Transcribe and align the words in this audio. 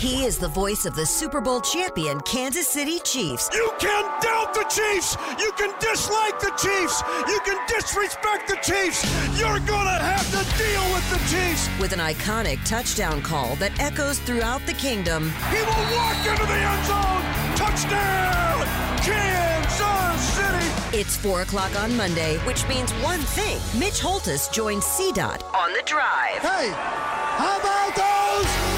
He 0.00 0.24
is 0.24 0.38
the 0.38 0.48
voice 0.48 0.86
of 0.86 0.96
the 0.96 1.04
Super 1.04 1.42
Bowl 1.42 1.60
champion 1.60 2.20
Kansas 2.20 2.66
City 2.66 3.00
Chiefs. 3.00 3.50
You 3.52 3.70
can 3.78 4.02
doubt 4.22 4.54
the 4.54 4.64
Chiefs. 4.70 5.14
You 5.38 5.52
can 5.58 5.74
dislike 5.78 6.40
the 6.40 6.52
Chiefs. 6.56 7.02
You 7.28 7.38
can 7.44 7.58
disrespect 7.68 8.48
the 8.48 8.56
Chiefs. 8.62 9.04
You're 9.38 9.60
going 9.60 9.84
to 9.84 10.00
have 10.00 10.24
to 10.30 10.42
deal 10.56 10.82
with 10.94 11.04
the 11.10 11.18
Chiefs. 11.28 11.68
With 11.78 11.92
an 11.92 11.98
iconic 11.98 12.64
touchdown 12.64 13.20
call 13.20 13.56
that 13.56 13.78
echoes 13.78 14.18
throughout 14.20 14.64
the 14.64 14.72
kingdom. 14.72 15.30
He 15.50 15.60
will 15.60 15.86
walk 15.92 16.16
into 16.24 16.46
the 16.46 16.56
end 16.56 16.86
zone. 16.86 17.20
Touchdown, 17.60 18.64
Kansas 19.04 20.22
City. 20.32 20.96
It's 20.98 21.14
4 21.18 21.42
o'clock 21.42 21.78
on 21.78 21.94
Monday, 21.94 22.38
which 22.46 22.66
means 22.68 22.90
one 23.04 23.20
thing. 23.20 23.60
Mitch 23.78 24.00
Holthus 24.00 24.50
joins 24.50 24.84
CDOT 24.84 25.42
on 25.54 25.74
the 25.74 25.82
drive. 25.84 26.40
Hey, 26.40 26.72
how 26.72 27.60
about 27.60 27.94
those 27.94 28.69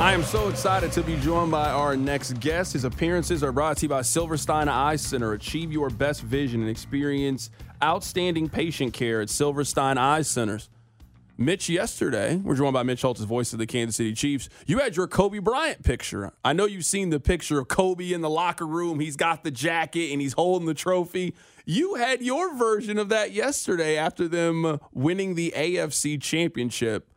I 0.00 0.12
am 0.12 0.24
so 0.24 0.48
excited 0.48 0.90
to 0.92 1.02
be 1.02 1.16
joined 1.20 1.52
by 1.52 1.70
our 1.70 1.96
next 1.96 2.40
guest. 2.40 2.72
His 2.72 2.82
appearances 2.82 3.44
are 3.44 3.52
brought 3.52 3.76
to 3.78 3.82
you 3.84 3.88
by 3.88 4.02
Silverstein 4.02 4.68
Eye 4.68 4.96
Center. 4.96 5.32
Achieve 5.34 5.72
your 5.72 5.88
best 5.88 6.20
vision 6.22 6.60
and 6.60 6.68
experience 6.68 7.48
outstanding 7.80 8.48
patient 8.48 8.92
care 8.92 9.20
at 9.20 9.30
Silverstein 9.30 9.96
Eye 9.96 10.22
Centers. 10.22 10.68
Mitch, 11.38 11.68
yesterday, 11.68 12.36
we're 12.36 12.56
joined 12.56 12.74
by 12.74 12.82
Mitch 12.82 13.02
Holthus, 13.02 13.24
voice 13.24 13.52
of 13.52 13.60
the 13.60 13.66
Kansas 13.66 13.96
City 13.96 14.14
Chiefs. 14.14 14.48
You 14.66 14.80
had 14.80 14.96
your 14.96 15.06
Kobe 15.06 15.38
Bryant 15.38 15.84
picture. 15.84 16.32
I 16.44 16.52
know 16.52 16.66
you've 16.66 16.84
seen 16.84 17.10
the 17.10 17.20
picture 17.20 17.60
of 17.60 17.68
Kobe 17.68 18.12
in 18.12 18.20
the 18.20 18.30
locker 18.30 18.66
room. 18.66 18.98
He's 18.98 19.16
got 19.16 19.44
the 19.44 19.50
jacket 19.52 20.12
and 20.12 20.20
he's 20.20 20.32
holding 20.32 20.66
the 20.66 20.74
trophy. 20.74 21.34
You 21.64 21.94
had 21.94 22.20
your 22.20 22.54
version 22.56 22.98
of 22.98 23.10
that 23.10 23.30
yesterday 23.30 23.96
after 23.96 24.26
them 24.26 24.80
winning 24.92 25.36
the 25.36 25.52
AFC 25.56 26.20
championship. 26.20 27.12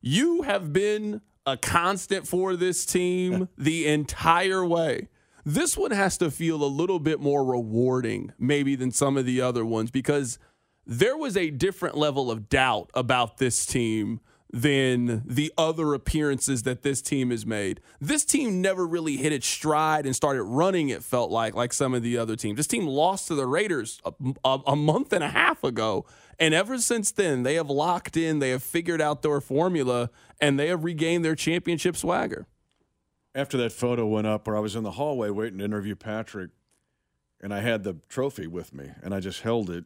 You 0.00 0.42
have 0.42 0.72
been 0.72 1.20
a 1.46 1.56
constant 1.56 2.26
for 2.26 2.56
this 2.56 2.84
team 2.84 3.48
the 3.56 3.86
entire 3.86 4.66
way. 4.66 5.08
This 5.44 5.76
one 5.76 5.92
has 5.92 6.18
to 6.18 6.30
feel 6.30 6.64
a 6.64 6.66
little 6.66 6.98
bit 6.98 7.20
more 7.20 7.44
rewarding, 7.44 8.32
maybe, 8.36 8.74
than 8.74 8.90
some 8.90 9.16
of 9.16 9.26
the 9.26 9.40
other 9.40 9.64
ones 9.64 9.92
because 9.92 10.40
there 10.84 11.16
was 11.16 11.36
a 11.36 11.50
different 11.50 11.96
level 11.96 12.30
of 12.30 12.48
doubt 12.48 12.90
about 12.94 13.38
this 13.38 13.64
team 13.64 14.20
than 14.56 15.22
the 15.26 15.52
other 15.58 15.92
appearances 15.92 16.62
that 16.62 16.82
this 16.82 17.02
team 17.02 17.28
has 17.30 17.44
made. 17.44 17.78
This 18.00 18.24
team 18.24 18.62
never 18.62 18.86
really 18.86 19.18
hit 19.18 19.30
its 19.30 19.46
stride 19.46 20.06
and 20.06 20.16
started 20.16 20.44
running, 20.44 20.88
it 20.88 21.04
felt 21.04 21.30
like, 21.30 21.54
like 21.54 21.74
some 21.74 21.92
of 21.92 22.02
the 22.02 22.16
other 22.16 22.36
teams. 22.36 22.56
This 22.56 22.66
team 22.66 22.86
lost 22.86 23.28
to 23.28 23.34
the 23.34 23.46
Raiders 23.46 24.00
a, 24.02 24.14
a, 24.46 24.58
a 24.68 24.74
month 24.74 25.12
and 25.12 25.22
a 25.22 25.28
half 25.28 25.62
ago. 25.62 26.06
And 26.38 26.54
ever 26.54 26.78
since 26.78 27.12
then, 27.12 27.42
they 27.42 27.56
have 27.56 27.68
locked 27.68 28.16
in, 28.16 28.38
they 28.38 28.48
have 28.48 28.62
figured 28.62 29.02
out 29.02 29.20
their 29.20 29.42
formula, 29.42 30.08
and 30.40 30.58
they 30.58 30.68
have 30.68 30.84
regained 30.84 31.22
their 31.22 31.34
championship 31.34 31.94
swagger. 31.94 32.46
After 33.34 33.58
that 33.58 33.72
photo 33.72 34.06
went 34.06 34.26
up, 34.26 34.46
where 34.46 34.56
I 34.56 34.60
was 34.60 34.74
in 34.74 34.84
the 34.84 34.92
hallway 34.92 35.28
waiting 35.28 35.58
to 35.58 35.66
interview 35.66 35.96
Patrick, 35.96 36.48
and 37.42 37.52
I 37.52 37.60
had 37.60 37.84
the 37.84 37.98
trophy 38.08 38.46
with 38.46 38.72
me, 38.72 38.92
and 39.02 39.14
I 39.14 39.20
just 39.20 39.42
held 39.42 39.68
it, 39.68 39.84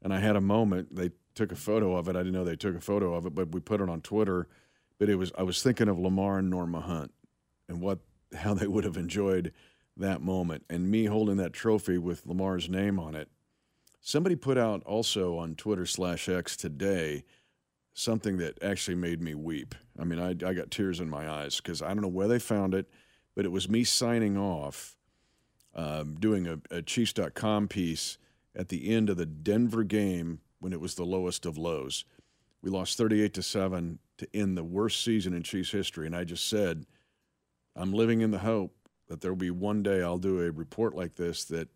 and 0.00 0.14
I 0.14 0.20
had 0.20 0.36
a 0.36 0.40
moment. 0.40 0.94
They 0.94 1.10
took 1.38 1.52
a 1.52 1.56
photo 1.56 1.96
of 1.96 2.08
it. 2.08 2.16
I 2.16 2.20
didn't 2.20 2.32
know 2.32 2.44
they 2.44 2.56
took 2.56 2.74
a 2.76 2.80
photo 2.80 3.14
of 3.14 3.24
it, 3.24 3.34
but 3.34 3.52
we 3.52 3.60
put 3.60 3.80
it 3.80 3.88
on 3.88 4.00
Twitter. 4.00 4.48
But 4.98 5.08
it 5.08 5.14
was 5.14 5.30
I 5.38 5.44
was 5.44 5.62
thinking 5.62 5.88
of 5.88 5.98
Lamar 5.98 6.38
and 6.38 6.50
Norma 6.50 6.80
Hunt, 6.80 7.12
and 7.68 7.80
what 7.80 8.00
how 8.36 8.52
they 8.52 8.66
would 8.66 8.84
have 8.84 8.96
enjoyed 8.96 9.52
that 9.96 10.20
moment, 10.20 10.64
and 10.68 10.90
me 10.90 11.06
holding 11.06 11.36
that 11.36 11.52
trophy 11.52 11.96
with 11.96 12.26
Lamar's 12.26 12.68
name 12.68 12.98
on 12.98 13.14
it. 13.14 13.28
Somebody 14.00 14.36
put 14.36 14.58
out 14.58 14.82
also 14.84 15.38
on 15.38 15.54
Twitter 15.54 15.86
slash 15.86 16.28
X 16.28 16.56
today 16.56 17.24
something 17.94 18.36
that 18.36 18.62
actually 18.62 18.94
made 18.94 19.20
me 19.20 19.34
weep. 19.34 19.74
I 19.98 20.04
mean, 20.04 20.20
I, 20.20 20.30
I 20.30 20.54
got 20.54 20.70
tears 20.70 21.00
in 21.00 21.10
my 21.10 21.28
eyes 21.28 21.56
because 21.56 21.82
I 21.82 21.88
don't 21.88 22.02
know 22.02 22.08
where 22.08 22.28
they 22.28 22.38
found 22.38 22.72
it, 22.74 22.86
but 23.34 23.44
it 23.44 23.50
was 23.50 23.68
me 23.68 23.82
signing 23.82 24.38
off, 24.38 24.96
um, 25.74 26.14
doing 26.20 26.46
a, 26.46 26.60
a 26.70 26.80
Chiefs.com 26.80 27.66
piece 27.66 28.16
at 28.54 28.68
the 28.68 28.88
end 28.88 29.10
of 29.10 29.16
the 29.16 29.26
Denver 29.26 29.82
game 29.82 30.38
when 30.60 30.72
it 30.72 30.80
was 30.80 30.94
the 30.94 31.04
lowest 31.04 31.46
of 31.46 31.56
lows. 31.58 32.04
We 32.62 32.70
lost 32.70 32.98
38 32.98 33.34
to 33.34 33.42
7 33.42 33.98
to 34.18 34.28
end 34.34 34.56
the 34.56 34.64
worst 34.64 35.04
season 35.04 35.32
in 35.32 35.42
Chiefs 35.42 35.70
history. 35.70 36.06
And 36.06 36.16
I 36.16 36.24
just 36.24 36.48
said, 36.48 36.86
I'm 37.76 37.92
living 37.92 38.20
in 38.20 38.30
the 38.30 38.38
hope 38.38 38.74
that 39.08 39.20
there 39.20 39.30
will 39.30 39.38
be 39.38 39.50
one 39.50 39.82
day 39.82 40.02
I'll 40.02 40.18
do 40.18 40.40
a 40.40 40.50
report 40.50 40.94
like 40.94 41.14
this 41.14 41.44
that 41.46 41.68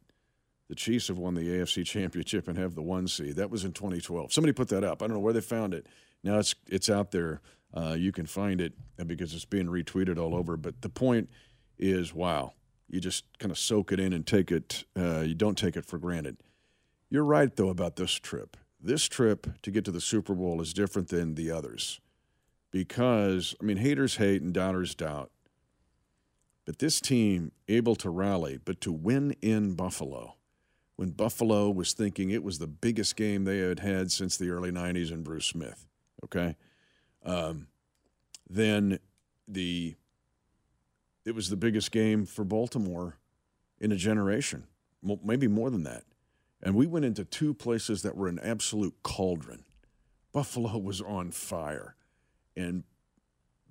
the 0.69 0.75
Chiefs 0.75 1.09
have 1.09 1.19
won 1.19 1.34
the 1.34 1.43
AFC 1.43 1.84
Championship 1.84 2.48
and 2.48 2.59
have 2.59 2.75
the 2.75 2.82
one 2.82 3.06
seed. 3.06 3.37
That 3.37 3.50
was 3.50 3.65
in 3.65 3.72
2012. 3.72 4.32
Somebody 4.32 4.53
put 4.53 4.69
that 4.69 4.84
up. 4.84 5.03
I 5.03 5.06
don't 5.06 5.14
know 5.14 5.20
where 5.20 5.32
they 5.32 5.41
found 5.41 5.75
it. 5.75 5.87
Now 6.25 6.38
it's 6.38 6.54
it's 6.66 6.88
out 6.88 7.10
there. 7.10 7.41
Uh, 7.75 7.94
you 7.99 8.12
can 8.12 8.26
find 8.26 8.60
it 8.60 8.75
because 9.06 9.34
it's 9.34 9.44
being 9.44 9.66
retweeted 9.66 10.19
all 10.19 10.34
over. 10.34 10.56
But 10.56 10.82
the 10.82 10.88
point 10.88 11.31
is, 11.78 12.14
wow, 12.14 12.53
you 12.88 13.00
just 13.00 13.25
kind 13.38 13.50
of 13.50 13.59
soak 13.59 13.93
it 13.93 14.00
in 14.00 14.12
and 14.12 14.26
take 14.26 14.50
it. 14.50 14.84
Uh, 14.97 15.20
you 15.20 15.34
don't 15.34 15.56
take 15.56 15.76
it 15.76 15.84
for 15.84 15.99
granted. 15.99 16.37
You're 17.10 17.25
right 17.25 17.54
though 17.54 17.70
about 17.70 17.97
this 17.97 18.12
trip. 18.12 18.56
This 18.82 19.06
trip 19.06 19.47
to 19.62 19.70
get 19.70 19.84
to 19.84 19.93
the 19.93 20.00
Super 20.00 20.34
Bowl 20.34 20.60
is 20.60 20.72
different 20.72 21.09
than 21.09 21.37
the 21.37 21.50
others 21.53 22.00
because 22.72 23.54
I 23.60 23.65
mean 23.65 23.76
haters 23.76 24.16
hate 24.16 24.43
and 24.43 24.53
doubters 24.53 24.94
doubt. 24.94 25.31
But 26.65 26.78
this 26.78 27.00
team 27.00 27.53
able 27.69 27.94
to 27.97 28.10
rally, 28.10 28.59
but 28.65 28.81
to 28.82 28.93
win 28.93 29.37
in 29.41 29.75
Buffalo 29.75 30.37
when 30.97 31.10
Buffalo 31.10 31.70
was 31.70 31.93
thinking 31.93 32.31
it 32.31 32.43
was 32.43 32.59
the 32.59 32.66
biggest 32.66 33.16
game 33.16 33.44
they 33.44 33.59
had 33.59 33.81
had 33.81 34.12
since 34.12 34.37
the 34.37 34.50
early 34.50 34.70
90s 34.70 35.12
and 35.12 35.25
Bruce 35.25 35.47
Smith. 35.47 35.87
Okay. 36.25 36.56
Um, 37.25 37.69
then 38.49 38.99
the 39.49 39.97
it 41.25 41.34
was 41.34 41.49
the 41.49 41.56
biggest 41.56 41.93
game 41.93 42.26
for 42.26 42.44
Baltimore 42.44 43.16
in 43.81 43.93
a 43.93 43.97
generation, 43.97 44.64
maybe 45.25 45.47
more 45.47 45.70
than 45.70 45.84
that. 45.84 46.03
And 46.62 46.74
we 46.74 46.86
went 46.86 47.04
into 47.04 47.24
two 47.24 47.54
places 47.54 48.02
that 48.02 48.16
were 48.16 48.28
an 48.28 48.38
absolute 48.38 48.94
cauldron. 49.02 49.64
Buffalo 50.32 50.78
was 50.78 51.00
on 51.00 51.30
fire, 51.30 51.96
and 52.56 52.84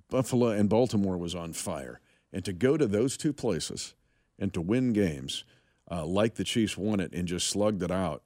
Buffalo 0.10 0.50
and 0.50 0.70
Baltimore 0.70 1.18
was 1.18 1.34
on 1.34 1.54
fire. 1.54 2.02
And 2.34 2.46
to 2.46 2.54
go 2.54 2.78
to 2.78 2.88
those 2.88 3.18
two 3.18 3.34
places 3.34 3.94
and 4.38 4.54
to 4.54 4.62
win 4.62 4.94
games– 4.94 5.44
uh, 5.92 6.06
like 6.06 6.36
the 6.36 6.46
Chiefs 6.46 6.78
won 6.78 7.02
it 7.02 7.12
and 7.14 7.28
just 7.28 7.50
slugged 7.50 7.84
it 7.84 7.92
out, 7.92 8.24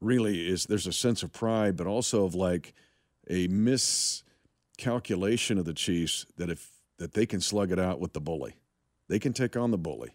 really 0.00 0.48
is 0.48 0.64
there's 0.64 0.86
a 0.86 0.92
sense 0.92 1.22
of 1.22 1.30
pride, 1.30 1.76
but 1.76 1.86
also 1.86 2.24
of 2.24 2.34
like 2.34 2.72
a 3.28 3.46
miscalculation 3.48 5.58
of 5.58 5.66
the 5.66 5.74
Chiefs 5.74 6.24
that 6.38 6.48
if 6.48 6.70
that 6.96 7.12
they 7.12 7.26
can 7.26 7.42
slug 7.42 7.70
it 7.70 7.78
out 7.78 8.00
with 8.00 8.14
the 8.14 8.20
bully, 8.20 8.54
they 9.08 9.18
can 9.18 9.34
take 9.34 9.56
on 9.56 9.70
the 9.70 9.78
bully. 9.78 10.10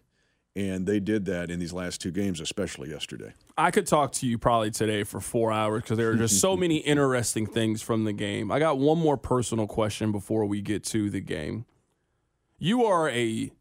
And 0.56 0.86
they 0.86 1.02
did 1.02 1.26
that 1.26 1.52
in 1.52 1.60
these 1.60 1.74
last 1.74 2.00
two 2.00 2.12
games, 2.12 2.40
especially 2.40 2.90
yesterday. 2.90 3.34
I 3.58 3.72
could 3.72 3.86
talk 3.86 4.14
to 4.14 4.28
you 4.28 4.38
probably 4.38 4.72
today 4.72 5.04
for 5.04 5.20
four 5.20 5.52
hours 5.52 5.82
because 5.82 5.98
there 5.98 6.10
are 6.10 6.16
just 6.16 6.40
so 6.40 6.56
many 6.56 6.78
interesting 6.86 7.46
things 7.46 7.82
from 7.82 8.06
the 8.06 8.14
game. 8.14 8.52
I 8.52 8.60
got 8.60 8.78
one 8.78 8.98
more 8.98 9.18
personal 9.18 9.68
question 9.68 10.14
before 10.14 10.46
we 10.46 10.62
get 10.62 10.84
to 10.86 11.10
the 11.10 11.20
game. 11.20 11.66
You 12.58 12.86
are 12.86 13.10
a 13.10 13.52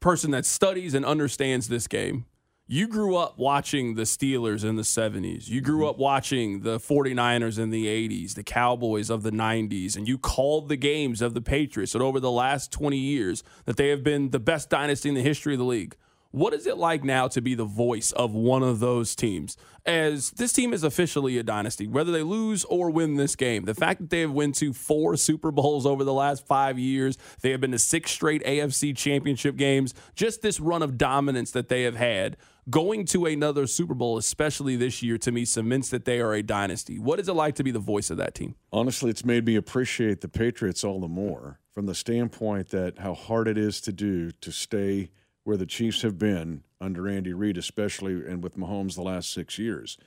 person 0.00 0.32
that 0.32 0.44
studies 0.44 0.92
and 0.92 1.04
understands 1.04 1.68
this 1.68 1.86
game. 1.86 2.26
You 2.72 2.88
grew 2.88 3.16
up 3.16 3.36
watching 3.36 3.96
the 3.96 4.04
Steelers 4.04 4.64
in 4.64 4.76
the 4.76 4.82
70s. 4.82 5.46
You 5.46 5.60
grew 5.60 5.80
mm-hmm. 5.80 5.90
up 5.90 5.98
watching 5.98 6.60
the 6.60 6.78
49ers 6.78 7.58
in 7.58 7.68
the 7.68 7.84
80s, 7.84 8.32
the 8.32 8.42
Cowboys 8.42 9.10
of 9.10 9.22
the 9.22 9.30
90s, 9.30 9.94
and 9.94 10.08
you 10.08 10.16
called 10.16 10.70
the 10.70 10.76
games 10.76 11.20
of 11.20 11.34
the 11.34 11.42
Patriots 11.42 11.92
that 11.92 12.00
over 12.00 12.18
the 12.18 12.30
last 12.30 12.72
20 12.72 12.96
years 12.96 13.44
that 13.66 13.76
they 13.76 13.90
have 13.90 14.02
been 14.02 14.30
the 14.30 14.40
best 14.40 14.70
dynasty 14.70 15.10
in 15.10 15.14
the 15.14 15.20
history 15.20 15.52
of 15.52 15.58
the 15.58 15.66
league. 15.66 15.96
What 16.32 16.54
is 16.54 16.66
it 16.66 16.78
like 16.78 17.04
now 17.04 17.28
to 17.28 17.42
be 17.42 17.54
the 17.54 17.66
voice 17.66 18.10
of 18.10 18.32
one 18.32 18.62
of 18.62 18.80
those 18.80 19.14
teams? 19.14 19.58
As 19.84 20.30
this 20.30 20.50
team 20.50 20.72
is 20.72 20.82
officially 20.82 21.36
a 21.36 21.42
dynasty, 21.42 21.86
whether 21.86 22.10
they 22.10 22.22
lose 22.22 22.64
or 22.64 22.88
win 22.88 23.16
this 23.16 23.36
game, 23.36 23.66
the 23.66 23.74
fact 23.74 24.00
that 24.00 24.08
they 24.08 24.20
have 24.20 24.30
won 24.30 24.52
to 24.52 24.72
four 24.72 25.18
Super 25.18 25.50
Bowls 25.50 25.84
over 25.84 26.04
the 26.04 26.12
last 26.14 26.46
five 26.46 26.78
years, 26.78 27.18
they 27.42 27.50
have 27.50 27.60
been 27.60 27.72
to 27.72 27.78
six 27.78 28.12
straight 28.12 28.42
AFC 28.44 28.96
championship 28.96 29.56
games, 29.56 29.92
just 30.14 30.40
this 30.40 30.58
run 30.58 30.82
of 30.82 30.96
dominance 30.96 31.50
that 31.50 31.68
they 31.68 31.82
have 31.82 31.96
had. 31.96 32.38
Going 32.70 33.04
to 33.06 33.26
another 33.26 33.66
Super 33.66 33.92
Bowl, 33.92 34.16
especially 34.16 34.74
this 34.74 35.02
year, 35.02 35.18
to 35.18 35.32
me 35.32 35.44
cements 35.44 35.90
that 35.90 36.06
they 36.06 36.18
are 36.18 36.32
a 36.32 36.42
dynasty. 36.42 36.98
What 36.98 37.20
is 37.20 37.28
it 37.28 37.34
like 37.34 37.56
to 37.56 37.64
be 37.64 37.72
the 37.72 37.78
voice 37.78 38.08
of 38.08 38.16
that 38.16 38.34
team? 38.34 38.54
Honestly, 38.72 39.10
it's 39.10 39.24
made 39.24 39.44
me 39.44 39.56
appreciate 39.56 40.22
the 40.22 40.28
Patriots 40.28 40.82
all 40.82 40.98
the 40.98 41.08
more 41.08 41.58
from 41.72 41.84
the 41.84 41.94
standpoint 41.94 42.70
that 42.70 43.00
how 43.00 43.12
hard 43.12 43.48
it 43.48 43.58
is 43.58 43.82
to 43.82 43.92
do 43.92 44.30
to 44.30 44.50
stay– 44.50 45.10
where 45.44 45.56
the 45.56 45.66
Chiefs 45.66 46.02
have 46.02 46.18
been 46.18 46.62
under 46.80 47.08
Andy 47.08 47.32
Reid, 47.32 47.56
especially 47.56 48.12
and 48.12 48.42
with 48.42 48.56
Mahomes 48.56 48.94
the 48.94 49.02
last 49.02 49.32
six 49.32 49.58
years. 49.58 49.98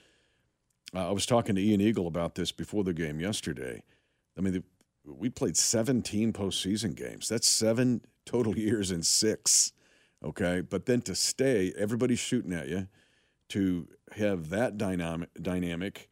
Uh, 0.93 1.09
I 1.09 1.11
was 1.11 1.25
talking 1.25 1.55
to 1.55 1.61
Ian 1.61 1.81
Eagle 1.81 2.07
about 2.07 2.35
this 2.35 2.51
before 2.51 2.83
the 2.83 2.93
game 2.93 3.19
yesterday. 3.19 3.83
I 4.37 4.41
mean, 4.41 4.53
the, 4.53 4.63
we 5.05 5.29
played 5.29 5.57
17 5.57 6.33
postseason 6.33 6.95
games. 6.95 7.27
That's 7.27 7.47
seven 7.47 8.01
total 8.25 8.57
years 8.57 8.91
in 8.91 9.03
six. 9.03 9.73
Okay, 10.23 10.61
but 10.61 10.85
then 10.85 11.01
to 11.03 11.15
stay, 11.15 11.73
everybody's 11.77 12.19
shooting 12.19 12.53
at 12.53 12.67
you. 12.67 12.87
To 13.49 13.87
have 14.13 14.49
that 14.49 14.75
dynamic, 14.77 15.29
dynamic, 15.39 16.09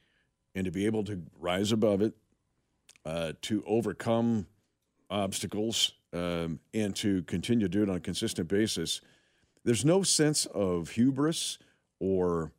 and 0.53 0.65
to 0.65 0.71
be 0.71 0.85
able 0.85 1.03
to 1.05 1.23
rise 1.39 1.71
above 1.71 2.01
it, 2.01 2.13
uh, 3.05 3.33
to 3.41 3.63
overcome 3.65 4.45
obstacles 5.09 5.93
um, 6.13 6.59
and 6.73 6.95
to 6.97 7.23
continue 7.23 7.67
to 7.67 7.69
do 7.69 7.83
it 7.83 7.89
on 7.89 7.95
a 7.95 7.99
consistent 7.99 8.47
basis. 8.47 9.01
There's 9.63 9.85
no 9.85 10.03
sense 10.03 10.45
of 10.47 10.91
hubris 10.91 11.57
or 11.99 12.51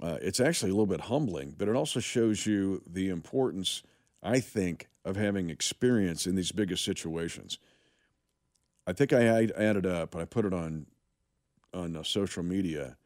uh, 0.00 0.18
it's 0.22 0.40
actually 0.40 0.70
a 0.70 0.74
little 0.74 0.86
bit 0.86 1.02
humbling, 1.02 1.54
but 1.56 1.68
it 1.68 1.74
also 1.74 2.00
shows 2.00 2.46
you 2.46 2.82
the 2.86 3.08
importance, 3.08 3.82
I 4.22 4.40
think, 4.40 4.88
of 5.04 5.16
having 5.16 5.50
experience 5.50 6.26
in 6.26 6.36
these 6.36 6.52
biggest 6.52 6.84
situations. 6.84 7.58
I 8.86 8.92
think 8.92 9.12
I 9.12 9.26
added 9.26 9.86
up, 9.86 10.14
and 10.14 10.22
I 10.22 10.24
put 10.24 10.44
it 10.44 10.54
on 10.54 10.86
on 11.74 11.96
uh, 11.96 12.02
social 12.02 12.42
media. 12.42 12.96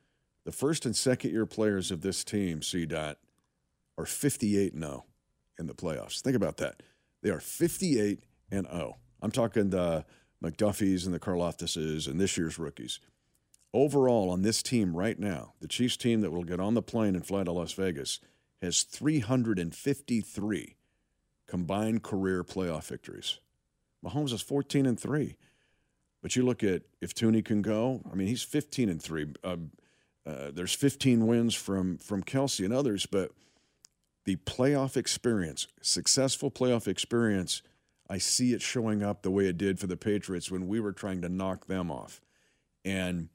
The 0.44 0.52
first 0.52 0.87
and 0.87 0.94
second 0.94 1.32
year 1.32 1.46
players 1.46 1.90
of 1.90 2.02
this 2.02 2.22
team, 2.22 2.62
C. 2.62 2.87
Dot, 2.87 3.19
are 3.98 4.06
58 4.06 4.75
and 4.75 4.82
0 4.82 5.05
in 5.58 5.66
the 5.66 5.75
playoffs. 5.75 6.20
Think 6.20 6.37
about 6.37 6.58
that. 6.58 6.82
They 7.22 7.31
are 7.31 7.40
58 7.40 8.22
and 8.50 8.66
0. 8.66 8.98
I'm 9.20 9.31
talking 9.31 9.70
the 9.70 10.05
McDuffies 10.43 11.05
and 11.05 11.14
the 11.14 11.20
Karlaftises 11.20 12.06
and 12.06 12.20
this 12.20 12.37
year's 12.37 12.58
rookies. 12.58 13.00
Overall, 13.74 14.30
on 14.30 14.42
this 14.42 14.62
team 14.62 14.94
right 14.94 15.19
now, 15.19 15.54
the 15.60 15.69
Chiefs 15.69 15.96
team 15.96 16.20
that 16.20 16.30
will 16.30 16.44
get 16.44 16.60
on 16.60 16.74
the 16.74 16.82
plane 16.82 17.14
and 17.14 17.24
fly 17.24 17.42
to 17.42 17.52
Las 17.52 17.72
Vegas 17.72 18.20
has 18.60 18.82
353 18.82 20.76
combined 21.46 22.02
career 22.02 22.44
playoff 22.44 22.84
victories. 22.84 23.38
Mahomes 24.04 24.32
is 24.32 24.42
14 24.42 24.86
and 24.86 24.98
3. 24.98 25.36
But 26.22 26.36
you 26.36 26.44
look 26.44 26.62
at 26.62 26.82
if 27.00 27.14
Thuney 27.14 27.44
can 27.44 27.62
go, 27.62 28.00
I 28.10 28.14
mean, 28.14 28.28
he's 28.28 28.42
15 28.42 28.88
and 28.88 29.02
3. 29.02 29.26
Uh, 29.42 29.56
uh, 30.24 30.50
there's 30.52 30.72
15 30.72 31.26
wins 31.26 31.54
from 31.54 31.98
from 31.98 32.22
Kelce 32.22 32.64
and 32.64 32.72
others, 32.72 33.06
but 33.06 33.32
the 34.24 34.36
playoff 34.36 34.96
experience, 34.96 35.66
successful 35.80 36.48
playoff 36.48 36.86
experience, 36.86 37.62
I 38.08 38.19
see 38.19 38.52
it 38.52 38.62
showing 38.62 39.02
up 39.02 39.22
the 39.22 39.32
way 39.32 39.46
it 39.46 39.58
did 39.58 39.80
for 39.80 39.88
the 39.88 39.96
Patriots 39.96 40.48
when 40.48 40.69
we 40.69 40.78
were 40.78 40.92
trying 40.92 41.22
to 41.22 41.28
knock 41.28 41.66
them 41.66 41.90
off. 41.90 42.20
And 42.84 43.30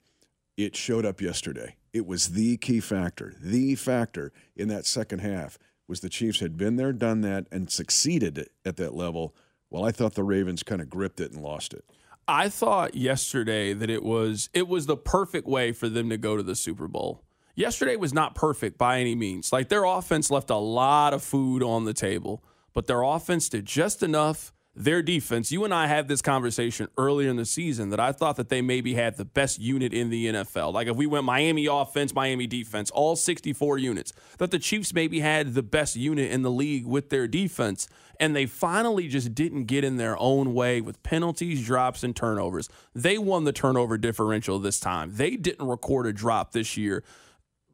it 0.58 0.76
showed 0.76 1.06
up 1.06 1.22
yesterday. 1.22 1.76
It 1.94 2.06
was 2.06 2.30
the 2.30 2.58
key 2.58 2.80
factor. 2.80 3.32
The 3.40 3.74
factor 3.76 4.32
in 4.54 4.68
that 4.68 4.84
second 4.84 5.20
half 5.20 5.58
was 5.86 6.00
the 6.00 6.10
Chiefs 6.10 6.40
had 6.40 6.58
been 6.58 6.76
there, 6.76 6.92
done 6.92 7.22
that, 7.22 7.46
and 7.50 7.70
succeeded 7.70 8.46
at 8.66 8.76
that 8.76 8.94
level. 8.94 9.34
Well, 9.70 9.86
I 9.86 9.92
thought 9.92 10.14
the 10.14 10.22
Ravens 10.22 10.62
kind 10.62 10.82
of 10.82 10.90
gripped 10.90 11.20
it 11.20 11.32
and 11.32 11.42
lost 11.42 11.72
it. 11.72 11.86
I 12.26 12.50
thought 12.50 12.94
yesterday 12.94 13.72
that 13.72 13.88
it 13.88 14.02
was 14.02 14.50
it 14.52 14.68
was 14.68 14.84
the 14.84 14.98
perfect 14.98 15.48
way 15.48 15.72
for 15.72 15.88
them 15.88 16.10
to 16.10 16.18
go 16.18 16.36
to 16.36 16.42
the 16.42 16.54
Super 16.54 16.86
Bowl 16.86 17.24
yesterday 17.58 17.96
was 17.96 18.14
not 18.14 18.34
perfect 18.34 18.78
by 18.78 19.00
any 19.00 19.14
means. 19.14 19.52
Like 19.52 19.68
their 19.68 19.84
offense 19.84 20.30
left 20.30 20.48
a 20.48 20.56
lot 20.56 21.12
of 21.12 21.22
food 21.22 21.62
on 21.62 21.84
the 21.84 21.92
table, 21.92 22.42
but 22.72 22.86
their 22.86 23.02
offense 23.02 23.48
did 23.48 23.66
just 23.66 24.02
enough. 24.02 24.52
Their 24.78 25.02
defense, 25.02 25.50
you 25.50 25.64
and 25.64 25.74
I 25.74 25.88
had 25.88 26.06
this 26.06 26.22
conversation 26.22 26.86
earlier 26.96 27.28
in 27.28 27.34
the 27.34 27.44
season 27.44 27.90
that 27.90 27.98
I 27.98 28.12
thought 28.12 28.36
that 28.36 28.48
they 28.48 28.62
maybe 28.62 28.94
had 28.94 29.16
the 29.16 29.24
best 29.24 29.58
unit 29.58 29.92
in 29.92 30.08
the 30.08 30.26
NFL. 30.26 30.72
Like 30.72 30.86
if 30.86 30.94
we 30.94 31.04
went 31.04 31.24
Miami 31.24 31.66
offense, 31.66 32.14
Miami 32.14 32.46
defense, 32.46 32.88
all 32.92 33.16
64 33.16 33.78
units, 33.78 34.12
that 34.38 34.52
the 34.52 34.58
Chiefs 34.60 34.94
maybe 34.94 35.18
had 35.18 35.54
the 35.54 35.64
best 35.64 35.96
unit 35.96 36.30
in 36.30 36.42
the 36.42 36.50
league 36.52 36.86
with 36.86 37.10
their 37.10 37.26
defense. 37.26 37.88
And 38.20 38.36
they 38.36 38.46
finally 38.46 39.08
just 39.08 39.34
didn't 39.34 39.64
get 39.64 39.82
in 39.82 39.96
their 39.96 40.16
own 40.16 40.54
way 40.54 40.80
with 40.80 41.02
penalties, 41.02 41.66
drops, 41.66 42.04
and 42.04 42.14
turnovers. 42.14 42.68
They 42.94 43.18
won 43.18 43.42
the 43.42 43.52
turnover 43.52 43.98
differential 43.98 44.60
this 44.60 44.78
time. 44.78 45.10
They 45.16 45.34
didn't 45.34 45.66
record 45.66 46.06
a 46.06 46.12
drop 46.12 46.52
this 46.52 46.76
year. 46.76 47.02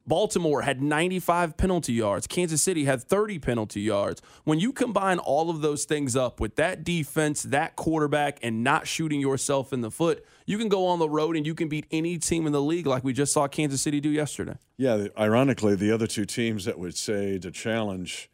Baltimore 0.06 0.62
had 0.62 0.82
95 0.82 1.56
penalty 1.56 1.94
yards. 1.94 2.26
Kansas 2.26 2.60
City 2.62 2.84
had 2.84 3.02
30 3.02 3.38
penalty 3.38 3.80
yards. 3.80 4.20
When 4.44 4.60
you 4.60 4.72
combine 4.72 5.18
all 5.18 5.48
of 5.48 5.62
those 5.62 5.84
things 5.84 6.14
up 6.14 6.40
with 6.40 6.56
that 6.56 6.84
defense, 6.84 7.42
that 7.44 7.76
quarterback, 7.76 8.38
and 8.42 8.62
not 8.62 8.86
shooting 8.86 9.20
yourself 9.20 9.72
in 9.72 9.80
the 9.80 9.90
foot, 9.90 10.24
you 10.46 10.58
can 10.58 10.68
go 10.68 10.86
on 10.86 10.98
the 10.98 11.08
road 11.08 11.36
and 11.36 11.46
you 11.46 11.54
can 11.54 11.68
beat 11.68 11.86
any 11.90 12.18
team 12.18 12.46
in 12.46 12.52
the 12.52 12.60
league 12.60 12.86
like 12.86 13.02
we 13.02 13.12
just 13.12 13.32
saw 13.32 13.48
Kansas 13.48 13.80
City 13.80 14.00
do 14.00 14.10
yesterday. 14.10 14.56
Yeah, 14.76 15.06
ironically, 15.18 15.74
the 15.74 15.90
other 15.90 16.06
two 16.06 16.26
teams 16.26 16.66
that 16.66 16.78
would 16.78 16.96
say 16.96 17.38
to 17.38 17.50
challenge 17.50 18.30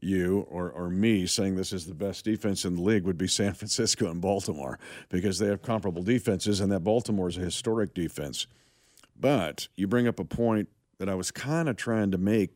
you 0.00 0.46
or, 0.48 0.70
or 0.70 0.88
me 0.88 1.26
saying 1.26 1.56
this 1.56 1.72
is 1.72 1.86
the 1.86 1.94
best 1.94 2.24
defense 2.24 2.64
in 2.64 2.76
the 2.76 2.82
league 2.82 3.04
would 3.04 3.18
be 3.18 3.26
San 3.28 3.54
Francisco 3.54 4.08
and 4.08 4.20
Baltimore 4.20 4.78
because 5.08 5.40
they 5.40 5.48
have 5.48 5.62
comparable 5.62 6.02
defenses, 6.02 6.60
and 6.60 6.70
that 6.70 6.80
Baltimore 6.80 7.28
is 7.28 7.36
a 7.36 7.40
historic 7.40 7.94
defense. 7.94 8.46
But 9.20 9.66
you 9.74 9.88
bring 9.88 10.06
up 10.06 10.20
a 10.20 10.24
point 10.24 10.68
that 10.98 11.08
I 11.08 11.14
was 11.14 11.30
kind 11.30 11.68
of 11.68 11.76
trying 11.76 12.10
to 12.10 12.18
make 12.18 12.50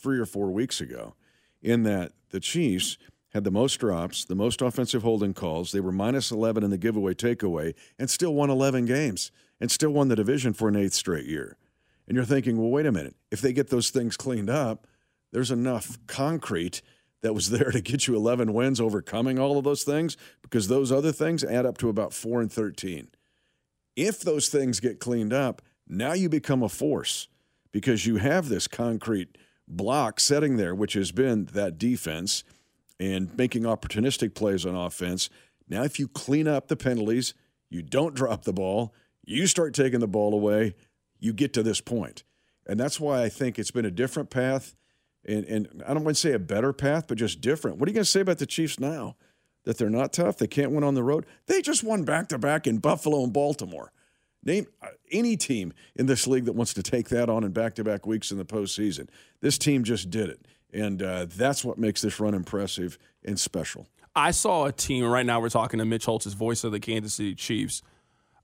three 0.00 0.18
or 0.18 0.26
four 0.26 0.50
weeks 0.50 0.80
ago, 0.80 1.14
in 1.62 1.82
that 1.84 2.12
the 2.30 2.40
Chiefs 2.40 2.98
had 3.34 3.42
the 3.42 3.50
most 3.50 3.78
drops, 3.78 4.24
the 4.24 4.34
most 4.34 4.62
offensive 4.62 5.02
holding 5.02 5.34
calls. 5.34 5.72
They 5.72 5.80
were 5.80 5.90
minus 5.90 6.30
11 6.30 6.62
in 6.62 6.70
the 6.70 6.78
giveaway 6.78 7.14
takeaway 7.14 7.74
and 7.98 8.08
still 8.08 8.32
won 8.32 8.48
11 8.48 8.86
games 8.86 9.32
and 9.60 9.70
still 9.70 9.90
won 9.90 10.08
the 10.08 10.16
division 10.16 10.52
for 10.52 10.68
an 10.68 10.76
eighth 10.76 10.94
straight 10.94 11.26
year. 11.26 11.56
And 12.06 12.14
you're 12.14 12.24
thinking, 12.24 12.58
well, 12.58 12.70
wait 12.70 12.86
a 12.86 12.92
minute. 12.92 13.16
If 13.32 13.40
they 13.40 13.52
get 13.52 13.70
those 13.70 13.90
things 13.90 14.16
cleaned 14.16 14.50
up, 14.50 14.86
there's 15.32 15.50
enough 15.50 15.98
concrete 16.06 16.80
that 17.22 17.34
was 17.34 17.50
there 17.58 17.72
to 17.72 17.80
get 17.80 18.06
you 18.06 18.14
11 18.14 18.52
wins 18.52 18.80
overcoming 18.80 19.38
all 19.38 19.58
of 19.58 19.64
those 19.64 19.82
things 19.82 20.16
because 20.42 20.68
those 20.68 20.92
other 20.92 21.12
things 21.12 21.42
add 21.42 21.66
up 21.66 21.78
to 21.78 21.88
about 21.88 22.12
4 22.12 22.40
and 22.40 22.52
13. 22.52 23.08
If 23.96 24.20
those 24.20 24.48
things 24.48 24.78
get 24.80 25.00
cleaned 25.00 25.32
up, 25.32 25.62
now 25.88 26.12
you 26.12 26.28
become 26.28 26.62
a 26.62 26.68
force 26.68 27.28
because 27.74 28.06
you 28.06 28.18
have 28.18 28.48
this 28.48 28.68
concrete 28.68 29.36
block 29.66 30.20
setting 30.20 30.56
there, 30.56 30.76
which 30.76 30.92
has 30.92 31.10
been 31.10 31.46
that 31.46 31.76
defense 31.76 32.44
and 33.00 33.36
making 33.36 33.64
opportunistic 33.64 34.32
plays 34.32 34.64
on 34.64 34.76
offense. 34.76 35.28
Now, 35.68 35.82
if 35.82 35.98
you 35.98 36.06
clean 36.06 36.46
up 36.46 36.68
the 36.68 36.76
penalties, 36.76 37.34
you 37.68 37.82
don't 37.82 38.14
drop 38.14 38.44
the 38.44 38.52
ball, 38.52 38.94
you 39.24 39.48
start 39.48 39.74
taking 39.74 39.98
the 39.98 40.06
ball 40.06 40.32
away, 40.32 40.76
you 41.18 41.32
get 41.32 41.52
to 41.54 41.64
this 41.64 41.80
point. 41.80 42.22
And 42.64 42.78
that's 42.78 43.00
why 43.00 43.24
I 43.24 43.28
think 43.28 43.58
it's 43.58 43.72
been 43.72 43.84
a 43.84 43.90
different 43.90 44.30
path. 44.30 44.76
And, 45.26 45.44
and 45.46 45.82
I 45.84 45.94
don't 45.94 46.04
want 46.04 46.16
to 46.16 46.20
say 46.20 46.32
a 46.32 46.38
better 46.38 46.72
path, 46.72 47.06
but 47.08 47.18
just 47.18 47.40
different. 47.40 47.78
What 47.78 47.88
are 47.88 47.90
you 47.90 47.94
going 47.94 48.04
to 48.04 48.10
say 48.10 48.20
about 48.20 48.38
the 48.38 48.46
Chiefs 48.46 48.78
now? 48.78 49.16
That 49.64 49.78
they're 49.78 49.90
not 49.90 50.12
tough? 50.12 50.38
They 50.38 50.46
can't 50.46 50.70
win 50.70 50.84
on 50.84 50.94
the 50.94 51.02
road? 51.02 51.26
They 51.46 51.60
just 51.60 51.82
won 51.82 52.04
back 52.04 52.28
to 52.28 52.38
back 52.38 52.68
in 52.68 52.78
Buffalo 52.78 53.24
and 53.24 53.32
Baltimore. 53.32 53.90
Name 54.44 54.66
uh, 54.82 54.88
any 55.10 55.36
team 55.36 55.72
in 55.94 56.06
this 56.06 56.26
league 56.26 56.44
that 56.44 56.54
wants 56.54 56.74
to 56.74 56.82
take 56.82 57.08
that 57.08 57.28
on 57.28 57.44
in 57.44 57.52
back 57.52 57.74
to 57.74 57.84
back 57.84 58.06
weeks 58.06 58.30
in 58.30 58.38
the 58.38 58.44
postseason. 58.44 59.08
This 59.40 59.58
team 59.58 59.84
just 59.84 60.10
did 60.10 60.28
it. 60.28 60.40
And 60.72 61.02
uh, 61.02 61.26
that's 61.28 61.64
what 61.64 61.78
makes 61.78 62.02
this 62.02 62.18
run 62.18 62.34
impressive 62.34 62.98
and 63.24 63.38
special. 63.38 63.86
I 64.16 64.32
saw 64.32 64.66
a 64.66 64.72
team, 64.72 65.04
right 65.04 65.26
now 65.26 65.40
we're 65.40 65.48
talking 65.48 65.78
to 65.78 65.84
Mitch 65.84 66.06
Holthus, 66.06 66.34
voice 66.34 66.64
of 66.64 66.72
the 66.72 66.80
Kansas 66.80 67.14
City 67.14 67.34
Chiefs. 67.34 67.82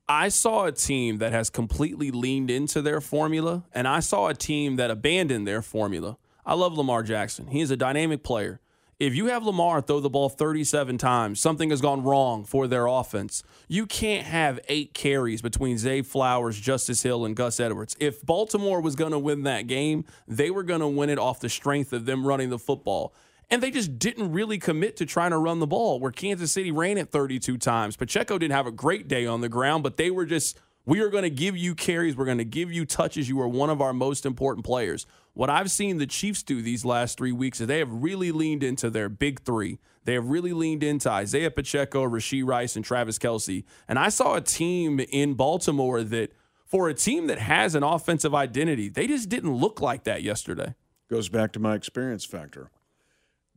I 0.09 0.29
saw 0.29 0.65
a 0.65 0.73
team 0.73 1.19
that 1.19 1.31
has 1.31 1.51
completely 1.51 2.11
leaned 2.11 2.51
into 2.51 2.83
their 2.83 3.01
formula, 3.01 3.65
and 3.73 3.87
I 3.87 4.01
saw 4.01 4.27
a 4.27 4.35
team 4.35 4.77
that 4.77 4.91
abandoned 4.91 5.47
their 5.47 5.63
formula. 5.63 6.17
I 6.45 6.55
love 6.55 6.77
Lamar 6.77 7.05
Jackson. 7.05 7.47
He 7.49 7.61
is 7.61 7.71
a 7.71 7.77
dynamic 7.77 8.25
player 8.25 8.61
if 9.01 9.15
you 9.15 9.27
have 9.27 9.43
Lamar 9.43 9.81
throw 9.81 9.99
the 9.99 10.11
ball 10.11 10.29
37 10.29 10.99
times, 10.99 11.41
something 11.41 11.71
has 11.71 11.81
gone 11.81 12.03
wrong 12.03 12.45
for 12.45 12.69
their 12.69 12.87
offense. 12.87 13.43
You 13.67 13.87
can't 13.87 14.27
have 14.27 14.61
eight 14.69 14.93
carries 14.93 15.41
between 15.41 15.79
Zay 15.79 16.03
Flowers, 16.03 16.61
Justice 16.61 17.03
Hill, 17.03 17.25
and 17.25 17.35
Gus 17.35 17.59
Edwards. 17.59 17.97
If 17.99 18.25
Baltimore 18.25 18.83
was 18.83 18.97
going 18.97 19.13
to 19.13 19.19
win 19.19 19.45
that 19.45 19.67
game, 19.67 20.05
they 20.29 20.51
were 20.51 20.63
going 20.63 20.83
to 20.83 20.87
win 20.87 21.09
it 21.09 21.19
off 21.19 21.41
the 21.41 21.49
strength 21.49 21.95
of 21.95 22.05
them 22.05 22.27
running 22.27 22.51
the 22.51 22.59
football. 22.59 23.15
And 23.49 23.63
they 23.63 23.71
just 23.71 23.99
didn't 23.99 24.33
really 24.33 24.59
commit 24.59 24.99
to 24.99 25.07
trying 25.07 25.31
to 25.31 25.39
run 25.39 25.61
the 25.61 25.67
ball, 25.67 25.99
where 25.99 26.13
Kansas 26.13 26.53
City 26.53 26.71
ran 26.71 26.99
it 26.99 27.11
32 27.11 27.57
times. 27.57 27.97
Pacheco 27.97 28.37
didn't 28.37 28.53
have 28.53 28.67
a 28.67 28.71
great 28.71 29.09
day 29.09 29.25
on 29.25 29.41
the 29.41 29.49
ground, 29.49 29.83
but 29.83 29.97
they 29.97 30.11
were 30.11 30.27
just 30.27 30.61
we 30.87 31.01
are 31.01 31.09
going 31.09 31.23
to 31.23 31.31
give 31.31 31.57
you 31.57 31.75
carries. 31.75 32.17
We're 32.17 32.25
going 32.25 32.39
to 32.39 32.45
give 32.45 32.73
you 32.73 32.85
touches. 32.85 33.29
You 33.29 33.41
are 33.41 33.49
one 33.49 33.71
of 33.71 33.81
our 33.81 33.93
most 33.93 34.27
important 34.27 34.65
players. 34.65 35.07
What 35.33 35.51
I've 35.51 35.71
seen 35.71 35.99
the 35.99 36.07
Chiefs 36.07 36.43
do 36.43 36.61
these 36.61 36.85
last 36.85 37.17
three 37.17 37.33
weeks 37.33 37.61
is 37.61 37.67
they 37.67 37.79
have 37.79 37.93
really 37.93 38.33
leaned 38.33 38.63
into 38.63 38.91
their 38.91 39.09
big 39.09 39.43
three. 39.43 39.79
They 40.05 40.15
have 40.15 40.29
really 40.29 40.53
leaned 40.53 40.83
into 40.83 41.11
Isaiah 41.11 41.51
Pacheco, 41.51 42.05
Rashee 42.05 42.47
Rice, 42.47 42.77
and 42.77 42.85
Travis 42.85 43.19
Kelce. 43.19 43.65
And 43.87 43.99
I 43.99 44.09
saw 44.09 44.35
a 44.35 44.41
team 44.41 45.01
in 45.01 45.35
Baltimore 45.35 46.03
that, 46.03 46.33
for 46.65 46.89
a 46.89 46.95
team 46.95 47.27
that 47.29 47.39
has 47.39 47.75
an 47.75 47.83
offensive 47.83 48.35
identity, 48.35 48.89
they 48.89 49.07
just 49.07 49.29
didn't 49.29 49.55
look 49.55 49.81
like 49.81 50.05
that 50.05 50.23
yesterday. 50.23 50.75
Goes 51.09 51.29
back 51.29 51.53
to 51.53 51.61
my 51.61 51.75
experience 51.75 52.25
factor. 52.25 52.71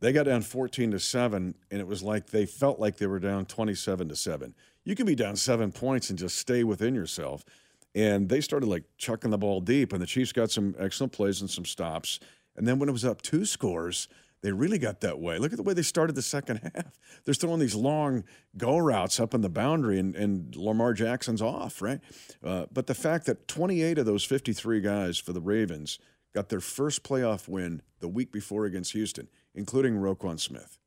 They 0.00 0.12
got 0.12 0.26
down 0.26 0.42
14 0.42 0.90
to 0.90 0.98
7, 0.98 1.54
and 1.70 1.80
it 1.80 1.86
was 1.86 2.02
like 2.02 2.26
they 2.26 2.46
felt 2.46 2.78
like 2.78 2.96
they 2.96 3.06
were 3.06 3.20
down 3.20 3.46
27 3.46 4.08
to 4.08 4.16
7 4.16 4.54
you 4.84 4.94
can 4.94 5.06
be 5.06 5.14
down 5.14 5.36
seven 5.36 5.72
points 5.72 6.10
and 6.10 6.18
just 6.18 6.38
stay 6.38 6.62
within 6.62 6.94
yourself. 6.94 7.44
And 7.94 8.28
they 8.28 8.40
started 8.40 8.66
like 8.66 8.84
chucking 8.98 9.30
the 9.30 9.38
ball 9.38 9.60
deep, 9.60 9.92
and 9.92 10.02
the 10.02 10.06
Chiefs 10.06 10.32
got 10.32 10.50
some 10.50 10.74
excellent 10.78 11.12
plays 11.12 11.40
and 11.40 11.50
some 11.50 11.64
stops. 11.64 12.18
And 12.56 12.66
then 12.66 12.78
when 12.78 12.88
it 12.88 12.92
was 12.92 13.04
up 13.04 13.22
two 13.22 13.44
scores, 13.44 14.08
they 14.42 14.52
really 14.52 14.78
got 14.78 15.00
that 15.00 15.20
way. 15.20 15.38
Look 15.38 15.52
at 15.52 15.56
the 15.56 15.62
way 15.62 15.72
they 15.72 15.82
started 15.82 16.14
the 16.14 16.22
second 16.22 16.58
half. 16.74 16.98
They're 17.24 17.34
throwing 17.34 17.60
these 17.60 17.74
long 17.74 18.24
go 18.58 18.76
routes 18.76 19.18
up 19.18 19.32
in 19.32 19.40
the 19.40 19.48
boundary, 19.48 19.98
and, 19.98 20.14
and 20.14 20.54
Lamar 20.54 20.92
Jackson's 20.92 21.40
off, 21.40 21.80
right? 21.80 22.00
Uh, 22.42 22.66
but 22.70 22.86
the 22.86 22.94
fact 22.94 23.26
that 23.26 23.48
28 23.48 23.96
of 23.98 24.06
those 24.06 24.22
53 24.24 24.82
guys 24.82 25.18
for 25.18 25.32
the 25.32 25.40
Ravens 25.40 25.98
got 26.34 26.50
their 26.50 26.60
first 26.60 27.02
playoff 27.04 27.48
win 27.48 27.80
the 28.00 28.08
week 28.08 28.32
before 28.32 28.66
against 28.66 28.92
Houston, 28.92 29.28
including 29.54 29.94
Roquan 29.94 30.38
Smith. 30.38 30.78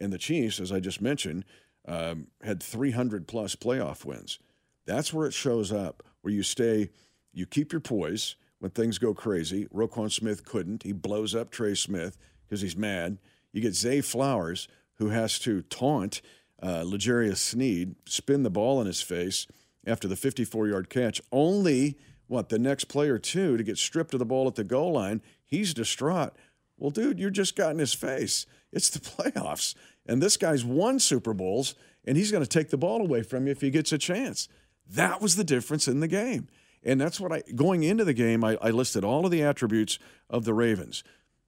And 0.00 0.10
the 0.10 0.18
Chiefs, 0.18 0.58
as 0.58 0.72
I 0.72 0.80
just 0.80 1.02
mentioned, 1.02 1.44
um, 1.86 2.28
had 2.42 2.62
300 2.62 3.28
plus 3.28 3.54
playoff 3.54 4.04
wins. 4.04 4.38
That's 4.86 5.12
where 5.12 5.26
it 5.26 5.34
shows 5.34 5.72
up, 5.72 6.02
where 6.24 6.32
you 6.32 6.42
stay, 6.42 6.90
you 7.32 7.44
keep 7.44 7.70
your 7.70 7.80
poise 7.80 8.36
when 8.58 8.70
things 8.70 8.98
go 8.98 9.12
crazy. 9.12 9.66
Roquan 9.66 10.10
Smith 10.10 10.44
couldn't. 10.44 10.84
He 10.84 10.92
blows 10.92 11.34
up 11.34 11.50
Trey 11.50 11.74
Smith 11.74 12.16
because 12.44 12.62
he's 12.62 12.76
mad. 12.76 13.18
You 13.52 13.60
get 13.60 13.74
Zay 13.74 14.00
Flowers, 14.00 14.66
who 14.94 15.10
has 15.10 15.38
to 15.40 15.62
taunt 15.62 16.22
uh, 16.62 16.82
L'Jarius 16.82 17.36
Sneed, 17.36 17.94
spin 18.06 18.42
the 18.42 18.50
ball 18.50 18.80
in 18.80 18.86
his 18.86 19.02
face 19.02 19.46
after 19.86 20.08
the 20.08 20.16
54 20.16 20.68
yard 20.68 20.88
catch, 20.88 21.20
only 21.30 21.98
what 22.26 22.48
the 22.48 22.58
next 22.58 22.86
player 22.86 23.18
two 23.18 23.58
to 23.58 23.62
get 23.62 23.76
stripped 23.76 24.14
of 24.14 24.18
the 24.18 24.24
ball 24.24 24.46
at 24.46 24.54
the 24.54 24.64
goal 24.64 24.92
line. 24.92 25.20
He's 25.44 25.74
distraught. 25.74 26.34
Well, 26.78 26.90
dude, 26.90 27.20
you 27.20 27.30
just 27.30 27.56
got 27.56 27.72
in 27.72 27.78
his 27.78 27.92
face. 27.92 28.46
It's 28.72 28.88
the 28.88 28.98
playoffs. 29.00 29.74
And 30.06 30.22
this 30.22 30.38
guy's 30.38 30.64
won 30.64 30.98
Super 31.00 31.34
Bowls, 31.34 31.74
and 32.04 32.16
he's 32.16 32.30
going 32.30 32.42
to 32.42 32.48
take 32.48 32.70
the 32.70 32.78
ball 32.78 33.02
away 33.02 33.22
from 33.22 33.46
you 33.46 33.52
if 33.52 33.60
he 33.60 33.70
gets 33.70 33.92
a 33.92 33.98
chance. 33.98 34.48
That 34.88 35.20
was 35.20 35.36
the 35.36 35.44
difference 35.44 35.88
in 35.88 36.00
the 36.00 36.08
game. 36.08 36.48
And 36.84 37.00
that's 37.00 37.18
what 37.18 37.32
I, 37.32 37.42
going 37.54 37.82
into 37.82 38.04
the 38.04 38.12
game, 38.12 38.44
I, 38.44 38.58
I 38.60 38.70
listed 38.70 39.04
all 39.04 39.24
of 39.24 39.30
the 39.30 39.42
attributes 39.42 39.98
of 40.28 40.44
the 40.44 40.52
Ravens. 40.52 41.02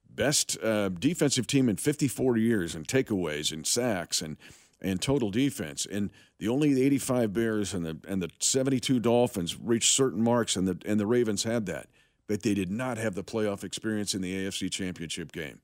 Best 0.09 0.57
uh, 0.63 0.89
defensive 0.89 1.45
team 1.45 1.69
in 1.69 1.77
54 1.77 2.37
years 2.37 2.73
and 2.73 2.87
takeaways 2.87 3.51
and 3.51 3.65
sacks 3.65 4.21
and, 4.21 4.37
and 4.81 4.99
total 4.99 5.29
defense. 5.29 5.85
And 5.85 6.09
the 6.39 6.47
only 6.47 6.81
85 6.81 7.33
Bears 7.33 7.73
and 7.73 7.85
the, 7.85 7.99
and 8.07 8.21
the 8.21 8.29
72 8.39 8.99
Dolphins 8.99 9.59
reached 9.59 9.93
certain 9.93 10.23
marks, 10.23 10.55
and 10.55 10.67
the, 10.67 10.77
and 10.85 10.99
the 10.99 11.05
Ravens 11.05 11.43
had 11.43 11.67
that. 11.67 11.87
But 12.27 12.41
they 12.41 12.55
did 12.55 12.71
not 12.71 12.97
have 12.97 13.13
the 13.13 13.23
playoff 13.23 13.63
experience 13.63 14.13
in 14.15 14.21
the 14.21 14.33
AFC 14.33 14.71
Championship 14.71 15.31
game. 15.31 15.59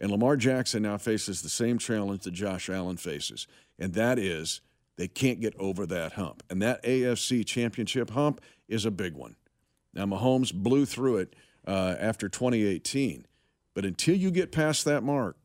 And 0.00 0.10
Lamar 0.10 0.36
Jackson 0.36 0.82
now 0.82 0.96
faces 0.96 1.42
the 1.42 1.48
same 1.48 1.78
challenge 1.78 2.22
that 2.22 2.32
Josh 2.32 2.70
Allen 2.70 2.96
faces, 2.96 3.46
and 3.78 3.94
that 3.94 4.18
is 4.18 4.60
they 4.98 5.08
can't 5.08 5.40
get 5.40 5.54
over 5.58 5.86
that 5.86 6.14
hump. 6.14 6.42
And 6.50 6.60
that 6.60 6.82
AFC 6.82 7.46
championship 7.46 8.10
hump 8.10 8.42
is 8.68 8.84
a 8.84 8.90
big 8.90 9.14
one. 9.14 9.36
Now, 9.94 10.04
Mahomes 10.04 10.52
blew 10.52 10.84
through 10.84 11.18
it 11.18 11.36
uh, 11.66 11.94
after 11.98 12.28
2018, 12.28 13.24
but 13.74 13.86
until 13.86 14.16
you 14.16 14.30
get 14.30 14.52
past 14.52 14.84
that 14.84 15.02
mark, 15.02 15.36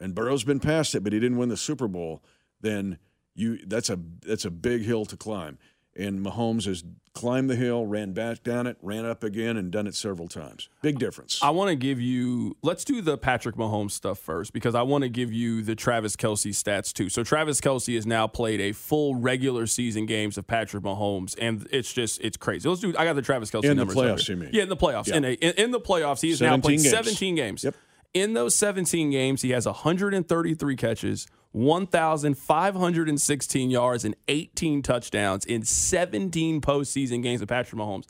and 0.00 0.14
Burrow's 0.14 0.44
been 0.44 0.60
past 0.60 0.94
it, 0.94 1.04
but 1.04 1.12
he 1.12 1.20
didn't 1.20 1.38
win 1.38 1.48
the 1.48 1.56
Super 1.56 1.88
Bowl, 1.88 2.22
then 2.60 2.98
you 3.34 3.58
that's 3.66 3.88
a 3.90 3.98
that's 4.24 4.44
a 4.44 4.50
big 4.50 4.82
hill 4.82 5.04
to 5.06 5.16
climb 5.16 5.58
and 5.96 6.24
Mahomes 6.24 6.66
has 6.66 6.84
climbed 7.14 7.50
the 7.50 7.56
hill, 7.56 7.84
ran 7.84 8.12
back 8.12 8.42
down 8.42 8.66
it, 8.66 8.76
ran 8.82 9.04
up 9.04 9.22
again, 9.22 9.56
and 9.56 9.70
done 9.70 9.86
it 9.86 9.94
several 9.94 10.28
times. 10.28 10.68
Big 10.80 10.98
difference. 10.98 11.40
I 11.42 11.50
want 11.50 11.68
to 11.68 11.76
give 11.76 12.00
you, 12.00 12.56
let's 12.62 12.84
do 12.84 13.02
the 13.02 13.18
Patrick 13.18 13.56
Mahomes 13.56 13.92
stuff 13.92 14.18
first 14.18 14.52
because 14.52 14.74
I 14.74 14.82
want 14.82 15.02
to 15.02 15.08
give 15.08 15.32
you 15.32 15.62
the 15.62 15.74
Travis 15.74 16.16
Kelce 16.16 16.50
stats 16.50 16.92
too. 16.92 17.08
So, 17.08 17.22
Travis 17.22 17.60
Kelce 17.60 17.94
has 17.94 18.06
now 18.06 18.26
played 18.26 18.60
a 18.60 18.72
full 18.72 19.14
regular 19.14 19.66
season 19.66 20.06
games 20.06 20.38
of 20.38 20.46
Patrick 20.46 20.82
Mahomes, 20.82 21.36
and 21.40 21.66
it's 21.70 21.92
just, 21.92 22.20
it's 22.20 22.36
crazy. 22.36 22.68
Let's 22.68 22.80
do, 22.80 22.94
I 22.96 23.04
got 23.04 23.14
the 23.14 23.22
Travis 23.22 23.50
Kelce 23.50 23.64
in 23.64 23.76
numbers. 23.76 23.94
the 23.94 24.02
playoffs, 24.02 24.28
you 24.28 24.36
mean? 24.36 24.50
Yeah, 24.52 24.62
in 24.62 24.68
the 24.68 24.76
playoffs. 24.76 25.08
Yeah. 25.08 25.16
In, 25.16 25.24
a, 25.24 25.32
in, 25.32 25.52
in, 25.56 25.70
the 25.70 25.80
playoffs, 25.80 26.22
he 26.22 26.30
has 26.30 26.40
now 26.40 26.56
played 26.58 26.78
games. 26.78 26.90
17 26.90 27.34
games. 27.34 27.64
Yep. 27.64 27.74
In 28.14 28.32
those 28.34 28.54
17 28.56 29.10
games, 29.10 29.42
he 29.42 29.50
has 29.50 29.64
133 29.64 30.76
catches, 30.76 31.26
1,516 31.52 33.70
yards, 33.70 34.04
and 34.04 34.14
18 34.28 34.82
touchdowns 34.82 35.46
in 35.46 35.62
17 35.62 36.60
postseason 36.60 37.22
games 37.22 37.40
of 37.40 37.48
Patrick 37.48 37.80
Mahomes. 37.80 38.04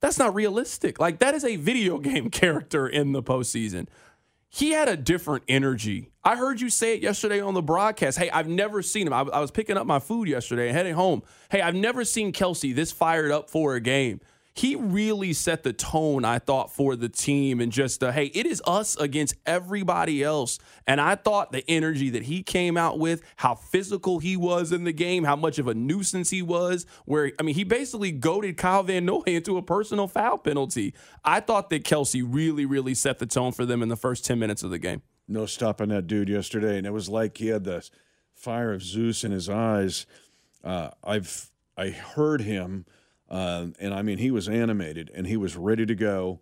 That's 0.00 0.18
not 0.18 0.34
realistic. 0.34 1.00
Like, 1.00 1.20
that 1.20 1.34
is 1.34 1.44
a 1.44 1.56
video 1.56 1.96
game 2.10 2.28
character 2.28 2.86
in 2.86 3.12
the 3.12 3.22
postseason. 3.22 3.88
He 4.50 4.72
had 4.72 4.88
a 4.88 4.98
different 4.98 5.44
energy. 5.48 6.10
I 6.22 6.36
heard 6.36 6.60
you 6.60 6.68
say 6.70 6.94
it 6.94 7.02
yesterday 7.02 7.40
on 7.40 7.54
the 7.54 7.62
broadcast. 7.62 8.18
Hey, 8.18 8.28
I've 8.30 8.48
never 8.48 8.82
seen 8.82 9.06
him. 9.06 9.14
I, 9.14 9.22
I 9.22 9.40
was 9.40 9.50
picking 9.50 9.78
up 9.78 9.86
my 9.86 9.98
food 9.98 10.28
yesterday 10.28 10.68
and 10.68 10.76
heading 10.76 10.94
home. 10.94 11.22
Hey, 11.50 11.62
I've 11.62 11.74
never 11.74 12.04
seen 12.04 12.32
Kelce 12.32 12.74
this 12.74 12.92
fired 12.92 13.32
up 13.32 13.48
for 13.50 13.74
a 13.74 13.80
game 13.80 14.20
he 14.56 14.76
really 14.76 15.32
set 15.32 15.64
the 15.64 15.72
tone, 15.72 16.24
I 16.24 16.38
thought, 16.38 16.72
for 16.72 16.94
the 16.94 17.08
team 17.08 17.60
and 17.60 17.72
just, 17.72 18.04
uh, 18.04 18.12
hey, 18.12 18.26
it 18.26 18.46
is 18.46 18.62
us 18.64 18.96
against 18.96 19.34
everybody 19.44 20.22
else. 20.22 20.60
And 20.86 21.00
I 21.00 21.16
thought 21.16 21.50
the 21.50 21.68
energy 21.68 22.08
that 22.10 22.22
he 22.24 22.44
came 22.44 22.76
out 22.76 23.00
with, 23.00 23.22
how 23.36 23.56
physical 23.56 24.20
he 24.20 24.36
was 24.36 24.70
in 24.70 24.84
the 24.84 24.92
game, 24.92 25.24
how 25.24 25.34
much 25.34 25.58
of 25.58 25.66
a 25.66 25.74
nuisance 25.74 26.30
he 26.30 26.40
was, 26.40 26.86
where, 27.04 27.32
I 27.40 27.42
mean, 27.42 27.56
he 27.56 27.64
basically 27.64 28.12
goaded 28.12 28.56
Kyle 28.56 28.84
Van 28.84 29.04
Noy 29.04 29.22
into 29.26 29.56
a 29.56 29.62
personal 29.62 30.06
foul 30.06 30.38
penalty. 30.38 30.94
I 31.24 31.40
thought 31.40 31.68
that 31.70 31.82
Kelce 31.82 32.24
really, 32.24 32.64
really 32.64 32.94
set 32.94 33.18
the 33.18 33.26
tone 33.26 33.50
for 33.50 33.66
them 33.66 33.82
in 33.82 33.88
the 33.88 33.96
first 33.96 34.24
10 34.24 34.38
minutes 34.38 34.62
of 34.62 34.70
the 34.70 34.78
game. 34.78 35.02
No 35.26 35.46
stopping 35.46 35.88
that 35.88 36.06
dude 36.06 36.28
yesterday. 36.28 36.78
And 36.78 36.86
it 36.86 36.92
was 36.92 37.08
like 37.08 37.38
he 37.38 37.48
had 37.48 37.64
the 37.64 37.88
fire 38.36 38.72
of 38.72 38.84
Zeus 38.84 39.24
in 39.24 39.32
his 39.32 39.48
eyes. 39.48 40.06
Uh, 40.62 40.90
I've, 41.02 41.50
I 41.76 41.88
heard 41.88 42.42
him 42.42 42.86
uh, 43.34 43.66
and 43.80 43.92
I 43.92 44.02
mean, 44.02 44.18
he 44.18 44.30
was 44.30 44.48
animated 44.48 45.10
and 45.12 45.26
he 45.26 45.36
was 45.36 45.56
ready 45.56 45.84
to 45.86 45.94
go. 45.96 46.38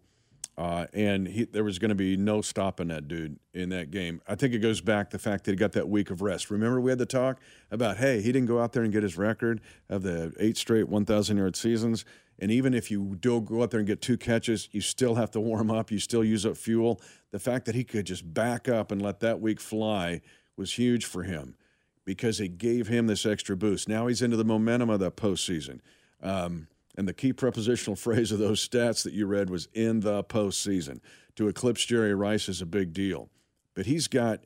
Uh, 0.58 0.84
and 0.92 1.26
he, 1.26 1.44
there 1.44 1.64
was 1.64 1.78
going 1.78 1.88
to 1.88 1.94
be 1.94 2.14
no 2.18 2.42
stopping 2.42 2.88
that 2.88 3.08
dude 3.08 3.38
in 3.54 3.70
that 3.70 3.90
game. 3.90 4.20
I 4.28 4.34
think 4.34 4.52
it 4.52 4.58
goes 4.58 4.82
back 4.82 5.08
to 5.08 5.16
the 5.16 5.22
fact 5.22 5.44
that 5.44 5.52
he 5.52 5.56
got 5.56 5.72
that 5.72 5.88
week 5.88 6.10
of 6.10 6.20
rest. 6.20 6.50
Remember, 6.50 6.78
we 6.82 6.90
had 6.90 6.98
the 6.98 7.06
talk 7.06 7.40
about, 7.70 7.96
hey, 7.96 8.20
he 8.20 8.30
didn't 8.30 8.46
go 8.46 8.60
out 8.60 8.74
there 8.74 8.82
and 8.82 8.92
get 8.92 9.02
his 9.02 9.16
record 9.16 9.62
of 9.88 10.02
the 10.02 10.34
eight 10.38 10.58
straight 10.58 10.86
1,000 10.86 11.38
yard 11.38 11.56
seasons. 11.56 12.04
And 12.38 12.50
even 12.50 12.74
if 12.74 12.90
you 12.90 13.16
do 13.18 13.40
go 13.40 13.62
out 13.62 13.70
there 13.70 13.80
and 13.80 13.86
get 13.86 14.02
two 14.02 14.18
catches, 14.18 14.68
you 14.72 14.82
still 14.82 15.14
have 15.14 15.30
to 15.30 15.40
warm 15.40 15.70
up. 15.70 15.90
You 15.90 15.98
still 15.98 16.22
use 16.22 16.44
up 16.44 16.58
fuel. 16.58 17.00
The 17.30 17.38
fact 17.38 17.64
that 17.64 17.74
he 17.74 17.84
could 17.84 18.04
just 18.04 18.34
back 18.34 18.68
up 18.68 18.92
and 18.92 19.00
let 19.00 19.20
that 19.20 19.40
week 19.40 19.60
fly 19.60 20.20
was 20.58 20.74
huge 20.74 21.06
for 21.06 21.22
him 21.22 21.56
because 22.04 22.38
it 22.38 22.58
gave 22.58 22.88
him 22.88 23.06
this 23.06 23.24
extra 23.24 23.56
boost. 23.56 23.88
Now 23.88 24.08
he's 24.08 24.20
into 24.20 24.36
the 24.36 24.44
momentum 24.44 24.90
of 24.90 25.00
that 25.00 25.16
postseason. 25.16 25.80
Um, 26.22 26.68
and 26.96 27.08
the 27.08 27.12
key 27.12 27.32
prepositional 27.32 27.96
phrase 27.96 28.32
of 28.32 28.38
those 28.38 28.66
stats 28.66 29.02
that 29.04 29.12
you 29.12 29.26
read 29.26 29.50
was 29.50 29.68
in 29.72 30.00
the 30.00 30.24
postseason. 30.24 31.00
To 31.36 31.48
eclipse 31.48 31.84
Jerry 31.84 32.14
Rice 32.14 32.48
is 32.48 32.60
a 32.60 32.66
big 32.66 32.92
deal. 32.92 33.30
But 33.74 33.86
he's 33.86 34.08
got 34.08 34.40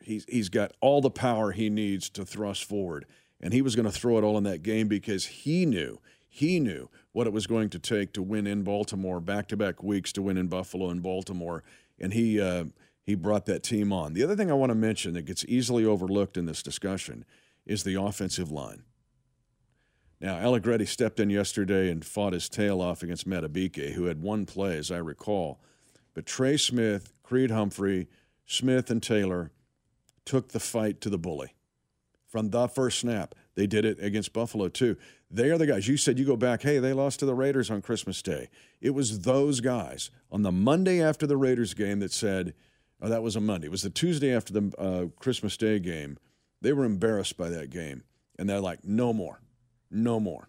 he's 0.00 0.24
he's 0.28 0.48
got 0.48 0.72
all 0.80 1.00
the 1.00 1.10
power 1.10 1.52
he 1.52 1.68
needs 1.68 2.08
to 2.10 2.24
thrust 2.24 2.64
forward. 2.64 3.06
And 3.40 3.52
he 3.52 3.62
was 3.62 3.76
going 3.76 3.86
to 3.86 3.92
throw 3.92 4.18
it 4.18 4.24
all 4.24 4.36
in 4.36 4.44
that 4.44 4.62
game 4.62 4.88
because 4.88 5.26
he 5.26 5.64
knew, 5.64 6.00
he 6.28 6.58
knew 6.58 6.88
what 7.12 7.26
it 7.26 7.32
was 7.32 7.46
going 7.46 7.68
to 7.70 7.78
take 7.78 8.12
to 8.14 8.22
win 8.22 8.48
in 8.48 8.62
Baltimore, 8.62 9.20
back 9.20 9.46
to 9.48 9.56
back 9.56 9.82
weeks 9.82 10.12
to 10.14 10.22
win 10.22 10.36
in 10.36 10.48
Buffalo 10.48 10.90
and 10.90 11.02
Baltimore. 11.02 11.62
And 12.00 12.12
he 12.12 12.40
uh, 12.40 12.64
he 13.04 13.14
brought 13.14 13.46
that 13.46 13.62
team 13.62 13.92
on. 13.92 14.12
The 14.14 14.22
other 14.22 14.36
thing 14.36 14.50
I 14.50 14.54
want 14.54 14.70
to 14.70 14.74
mention 14.74 15.14
that 15.14 15.22
gets 15.22 15.44
easily 15.46 15.84
overlooked 15.84 16.36
in 16.36 16.46
this 16.46 16.62
discussion 16.62 17.24
is 17.64 17.84
the 17.84 17.94
offensive 17.94 18.50
line. 18.50 18.82
Now, 20.20 20.36
Allegretti 20.36 20.84
stepped 20.84 21.20
in 21.20 21.30
yesterday 21.30 21.90
and 21.90 22.04
fought 22.04 22.32
his 22.32 22.48
tail 22.48 22.80
off 22.82 23.02
against 23.02 23.28
Madubuike, 23.28 23.92
who 23.92 24.06
had 24.06 24.20
one 24.20 24.46
play, 24.46 24.76
as 24.76 24.90
I 24.90 24.96
recall. 24.98 25.60
But 26.14 26.26
Trey 26.26 26.56
Smith, 26.56 27.12
Creed 27.22 27.52
Humphrey, 27.52 28.08
Smith, 28.44 28.90
and 28.90 29.02
Taylor 29.02 29.52
took 30.24 30.48
the 30.48 30.60
fight 30.60 31.00
to 31.02 31.10
the 31.10 31.18
bully 31.18 31.54
from 32.26 32.50
the 32.50 32.66
first 32.66 32.98
snap. 32.98 33.34
They 33.54 33.68
did 33.68 33.84
it 33.84 34.02
against 34.02 34.32
Buffalo, 34.32 34.68
too. 34.68 34.96
They 35.30 35.50
are 35.50 35.58
the 35.58 35.66
guys. 35.66 35.86
You 35.86 35.96
said 35.96 36.18
you 36.18 36.24
go 36.24 36.36
back, 36.36 36.62
hey, 36.62 36.78
they 36.78 36.92
lost 36.92 37.20
to 37.20 37.26
the 37.26 37.34
Raiders 37.34 37.70
on 37.70 37.82
Christmas 37.82 38.20
Day. 38.20 38.48
It 38.80 38.90
was 38.90 39.20
those 39.20 39.60
guys 39.60 40.10
on 40.32 40.42
the 40.42 40.52
Monday 40.52 41.00
after 41.00 41.26
the 41.26 41.36
Raiders 41.36 41.74
game 41.74 42.00
that 42.00 42.12
said, 42.12 42.54
oh, 43.00 43.08
that 43.08 43.22
was 43.22 43.36
a 43.36 43.40
Monday. 43.40 43.68
It 43.68 43.70
was 43.70 43.82
the 43.82 43.90
Tuesday 43.90 44.34
after 44.34 44.52
the 44.52 44.72
uh, 44.78 45.06
Christmas 45.20 45.56
Day 45.56 45.78
game. 45.78 46.18
They 46.60 46.72
were 46.72 46.84
embarrassed 46.84 47.36
by 47.36 47.50
that 47.50 47.70
game. 47.70 48.02
And 48.38 48.48
they're 48.48 48.60
like, 48.60 48.84
no 48.84 49.12
more 49.12 49.40
no 49.90 50.20
more. 50.20 50.48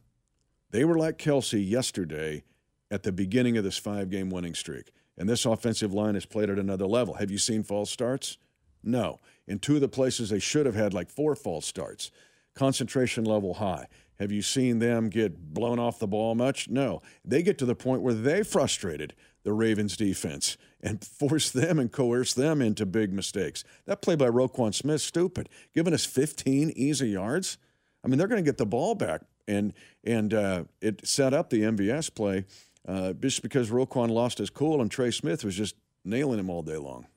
They 0.72 0.86
were 0.86 0.98
like 0.98 1.17
Kelce 1.17 1.67
yesterday 1.67 2.43
at 2.91 3.03
the 3.03 3.12
beginning 3.12 3.58
of 3.58 3.63
this 3.63 3.77
five 3.77 4.10
game 4.10 4.29
winning 4.29 4.53
streak. 4.53 4.91
And 5.17 5.27
this 5.27 5.46
offensive 5.46 5.93
line 5.93 6.13
has 6.13 6.25
played 6.25 6.50
at 6.50 6.60
another 6.60 6.86
level. 6.86 7.15
Have 7.15 7.29
you 7.29 7.38
seen 7.38 7.63
false 7.63 7.91
starts? 7.91 8.38
No. 8.84 9.19
In 9.48 9.60
two 9.60 9.75
of 9.75 9.81
the 9.81 9.89
places 9.89 10.29
they 10.29 10.39
should 10.39 10.65
have 10.65 10.75
had 10.75 10.93
like 10.93 11.10
four 11.10 11.36
false 11.36 11.65
starts. 11.65 12.12
Concentration 12.55 13.25
level 13.25 13.55
high. 13.55 13.88
Have 14.19 14.31
you 14.31 14.41
seen 14.41 14.79
them 14.79 15.10
get 15.10 15.53
blown 15.53 15.79
off 15.79 16.00
the 16.00 16.08
ball 16.08 16.36
much? 16.36 16.69
No. 16.69 17.01
They 17.24 17.41
get 17.41 17.58
to 17.60 17.65
the 17.65 17.75
point 17.75 18.01
where 18.01 18.13
they 18.13 18.43
frustrated 18.43 19.13
the 19.43 19.53
Ravens 19.53 19.96
defense 19.98 20.58
and 20.81 21.03
force 21.05 21.51
them 21.51 21.79
and 21.79 21.91
coerce 21.91 22.34
them 22.34 22.62
into 22.62 22.86
big 22.86 23.13
mistakes. 23.13 23.63
That 23.86 24.01
play 24.01 24.15
by 24.15 24.27
Roquan 24.27 24.74
Smith, 24.74 25.01
stupid. 25.01 25.50
Giving 25.74 25.93
us 25.93 26.05
15 26.05 26.72
easy 26.75 27.10
yards. 27.10 27.58
I 28.03 28.08
mean, 28.08 28.18
they're 28.18 28.27
going 28.27 28.44
to 28.44 28.48
get 28.50 28.58
the 28.58 28.65
ball 28.65 28.96
back, 28.96 29.22
and 29.48 29.74
and 30.03 30.34
uh, 30.34 30.63
it 30.82 31.06
set 31.08 31.34
up 31.34 31.50
the 31.50 31.62
MVS 31.62 32.13
play 32.13 32.46
uh, 32.88 33.13
just 33.13 33.41
because 33.41 33.70
Roquan 33.70 34.10
lost 34.10 34.38
his 34.38 34.50
cool 34.50 34.82
and 34.82 34.89
Trey 34.89 35.12
Smith 35.12 35.44
was 35.44 35.56
just 35.56 35.75
nailing 36.06 36.39
him 36.39 36.50
all 36.50 36.62
day 36.62 36.77
long. 36.77 37.08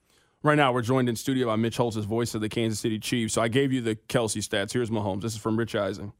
Right 0.43 0.57
now, 0.57 0.73
we're 0.73 0.83
joined 0.83 1.09
in 1.09 1.15
studio 1.15 1.47
by 1.47 1.57
Mitch 1.57 1.77
Holthus, 1.77 2.05
voice 2.05 2.35
of 2.35 2.41
the 2.41 2.49
Kansas 2.49 2.81
City 2.81 2.99
Chiefs. 2.99 3.35
So 3.35 3.43
I 3.43 3.47
gave 3.49 3.73
you 3.73 3.81
the 3.81 3.95
Kelce 3.95 4.43
stats. 4.43 4.73
Here's 4.73 4.91
Mahomes. 4.91 5.23
This 5.23 5.35
is 5.35 5.39
from 5.39 5.57
Rich 5.57 5.77
Eisen. 5.77 6.13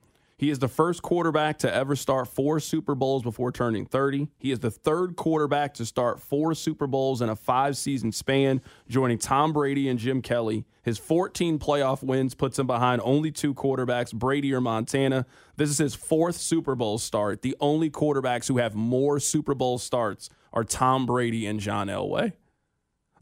He 0.43 0.51
is 0.51 0.59
the 0.59 0.67
first 0.67 1.03
quarterback 1.03 1.59
to 1.59 1.73
ever 1.73 1.95
start 1.95 2.27
four 2.27 2.59
Super 2.59 2.97
Bowls 2.97 3.23
before 3.23 3.53
turning 3.53 3.87
30. 3.87 4.27
He 4.41 4.51
is 4.51 4.59
the 4.59 4.73
third 4.73 5.15
quarterback 5.15 5.73
to 5.75 5.87
start 5.87 6.21
four 6.21 6.53
Super 6.57 6.89
Bowls 6.89 7.23
in 7.23 7.29
a 7.29 7.37
five 7.37 7.77
season 7.77 8.11
span, 8.11 8.61
joining 8.89 9.19
Tom 9.19 9.53
Brady 9.53 9.89
and 9.89 10.01
Jim 10.01 10.21
Kelly. 10.21 10.65
His 10.83 10.99
14 10.99 11.61
playoff 11.61 12.03
wins 12.03 12.35
puts 12.35 12.59
him 12.59 12.67
behind 12.67 13.01
only 13.05 13.31
two 13.31 13.55
quarterbacks, 13.55 14.13
Brady 14.13 14.53
or 14.53 14.61
Montana. 14.61 15.27
This 15.59 15.71
is 15.71 15.79
his 15.79 15.95
fourth 15.95 16.35
Super 16.35 16.75
Bowl 16.75 16.99
start. 16.99 17.43
The 17.43 17.55
only 17.61 17.89
quarterbacks 17.89 18.49
who 18.49 18.57
have 18.57 18.75
more 18.75 19.21
Super 19.21 19.55
Bowl 19.55 19.79
starts 19.79 20.29
are 20.53 20.65
Tom 20.65 21.07
Brady 21.07 21.47
and 21.47 21.61
John 21.61 21.87
Elway. 21.87 22.33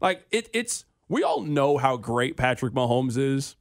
Like, 0.01 0.25
it, 0.31 0.49
it's, 0.53 0.85
we 1.07 1.21
all 1.21 1.41
know 1.41 1.77
how 1.77 1.97
great 1.97 2.35
Patrick 2.35 2.73
Mahomes 2.73 3.15
is, 3.15 3.57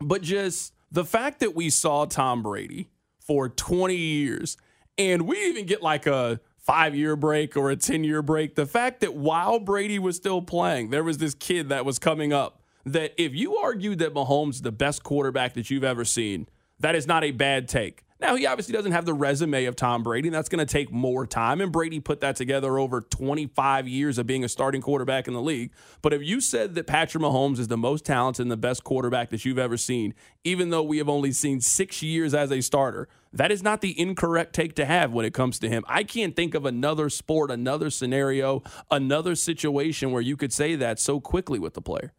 but 0.00 0.22
just 0.22 0.72
the 0.92 1.04
fact 1.04 1.40
that 1.40 1.54
we 1.54 1.70
saw 1.70 2.04
Tom 2.04 2.42
Brady 2.42 2.90
for 3.18 3.48
20 3.48 3.96
years 3.96 4.58
and 4.98 5.22
we 5.22 5.48
even 5.48 5.64
get 5.64 5.82
like 5.82 6.06
a 6.06 6.38
five 6.58 6.94
year 6.94 7.16
break 7.16 7.56
or 7.56 7.70
a 7.70 7.76
10 7.76 8.04
year 8.04 8.22
break, 8.22 8.54
the 8.54 8.66
fact 8.66 9.00
that 9.00 9.14
while 9.14 9.58
Brady 9.58 9.98
was 9.98 10.16
still 10.16 10.42
playing, 10.42 10.90
there 10.90 11.02
was 11.02 11.18
this 11.18 11.34
kid 11.34 11.70
that 11.70 11.84
was 11.84 11.98
coming 11.98 12.32
up 12.32 12.60
that 12.84 13.14
if 13.16 13.34
you 13.34 13.56
argued 13.56 14.00
that 14.00 14.12
Mahomes 14.12 14.54
is 14.54 14.62
the 14.62 14.72
best 14.72 15.02
quarterback 15.02 15.54
that 15.54 15.70
you've 15.70 15.84
ever 15.84 16.04
seen, 16.04 16.46
that 16.80 16.94
is 16.94 17.06
not 17.06 17.24
a 17.24 17.30
bad 17.30 17.68
take. 17.68 18.02
Now, 18.22 18.36
he 18.36 18.46
obviously 18.46 18.72
doesn't 18.72 18.92
have 18.92 19.04
the 19.04 19.14
resume 19.14 19.64
of 19.64 19.74
Tom 19.74 20.04
Brady, 20.04 20.28
and 20.28 20.34
that's 20.34 20.48
going 20.48 20.64
to 20.64 20.72
take 20.72 20.92
more 20.92 21.26
time. 21.26 21.60
And 21.60 21.72
Brady 21.72 21.98
put 21.98 22.20
that 22.20 22.36
together 22.36 22.78
over 22.78 23.00
25 23.00 23.88
years 23.88 24.16
of 24.16 24.28
being 24.28 24.44
a 24.44 24.48
starting 24.48 24.80
quarterback 24.80 25.26
in 25.26 25.34
the 25.34 25.42
league. 25.42 25.72
But 26.02 26.12
if 26.12 26.22
you 26.22 26.40
said 26.40 26.76
that 26.76 26.86
Patrick 26.86 27.20
Mahomes 27.20 27.58
is 27.58 27.66
the 27.66 27.76
most 27.76 28.04
talented 28.04 28.44
and 28.44 28.50
the 28.50 28.56
best 28.56 28.84
quarterback 28.84 29.30
that 29.30 29.44
you've 29.44 29.58
ever 29.58 29.76
seen, 29.76 30.14
even 30.44 30.70
though 30.70 30.84
we 30.84 30.98
have 30.98 31.08
only 31.08 31.32
seen 31.32 31.60
six 31.60 32.00
years 32.00 32.32
as 32.32 32.52
a 32.52 32.60
starter, 32.60 33.08
that 33.32 33.50
is 33.50 33.60
not 33.60 33.80
the 33.80 33.98
incorrect 34.00 34.52
take 34.52 34.76
to 34.76 34.84
have 34.84 35.12
when 35.12 35.26
it 35.26 35.34
comes 35.34 35.58
to 35.58 35.68
him. 35.68 35.82
I 35.88 36.04
can't 36.04 36.36
think 36.36 36.54
of 36.54 36.64
another 36.64 37.10
sport, 37.10 37.50
another 37.50 37.90
scenario, 37.90 38.62
another 38.88 39.34
situation 39.34 40.12
where 40.12 40.22
you 40.22 40.36
could 40.36 40.52
say 40.52 40.76
that 40.76 41.00
so 41.00 41.18
quickly 41.18 41.58
with 41.58 41.74
the 41.74 41.82
player. 41.82 42.12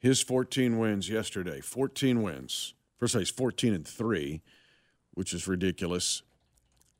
His 0.00 0.20
14 0.20 0.80
wins 0.80 1.08
yesterday, 1.08 1.60
14 1.60 2.22
wins. 2.22 2.74
First, 2.98 3.16
he's 3.16 3.30
14 3.30 3.72
and 3.72 3.86
3 3.86 4.42
which 5.14 5.32
is 5.32 5.46
ridiculous, 5.46 6.22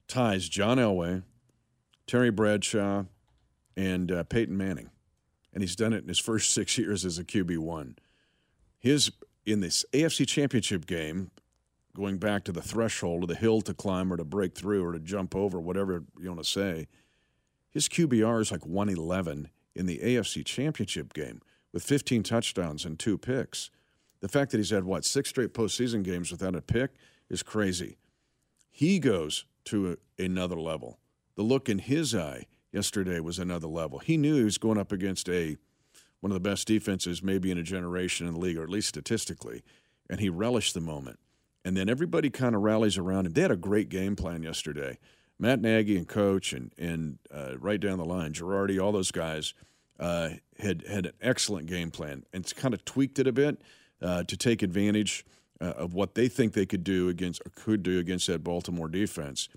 ties 0.08 0.48
John 0.48 0.78
Elway, 0.78 1.22
Terry 2.06 2.30
Bradshaw, 2.30 3.04
and 3.76 4.12
uh, 4.12 4.24
Peyton 4.24 4.56
Manning. 4.56 4.90
And 5.52 5.62
he's 5.62 5.76
done 5.76 5.92
it 5.92 6.02
in 6.02 6.08
his 6.08 6.18
first 6.30 6.50
six 6.52 6.76
years 6.78 7.04
as 7.04 7.18
a 7.18 7.24
QB1. 7.24 7.96
His, 8.78 9.12
in 9.46 9.60
this 9.60 9.84
AFC 9.92 10.26
championship 10.26 10.86
game, 10.86 11.30
going 11.94 12.18
back 12.18 12.44
to 12.44 12.52
the 12.52 12.62
threshold 12.62 13.24
or 13.24 13.26
the 13.26 13.34
hill 13.34 13.60
to 13.62 13.74
climb 13.74 14.12
or 14.12 14.16
to 14.16 14.24
break 14.24 14.54
through 14.54 14.84
or 14.84 14.92
to 14.92 14.98
jump 14.98 15.36
over, 15.36 15.60
whatever 15.60 16.04
you 16.20 16.28
want 16.28 16.42
to 16.42 16.48
say, 16.48 16.88
his 17.70 17.88
QBR 17.88 18.40
is 18.40 18.50
like 18.50 18.66
111 18.66 19.48
in 19.74 19.86
the 19.86 19.98
AFC 19.98 20.44
championship 20.44 21.14
game 21.14 21.40
with 21.72 21.82
15 21.82 22.22
touchdowns 22.22 22.84
and 22.84 22.98
two 22.98 23.16
picks. 23.16 23.70
The 24.20 24.28
fact 24.28 24.50
that 24.50 24.58
he's 24.58 24.70
had, 24.70 24.84
what, 24.84 25.04
six 25.04 25.30
straight 25.30 25.54
postseason 25.54 26.02
games 26.02 26.30
without 26.30 26.54
a 26.54 26.60
pick 26.60 26.92
is 27.28 27.42
crazy. 27.42 27.96
He 28.72 28.98
goes 28.98 29.44
to 29.66 29.98
a, 30.18 30.22
another 30.22 30.58
level. 30.58 30.98
The 31.36 31.42
look 31.42 31.68
in 31.68 31.78
his 31.78 32.14
eye 32.14 32.46
yesterday 32.72 33.20
was 33.20 33.38
another 33.38 33.68
level. 33.68 33.98
He 33.98 34.16
knew 34.16 34.36
he 34.36 34.44
was 34.44 34.58
going 34.58 34.78
up 34.78 34.90
against 34.90 35.28
a 35.28 35.56
one 36.20 36.30
of 36.30 36.34
the 36.34 36.48
best 36.48 36.68
defenses 36.68 37.22
maybe 37.22 37.50
in 37.50 37.58
a 37.58 37.62
generation 37.62 38.26
in 38.26 38.34
the 38.34 38.40
league, 38.40 38.56
or 38.56 38.62
at 38.62 38.70
least 38.70 38.88
statistically, 38.88 39.62
and 40.08 40.20
he 40.20 40.28
relished 40.28 40.72
the 40.72 40.80
moment. 40.80 41.18
And 41.64 41.76
then 41.76 41.88
everybody 41.88 42.30
kind 42.30 42.54
of 42.54 42.62
rallies 42.62 42.96
around 42.96 43.26
him. 43.26 43.32
They 43.32 43.42
had 43.42 43.50
a 43.50 43.56
great 43.56 43.88
game 43.88 44.16
plan 44.16 44.42
yesterday. 44.42 44.98
Matt 45.38 45.60
Nagy 45.60 45.96
and 45.96 46.08
coach, 46.08 46.52
and 46.52 46.72
and 46.78 47.18
uh, 47.32 47.58
right 47.58 47.80
down 47.80 47.98
the 47.98 48.04
line, 48.04 48.32
Girardi, 48.32 48.82
all 48.82 48.92
those 48.92 49.10
guys 49.10 49.52
uh, 50.00 50.30
had 50.58 50.86
had 50.86 51.06
an 51.06 51.12
excellent 51.20 51.66
game 51.66 51.90
plan, 51.90 52.24
and 52.32 52.50
kind 52.56 52.72
of 52.72 52.84
tweaked 52.84 53.18
it 53.18 53.26
a 53.26 53.32
bit 53.32 53.60
uh, 54.00 54.22
to 54.24 54.36
take 54.36 54.62
advantage 54.62 55.26
uh, 55.62 55.74
of 55.76 55.94
what 55.94 56.14
they 56.14 56.28
think 56.28 56.52
they 56.52 56.66
could 56.66 56.84
do 56.84 57.08
against 57.08 57.40
or 57.46 57.50
could 57.54 57.82
do 57.82 57.98
against 57.98 58.26
that 58.26 58.42
Baltimore 58.42 58.88
defense. 58.88 59.48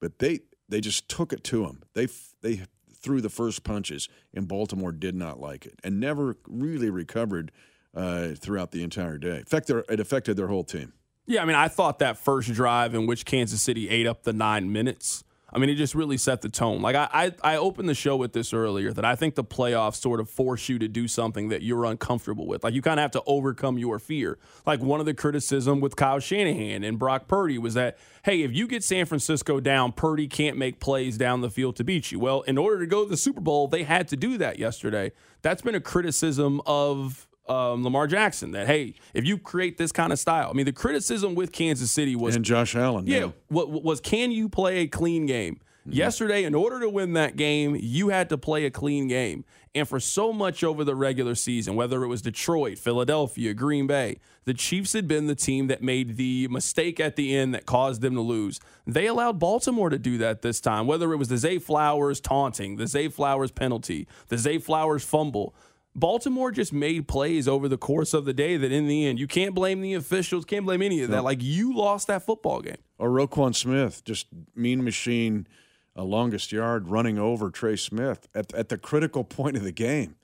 But 0.00 0.18
they 0.18 0.40
they 0.68 0.80
just 0.80 1.08
took 1.08 1.32
it 1.32 1.44
to 1.44 1.64
them. 1.64 1.82
They 1.94 2.08
they 2.40 2.62
threw 2.94 3.20
the 3.20 3.30
first 3.30 3.62
punches, 3.62 4.08
and 4.34 4.48
Baltimore 4.48 4.92
did 4.92 5.14
not 5.14 5.40
like 5.40 5.66
it 5.66 5.78
and 5.84 6.00
never 6.00 6.36
really 6.46 6.90
recovered 6.90 7.52
uh, 7.94 8.30
throughout 8.36 8.72
the 8.72 8.82
entire 8.82 9.18
day. 9.18 9.38
In 9.38 9.44
fact, 9.44 9.70
it 9.70 10.00
affected 10.00 10.36
their 10.36 10.48
whole 10.48 10.64
team. 10.64 10.92
Yeah, 11.26 11.42
I 11.42 11.44
mean, 11.44 11.56
I 11.56 11.68
thought 11.68 12.00
that 12.00 12.18
first 12.18 12.52
drive 12.52 12.94
in 12.94 13.06
which 13.06 13.24
Kansas 13.24 13.62
City 13.62 13.88
ate 13.88 14.06
up 14.06 14.24
the 14.24 14.32
nine 14.32 14.72
minutes 14.72 15.22
I 15.52 15.58
mean, 15.58 15.68
it 15.68 15.74
just 15.74 15.94
really 15.94 16.16
set 16.16 16.40
the 16.40 16.48
tone. 16.48 16.80
Like 16.80 16.96
I, 16.96 17.08
I, 17.12 17.54
I 17.54 17.56
opened 17.56 17.88
the 17.88 17.94
show 17.94 18.16
with 18.16 18.32
this 18.32 18.54
earlier 18.54 18.92
that 18.92 19.04
I 19.04 19.14
think 19.14 19.34
the 19.34 19.44
playoffs 19.44 19.96
sort 19.96 20.18
of 20.18 20.30
force 20.30 20.68
you 20.68 20.78
to 20.78 20.88
do 20.88 21.06
something 21.06 21.50
that 21.50 21.62
you're 21.62 21.84
uncomfortable 21.84 22.46
with. 22.46 22.64
Like 22.64 22.72
you 22.72 22.80
kind 22.80 22.98
of 22.98 23.02
have 23.02 23.10
to 23.12 23.22
overcome 23.26 23.78
your 23.78 23.98
fear. 23.98 24.38
Like 24.64 24.80
one 24.80 25.00
of 25.00 25.06
the 25.06 25.14
criticism 25.14 25.80
with 25.80 25.94
Kyle 25.94 26.20
Shanahan 26.20 26.82
and 26.84 26.98
Brock 26.98 27.28
Purdy 27.28 27.58
was 27.58 27.74
that, 27.74 27.98
hey, 28.24 28.42
if 28.42 28.52
you 28.52 28.66
get 28.66 28.82
San 28.82 29.04
Francisco 29.04 29.60
down, 29.60 29.92
Purdy 29.92 30.26
can't 30.26 30.56
make 30.56 30.80
plays 30.80 31.18
down 31.18 31.42
the 31.42 31.50
field 31.50 31.76
to 31.76 31.84
beat 31.84 32.10
you. 32.10 32.18
Well, 32.18 32.40
in 32.42 32.56
order 32.56 32.80
to 32.80 32.86
go 32.86 33.04
to 33.04 33.10
the 33.10 33.16
Super 33.16 33.40
Bowl, 33.40 33.68
they 33.68 33.82
had 33.82 34.08
to 34.08 34.16
do 34.16 34.38
that 34.38 34.58
yesterday. 34.58 35.12
That's 35.42 35.60
been 35.60 35.74
a 35.74 35.80
criticism 35.80 36.62
of 36.64 37.26
um, 37.48 37.82
Lamar 37.84 38.06
Jackson 38.06 38.52
that 38.52 38.66
hey, 38.66 38.94
if 39.14 39.24
you 39.24 39.38
create 39.38 39.78
this 39.78 39.92
kind 39.92 40.12
of 40.12 40.18
style, 40.18 40.50
I 40.50 40.52
mean, 40.52 40.66
the 40.66 40.72
criticism 40.72 41.34
with 41.34 41.52
Kansas 41.52 41.90
City 41.90 42.16
was 42.16 42.36
and 42.36 42.44
Josh 42.44 42.74
Allen. 42.76 43.06
Yeah, 43.06 43.18
yeah. 43.18 43.30
What, 43.48 43.70
was 43.82 44.00
can 44.00 44.30
you 44.30 44.48
play 44.48 44.78
a 44.78 44.86
clean 44.86 45.26
game? 45.26 45.60
Mm-hmm. 45.82 45.96
Yesterday, 45.96 46.44
in 46.44 46.54
order 46.54 46.78
to 46.78 46.88
win 46.88 47.14
that 47.14 47.34
game, 47.34 47.76
you 47.80 48.10
had 48.10 48.28
to 48.28 48.38
play 48.38 48.64
a 48.66 48.70
clean 48.70 49.08
game. 49.08 49.44
And 49.74 49.88
for 49.88 49.98
so 49.98 50.32
much 50.32 50.62
over 50.62 50.84
the 50.84 50.94
regular 50.94 51.34
season, 51.34 51.74
whether 51.74 52.04
it 52.04 52.06
was 52.06 52.22
Detroit, 52.22 52.78
Philadelphia, 52.78 53.52
Green 53.52 53.88
Bay, 53.88 54.18
the 54.44 54.54
Chiefs 54.54 54.92
had 54.92 55.08
been 55.08 55.26
the 55.26 55.34
team 55.34 55.66
that 55.68 55.82
made 55.82 56.16
the 56.16 56.46
mistake 56.48 57.00
at 57.00 57.16
the 57.16 57.34
end 57.34 57.54
that 57.54 57.66
caused 57.66 58.00
them 58.00 58.14
to 58.14 58.20
lose. 58.20 58.60
They 58.86 59.06
allowed 59.06 59.40
Baltimore 59.40 59.88
to 59.88 59.98
do 59.98 60.18
that 60.18 60.42
this 60.42 60.60
time, 60.60 60.86
whether 60.86 61.12
it 61.12 61.16
was 61.16 61.28
the 61.28 61.38
Zay 61.38 61.58
Flowers 61.58 62.20
taunting, 62.20 62.76
the 62.76 62.86
Zay 62.86 63.08
Flowers 63.08 63.50
penalty, 63.50 64.06
the 64.28 64.38
Zay 64.38 64.58
Flowers 64.58 65.04
fumble. 65.04 65.54
Baltimore 65.94 66.50
just 66.50 66.72
made 66.72 67.06
plays 67.06 67.46
over 67.46 67.68
the 67.68 67.76
course 67.76 68.14
of 68.14 68.24
the 68.24 68.32
day 68.32 68.56
that 68.56 68.72
in 68.72 68.86
the 68.86 69.06
end 69.06 69.18
you 69.18 69.26
can't 69.26 69.54
blame 69.54 69.80
the 69.80 69.94
officials, 69.94 70.44
can't 70.44 70.64
blame 70.64 70.82
any 70.82 71.02
of 71.02 71.10
that. 71.10 71.22
Like 71.24 71.42
you 71.42 71.74
lost 71.74 72.06
that 72.06 72.22
football 72.24 72.60
game. 72.60 72.78
Or 72.98 73.10
Roquan 73.10 73.54
Smith, 73.54 74.02
just 74.04 74.26
mean 74.54 74.84
machine, 74.84 75.46
a 75.94 76.04
longest 76.04 76.52
yard 76.52 76.88
running 76.88 77.18
over 77.18 77.50
Trey 77.50 77.76
Smith 77.76 78.28
at 78.34 78.52
at 78.54 78.68
the 78.68 78.78
critical 78.78 79.24
point 79.24 79.56
of 79.56 79.64
the 79.64 79.72
game. 79.72 80.16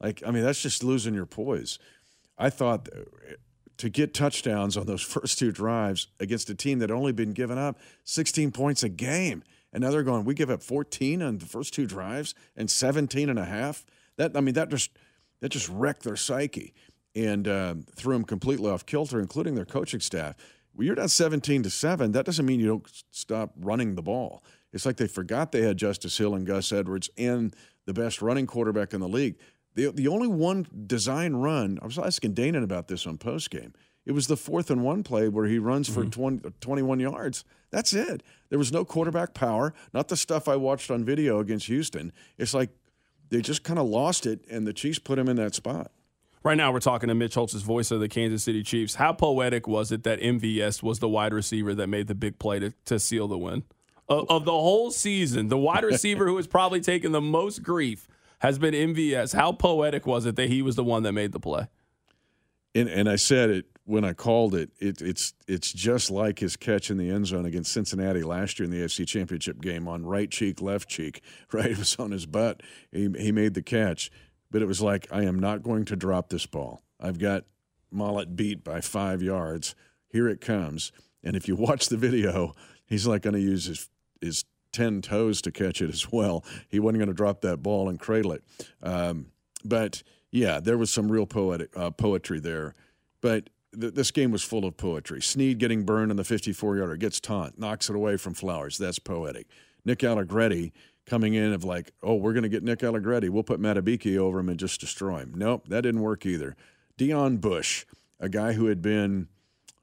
Like 0.00 0.22
I 0.24 0.30
mean, 0.30 0.44
that's 0.44 0.62
just 0.62 0.84
losing 0.84 1.14
your 1.14 1.26
poise. 1.26 1.78
I 2.38 2.48
thought 2.48 2.88
uh, 2.94 3.02
to 3.80 3.88
get 3.88 4.12
touchdowns 4.12 4.76
on 4.76 4.86
those 4.86 5.02
first 5.16 5.38
two 5.38 5.50
drives 5.50 6.08
against 6.20 6.50
a 6.50 6.54
team 6.54 6.78
that 6.78 6.90
only 6.90 7.12
been 7.12 7.32
given 7.32 7.58
up 7.58 7.78
16 8.04 8.52
points 8.52 8.82
a 8.82 8.88
game. 8.88 9.42
And 9.72 9.82
now 9.82 9.90
they're 9.90 10.02
going, 10.02 10.24
we 10.24 10.34
give 10.34 10.50
up 10.50 10.62
14 10.62 11.22
on 11.22 11.38
the 11.38 11.46
first 11.46 11.72
two 11.72 11.86
drives 11.86 12.34
and 12.56 12.70
17 12.70 13.28
and 13.30 13.38
a 13.38 13.44
half. 13.44 13.86
That 14.16 14.36
I 14.36 14.40
mean, 14.40 14.54
that 14.54 14.68
just 14.68 14.90
that 15.40 15.50
just 15.50 15.68
wrecked 15.68 16.02
their 16.02 16.16
psyche 16.16 16.74
and 17.14 17.48
uh, 17.48 17.74
threw 17.94 18.14
them 18.14 18.24
completely 18.24 18.70
off 18.70 18.86
kilter, 18.86 19.20
including 19.20 19.54
their 19.54 19.64
coaching 19.64 20.00
staff. 20.00 20.36
When 20.72 20.86
you're 20.86 20.94
down 20.94 21.08
17 21.08 21.64
to 21.64 21.70
seven, 21.70 22.12
that 22.12 22.24
doesn't 22.24 22.46
mean 22.46 22.60
you 22.60 22.68
don't 22.68 23.04
stop 23.10 23.52
running 23.58 23.96
the 23.96 24.02
ball. 24.02 24.44
It's 24.72 24.86
like 24.86 24.96
they 24.96 25.08
forgot 25.08 25.50
they 25.50 25.62
had 25.62 25.76
Justice 25.76 26.16
Hill 26.16 26.34
and 26.34 26.46
Gus 26.46 26.72
Edwards 26.72 27.10
and 27.18 27.54
the 27.86 27.92
best 27.92 28.22
running 28.22 28.46
quarterback 28.46 28.94
in 28.94 29.00
the 29.00 29.08
league. 29.08 29.36
The, 29.74 29.90
the 29.90 30.08
only 30.08 30.28
one 30.28 30.66
design 30.86 31.34
run, 31.34 31.78
I 31.82 31.86
was 31.86 31.98
asking 31.98 32.34
Dana 32.34 32.62
about 32.62 32.88
this 32.88 33.06
on 33.06 33.18
postgame. 33.18 33.72
It 34.06 34.12
was 34.12 34.26
the 34.26 34.36
fourth 34.36 34.70
and 34.70 34.82
one 34.82 35.02
play 35.02 35.28
where 35.28 35.46
he 35.46 35.58
runs 35.58 35.88
for 35.88 36.00
mm-hmm. 36.00 36.40
20, 36.40 36.50
21 36.60 37.00
yards. 37.00 37.44
That's 37.70 37.92
it. 37.92 38.22
There 38.48 38.58
was 38.58 38.72
no 38.72 38.84
quarterback 38.84 39.34
power, 39.34 39.74
not 39.92 40.08
the 40.08 40.16
stuff 40.16 40.48
I 40.48 40.56
watched 40.56 40.90
on 40.90 41.04
video 41.04 41.38
against 41.38 41.66
Houston. 41.66 42.12
It's 42.38 42.54
like 42.54 42.70
they 43.30 43.40
just 43.40 43.62
kind 43.62 43.78
of 43.78 43.88
lost 43.88 44.26
it, 44.26 44.44
and 44.50 44.66
the 44.66 44.72
Chiefs 44.72 44.98
put 44.98 45.18
him 45.18 45.28
in 45.28 45.36
that 45.36 45.54
spot. 45.54 45.90
Right 46.42 46.56
now, 46.56 46.72
we're 46.72 46.80
talking 46.80 47.08
to 47.08 47.14
Mitch 47.14 47.34
Holthus, 47.34 47.62
voice 47.62 47.90
of 47.90 48.00
the 48.00 48.08
Kansas 48.08 48.42
City 48.42 48.62
Chiefs. 48.62 48.94
How 48.94 49.12
poetic 49.12 49.66
was 49.66 49.92
it 49.92 50.04
that 50.04 50.20
MVS 50.20 50.82
was 50.82 50.98
the 50.98 51.08
wide 51.08 51.34
receiver 51.34 51.74
that 51.74 51.86
made 51.88 52.06
the 52.06 52.14
big 52.14 52.38
play 52.38 52.58
to, 52.58 52.72
to 52.86 52.98
seal 52.98 53.28
the 53.28 53.36
win? 53.36 53.64
Of, 54.08 54.28
of 54.30 54.44
the 54.44 54.52
whole 54.52 54.90
season, 54.90 55.48
the 55.48 55.58
wide 55.58 55.84
receiver 55.84 56.26
who 56.26 56.36
has 56.36 56.46
probably 56.46 56.80
taken 56.80 57.12
the 57.12 57.20
most 57.20 57.62
grief 57.62 58.08
has 58.40 58.58
been 58.58 58.74
MVS. 58.74 59.34
How 59.34 59.52
poetic 59.52 60.06
was 60.06 60.24
it 60.24 60.36
that 60.36 60.48
he 60.48 60.62
was 60.62 60.76
the 60.76 60.84
one 60.84 61.02
that 61.02 61.12
made 61.12 61.32
the 61.32 61.40
play? 61.40 61.68
And, 62.74 62.88
and 62.88 63.08
I 63.08 63.16
said 63.16 63.50
it 63.50 63.66
when 63.84 64.04
I 64.04 64.12
called 64.12 64.54
it, 64.54 64.70
it, 64.78 65.00
it's 65.00 65.34
it's 65.48 65.72
just 65.72 66.10
like 66.10 66.38
his 66.38 66.56
catch 66.56 66.90
in 66.90 66.96
the 66.96 67.10
end 67.10 67.26
zone 67.26 67.46
against 67.46 67.72
Cincinnati 67.72 68.22
last 68.22 68.58
year 68.58 68.64
in 68.64 68.70
the 68.70 68.82
AFC 68.82 69.06
Championship 69.06 69.60
game 69.60 69.88
on 69.88 70.04
right 70.04 70.30
cheek, 70.30 70.60
left 70.60 70.88
cheek. 70.88 71.22
Right, 71.52 71.72
it 71.72 71.78
was 71.78 71.96
on 71.96 72.12
his 72.12 72.26
butt. 72.26 72.62
He 72.92 73.08
he 73.18 73.32
made 73.32 73.54
the 73.54 73.62
catch, 73.62 74.10
but 74.50 74.62
it 74.62 74.66
was 74.66 74.80
like 74.80 75.08
I 75.10 75.24
am 75.24 75.38
not 75.38 75.62
going 75.62 75.84
to 75.86 75.96
drop 75.96 76.28
this 76.28 76.46
ball. 76.46 76.82
I've 77.00 77.18
got 77.18 77.44
Maulet 77.92 78.36
beat 78.36 78.62
by 78.62 78.80
five 78.80 79.22
yards. 79.22 79.74
Here 80.08 80.28
it 80.28 80.40
comes, 80.40 80.92
And 81.22 81.36
if 81.36 81.48
you 81.48 81.54
watch 81.56 81.88
the 81.88 81.96
video, 81.96 82.54
he's 82.86 83.06
like 83.06 83.22
going 83.22 83.34
to 83.34 83.40
use 83.40 83.64
his 83.64 83.88
his 84.20 84.44
ten 84.72 85.02
toes 85.02 85.40
to 85.42 85.50
catch 85.50 85.82
it 85.82 85.90
as 85.90 86.12
well. 86.12 86.44
He 86.68 86.78
wasn't 86.78 86.98
going 86.98 87.08
to 87.08 87.14
drop 87.14 87.40
that 87.40 87.58
ball 87.58 87.88
and 87.88 87.98
cradle 87.98 88.32
it. 88.32 88.44
Um, 88.82 89.26
but 89.64 90.02
yeah, 90.30 90.60
there 90.60 90.78
was 90.78 90.90
some 90.90 91.10
real 91.10 91.26
poetic 91.26 91.76
uh, 91.76 91.90
poetry 91.90 92.40
there. 92.40 92.74
But 93.20 93.50
th- 93.78 93.94
this 93.94 94.10
game 94.10 94.30
was 94.30 94.42
full 94.42 94.64
of 94.64 94.76
poetry. 94.76 95.20
Sneed 95.20 95.58
getting 95.58 95.84
burned 95.84 96.10
on 96.10 96.16
the 96.16 96.24
54 96.24 96.76
yarder, 96.76 96.96
gets 96.96 97.20
taunt, 97.20 97.58
knocks 97.58 97.88
it 97.88 97.96
away 97.96 98.16
from 98.16 98.34
Flowers. 98.34 98.78
That's 98.78 98.98
poetic. 98.98 99.46
Nick 99.84 100.04
Allegretti 100.04 100.72
coming 101.06 101.34
in 101.34 101.52
of 101.52 101.64
like, 101.64 101.92
oh, 102.02 102.14
we're 102.14 102.32
going 102.32 102.42
to 102.44 102.48
get 102.48 102.62
Nick 102.62 102.82
Allegretti. 102.82 103.28
We'll 103.28 103.42
put 103.42 103.60
Madubuike 103.60 104.16
over 104.16 104.38
him 104.38 104.48
and 104.48 104.58
just 104.58 104.80
destroy 104.80 105.18
him. 105.18 105.32
Nope, 105.34 105.68
that 105.68 105.82
didn't 105.82 106.02
work 106.02 106.26
either. 106.26 106.56
Deon 106.98 107.40
Bush, 107.40 107.84
a 108.18 108.28
guy 108.28 108.52
who 108.52 108.66
had 108.66 108.82
been, 108.82 109.28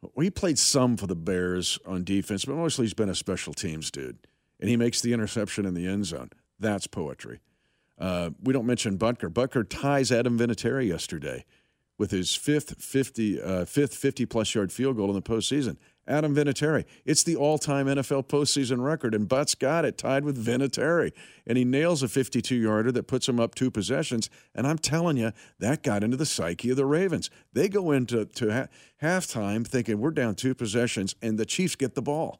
well, 0.02 0.24
he 0.24 0.30
played 0.30 0.60
some 0.60 0.96
for 0.96 1.08
the 1.08 1.16
Bears 1.16 1.80
on 1.86 2.04
defense, 2.04 2.46
but 2.46 2.56
mostly 2.56 2.86
he's 2.86 2.94
been 2.94 3.10
a 3.10 3.16
special 3.16 3.54
teams 3.54 3.92
dude. 3.92 4.20
And 4.60 4.70
he 4.70 4.78
makes 4.78 5.02
the 5.02 5.14
interception 5.14 5.66
in 5.66 5.74
the 5.74 5.88
end 5.88 6.06
zone. 6.06 6.30
That's 6.60 6.88
poetry. 6.88 7.40
Uh, 8.00 8.32
we 8.42 8.54
don't 8.54 8.66
mention 8.66 8.98
Butker. 8.98 9.30
Butker 9.30 9.68
ties 9.68 10.12
Adam 10.12 10.38
Vinatieri 10.38 10.88
yesterday 10.88 11.46
with 11.98 12.12
his 12.12 12.36
fifth 12.36 12.82
50, 12.82 13.42
uh, 13.42 13.66
fifth 13.66 13.96
50 13.96 14.26
plus 14.26 14.54
yard 14.54 14.72
field 14.72 14.98
goal 14.98 15.10
in 15.10 15.16
the 15.16 15.22
postseason. 15.22 15.78
Adam 16.08 16.34
Vinatieri. 16.34 16.86
It's 17.06 17.24
the 17.24 17.36
all 17.36 17.58
time 17.58 17.88
NFL 17.88 18.28
postseason 18.28 18.82
record, 18.82 19.14
and 19.14 19.28
Butts 19.28 19.56
got 19.56 19.84
it 19.86 19.98
tied 19.98 20.24
with 20.24 20.44
Vinatieri. 20.44 21.12
And 21.46 21.58
he 21.58 21.66
nails 21.66 22.02
a 22.02 22.08
52 22.08 22.56
yarder 22.56 22.92
that 22.94 23.08
puts 23.08 23.28
him 23.28 23.40
up 23.40 23.56
two 23.56 23.70
possessions. 23.70 24.30
And 24.56 24.66
I'm 24.66 24.78
telling 24.78 25.18
you, 25.18 25.34
that 25.60 25.84
got 25.84 26.04
into 26.04 26.18
the 26.18 26.26
psyche 26.26 26.70
of 26.70 26.78
the 26.78 26.86
Ravens. 26.86 27.30
They 27.54 27.68
go 27.68 27.92
into 27.92 28.26
to 28.26 28.54
ha- 28.54 28.68
halftime 29.02 29.68
thinking 29.68 30.00
we're 30.00 30.12
down 30.12 30.36
two 30.36 30.56
possessions, 30.56 31.16
and 31.22 31.38
the 31.38 31.46
Chiefs 31.46 31.76
get 31.76 31.96
the 31.96 32.02
ball. 32.02 32.40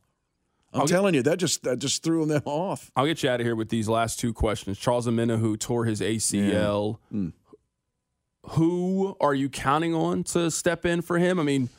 I'm 0.74 0.82
I'll 0.82 0.88
telling 0.88 1.16
you, 1.16 1.24
that 1.24 1.40
just 1.40 1.64
that 1.64 1.80
just 1.80 2.04
threw 2.04 2.26
them 2.26 2.42
off. 2.46 2.92
I'll 2.96 3.06
get 3.06 3.24
you 3.24 3.30
out 3.30 3.40
of 3.40 3.46
here 3.46 3.56
with 3.56 3.70
these 3.70 3.88
last 3.88 4.20
two 4.20 4.34
questions. 4.34 4.78
Charles 4.78 5.08
Omenihu 5.08 5.60
tore 5.60 5.86
his 5.86 6.02
ACL. 6.02 6.98
Hmm. 7.10 7.30
Who 8.52 9.16
are 9.20 9.34
you 9.34 9.50
counting 9.50 9.94
on 9.94 10.24
to 10.26 10.50
step 10.52 10.86
in 10.86 11.02
for 11.02 11.18
him? 11.18 11.40
I 11.40 11.44
mean, 11.44 11.62
Hmm. 11.68 11.74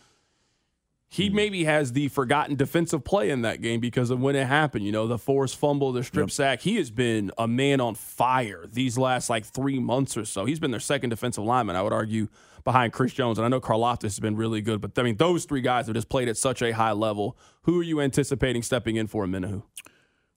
he 1.08 1.30
maybe 1.30 1.64
has 1.64 1.92
the 1.92 2.08
forgotten 2.08 2.54
defensive 2.56 3.02
play 3.04 3.30
in 3.30 3.40
that 3.42 3.62
game 3.62 3.80
because 3.80 4.10
of 4.10 4.20
when 4.20 4.36
it 4.36 4.46
happened. 4.46 4.84
You 4.84 4.92
know, 4.92 5.06
the 5.06 5.16
forced 5.16 5.56
fumble, 5.56 5.90
the 5.92 6.04
strip 6.04 6.24
Yep. 6.24 6.30
sack. 6.30 6.60
He 6.60 6.76
has 6.76 6.90
been 6.90 7.30
a 7.38 7.48
man 7.48 7.80
on 7.80 7.94
fire 7.94 8.66
these 8.70 8.98
last 8.98 9.30
like 9.30 9.46
three 9.46 9.78
months 9.78 10.16
or 10.18 10.26
so. 10.26 10.44
He's 10.44 10.60
been 10.60 10.70
their 10.70 10.80
second 10.80 11.08
defensive 11.10 11.42
lineman, 11.44 11.76
I 11.76 11.82
would 11.82 11.94
argue, 11.94 12.28
behind 12.64 12.92
Chris 12.92 13.14
Jones. 13.14 13.38
And 13.38 13.46
I 13.46 13.48
know 13.48 13.60
Karlaftis 13.62 14.02
has 14.02 14.20
been 14.20 14.36
really 14.36 14.60
good, 14.60 14.82
but 14.82 14.98
I 14.98 15.02
mean, 15.02 15.16
those 15.16 15.46
three 15.46 15.62
guys 15.62 15.86
have 15.86 15.94
just 15.94 16.10
played 16.10 16.28
at 16.28 16.36
such 16.36 16.60
a 16.60 16.72
high 16.72 16.92
level. 16.92 17.38
Who 17.62 17.80
are 17.80 17.84
you 17.84 18.02
anticipating 18.02 18.62
stepping 18.62 18.96
in 18.96 19.06
for 19.06 19.24
Omenihu? 19.26 19.62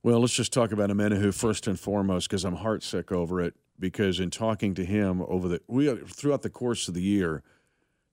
Well, 0.04 0.22
let's 0.22 0.34
just 0.34 0.54
talk 0.54 0.72
about 0.72 0.90
Omenihu 0.90 1.34
first 1.34 1.68
and 1.68 1.78
foremost 1.78 2.30
because 2.30 2.46
I'm 2.46 2.56
heartsick 2.58 3.12
over 3.12 3.42
it. 3.42 3.56
Because 3.80 4.20
in 4.20 4.30
talking 4.30 4.76
to 4.76 4.86
him 4.86 5.24
over 5.28 5.48
the 5.48 5.62
we 5.68 5.96
throughout 5.96 6.44
the 6.44 6.50
course 6.50 6.88
of 6.88 6.94
the 6.94 7.02
year, 7.02 7.42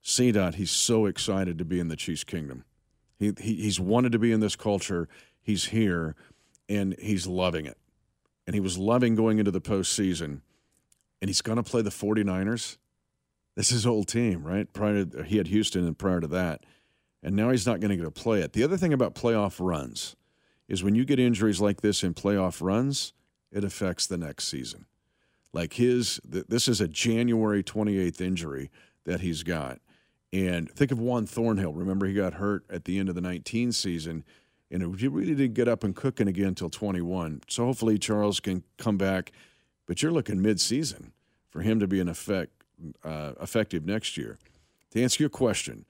CDOT, 0.03 0.55
he's 0.55 0.71
so 0.71 1.05
excited 1.05 1.57
to 1.57 1.65
be 1.65 1.79
in 1.79 1.89
the 1.89 1.95
Chiefs 1.95 2.23
Kingdom. 2.23 2.63
He, 3.17 3.33
he 3.39 3.55
he's 3.55 3.79
wanted 3.79 4.11
to 4.13 4.19
be 4.19 4.31
in 4.31 4.39
this 4.39 4.55
culture. 4.55 5.07
He's 5.41 5.65
here, 5.65 6.15
and 6.67 6.95
he's 6.99 7.27
loving 7.27 7.65
it. 7.65 7.77
And 8.47 8.55
he 8.55 8.59
was 8.59 8.77
loving 8.77 9.15
going 9.15 9.37
into 9.37 9.51
the 9.51 9.61
postseason. 9.61 10.41
And 11.21 11.27
he's 11.29 11.41
going 11.41 11.57
to 11.57 11.63
play 11.63 11.81
the 11.81 11.89
49ers. 11.89 12.77
This 13.55 13.67
is 13.67 13.73
his 13.73 13.85
old 13.85 14.07
team, 14.07 14.43
right? 14.43 14.71
Prior 14.71 15.03
to, 15.03 15.23
he 15.23 15.37
had 15.37 15.47
Houston, 15.47 15.85
and 15.85 15.97
prior 15.97 16.21
to 16.21 16.27
that, 16.27 16.63
and 17.21 17.35
now 17.35 17.49
he's 17.49 17.65
not 17.65 17.81
going 17.81 17.89
to 17.89 17.97
get 17.97 18.03
to 18.03 18.11
play 18.11 18.41
it. 18.41 18.53
The 18.53 18.63
other 18.63 18.77
thing 18.77 18.93
about 18.93 19.15
playoff 19.15 19.57
runs 19.59 20.15
is 20.69 20.83
when 20.83 20.95
you 20.95 21.03
get 21.03 21.19
injuries 21.19 21.59
like 21.59 21.81
this 21.81 22.03
in 22.03 22.13
playoff 22.13 22.61
runs, 22.61 23.11
it 23.51 23.63
affects 23.63 24.07
the 24.07 24.17
next 24.17 24.47
season. 24.47 24.85
Like 25.53 25.73
his, 25.73 26.19
th- 26.31 26.45
this 26.47 26.67
is 26.67 26.81
a 26.81 26.87
January 26.87 27.63
28th 27.63 28.21
injury 28.21 28.69
that 29.05 29.21
he's 29.21 29.43
got. 29.43 29.79
And 30.31 30.69
think 30.69 30.91
of 30.91 30.99
Juan 30.99 31.25
Thornhill. 31.25 31.73
Remember, 31.73 32.05
he 32.05 32.13
got 32.13 32.35
hurt 32.35 32.63
at 32.69 32.85
the 32.85 32.99
end 32.99 33.09
of 33.09 33.15
the 33.15 33.21
19 33.21 33.71
season, 33.71 34.23
and 34.69 34.99
he 34.99 35.07
really 35.07 35.33
didn't 35.33 35.55
get 35.55 35.67
up 35.67 35.83
and 35.83 35.95
cooking 35.95 36.27
again 36.27 36.49
until 36.49 36.69
21. 36.69 37.41
So 37.47 37.65
hopefully 37.65 37.97
Charles 37.97 38.39
can 38.39 38.63
come 38.77 38.97
back. 38.97 39.31
But 39.87 40.03
you're 40.03 40.11
looking 40.11 40.39
mid-season 40.39 41.13
for 41.49 41.61
him 41.61 41.79
to 41.79 41.87
be 41.87 41.99
an 41.99 42.07
effect, 42.07 42.51
uh, 43.03 43.31
effective 43.41 43.87
next 43.87 44.17
year. 44.17 44.37
To 44.91 45.01
answer 45.01 45.23
your 45.23 45.31
question, 45.31 45.85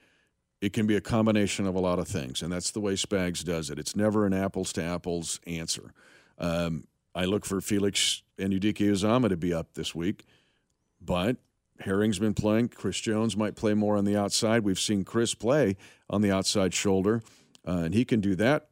it 0.62 0.72
can 0.72 0.88
be 0.88 0.96
a 0.96 1.02
combination 1.02 1.66
of 1.66 1.76
a 1.76 1.80
lot 1.80 2.00
of 2.00 2.08
things, 2.08 2.42
and 2.42 2.52
that's 2.52 2.72
the 2.72 2.80
way 2.80 2.94
Spags 2.94 3.44
does 3.44 3.70
it. 3.70 3.78
It's 3.78 3.98
never 3.98 4.26
an 4.26 4.34
apples 4.34 4.72
to 4.74 4.84
apples 4.84 5.42
answer. 5.46 5.94
Um, 6.38 6.86
I 7.20 7.26
look 7.26 7.44
for 7.44 7.60
Felix 7.60 8.24
Anudike-Uzomah 8.38 9.28
to 9.28 9.36
be 9.36 9.54
up 9.54 9.74
this 9.74 9.94
week, 9.94 10.24
but 11.02 11.36
Herring's 11.82 12.18
been 12.18 12.34
playing. 12.34 12.70
Chris 12.70 12.98
Jones 13.02 13.36
might 13.36 13.58
play 13.58 13.74
more 13.74 13.98
on 13.98 14.06
the 14.06 14.16
outside. 14.16 14.64
We've 14.64 14.80
seen 14.80 15.04
Chris 15.04 15.36
play 15.36 15.76
on 16.10 16.22
the 16.22 16.32
outside 16.32 16.74
shoulder, 16.74 17.22
uh, 17.68 17.80
and 17.80 17.94
he 17.94 18.06
can 18.06 18.22
do 18.22 18.36
that 18.36 18.70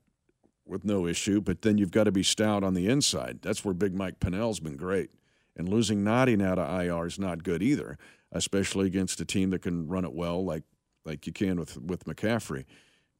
with 0.66 0.86
no 0.86 1.06
issue. 1.06 1.42
But 1.42 1.62
then 1.62 1.78
you've 1.78 1.92
got 1.92 2.06
to 2.06 2.12
be 2.14 2.24
stout 2.24 2.64
on 2.64 2.74
the 2.74 2.88
inside. 2.88 3.40
That's 3.42 3.66
where 3.66 3.74
Big 3.74 3.94
Mike 3.94 4.22
Pennel's 4.22 4.62
been 4.62 4.78
great. 4.78 5.10
And 5.58 5.68
losing 5.68 6.06
Nnadi 6.06 6.38
now 6.38 6.56
to 6.56 6.84
IR 6.86 7.06
is 7.06 7.20
not 7.20 7.44
good 7.44 7.62
either, 7.62 7.98
especially 8.32 8.88
against 8.88 9.20
a 9.20 9.26
team 9.26 9.50
that 9.50 9.64
can 9.64 9.90
run 9.90 10.06
it 10.06 10.14
well, 10.14 10.46
like 10.46 10.64
like 11.04 11.28
you 11.28 11.34
can 11.34 11.60
with 11.60 11.82
with 11.82 12.06
McCaffrey. 12.06 12.64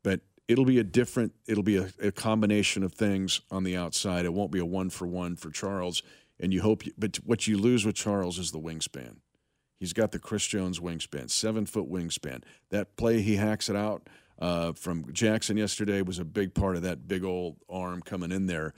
But 0.04 0.22
it'll 0.48 0.66
be 0.66 0.80
a 0.80 0.84
different. 0.84 1.34
It'll 1.48 1.64
be 1.64 1.78
a, 1.78 1.90
a 2.02 2.12
combination 2.12 2.84
of 2.84 2.94
things 2.94 3.42
on 3.52 3.64
the 3.64 3.76
outside. 3.76 4.26
It 4.26 4.34
won't 4.34 4.52
be 4.52 4.60
a 4.60 4.66
one 4.66 4.90
for 4.90 5.08
one 5.08 5.36
for 5.36 5.52
Charles. 5.52 6.04
And 6.40 6.54
you 6.54 6.62
hope, 6.62 6.86
you, 6.86 6.94
but 6.98 7.18
what 7.18 7.48
you 7.48 7.58
lose 7.58 7.86
with 7.86 7.96
Charles 7.96 8.38
is 8.38 8.52
the 8.52 8.60
wingspan. 8.60 9.18
He's 9.80 9.94
got 9.94 10.12
the 10.12 10.20
Chris 10.20 10.46
Jones 10.46 10.80
wingspan, 10.80 11.30
seven 11.30 11.66
foot 11.66 11.90
wingspan. 11.90 12.44
That 12.70 12.96
play 12.96 13.22
he 13.22 13.36
hacks 13.36 13.70
it 13.70 13.76
out 13.76 14.08
uh, 14.40 14.74
from 14.74 15.12
Jackson 15.14 15.58
yesterday 15.58 16.02
was 16.02 16.20
a 16.20 16.26
big 16.26 16.54
part 16.54 16.76
of 16.76 16.84
that 16.84 17.08
big 17.08 17.24
old 17.24 17.58
arm 17.70 18.02
coming 18.02 18.32
in 18.32 18.46
there, 18.46 18.74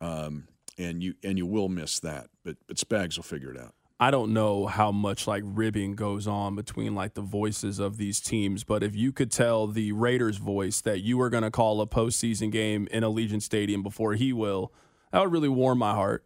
um, 0.00 0.48
and 0.78 1.02
you 1.02 1.14
and 1.22 1.38
you 1.38 1.46
will 1.46 1.68
miss 1.68 2.00
that. 2.00 2.28
But 2.44 2.56
but 2.66 2.76
Spags 2.76 3.16
will 3.16 3.24
figure 3.24 3.50
it 3.50 3.58
out. 3.58 3.74
I 4.02 4.10
don't 4.10 4.32
know 4.32 4.66
how 4.66 4.90
much 4.90 5.28
like 5.28 5.44
ribbing 5.46 5.94
goes 5.94 6.26
on 6.26 6.56
between 6.56 6.92
like 6.92 7.14
the 7.14 7.20
voices 7.20 7.78
of 7.78 7.98
these 7.98 8.18
teams, 8.18 8.64
but 8.64 8.82
if 8.82 8.96
you 8.96 9.12
could 9.12 9.30
tell 9.30 9.68
the 9.68 9.92
Raiders 9.92 10.38
voice 10.38 10.80
that 10.80 11.02
you 11.02 11.18
were 11.18 11.30
going 11.30 11.44
to 11.44 11.52
call 11.52 11.80
a 11.80 11.86
postseason 11.86 12.50
game 12.50 12.88
in 12.90 13.04
Allegiant 13.04 13.42
Stadium 13.42 13.80
before 13.80 14.14
he 14.14 14.32
will, 14.32 14.72
that 15.12 15.20
would 15.20 15.30
really 15.30 15.48
warm 15.48 15.78
my 15.78 15.92
heart. 15.92 16.24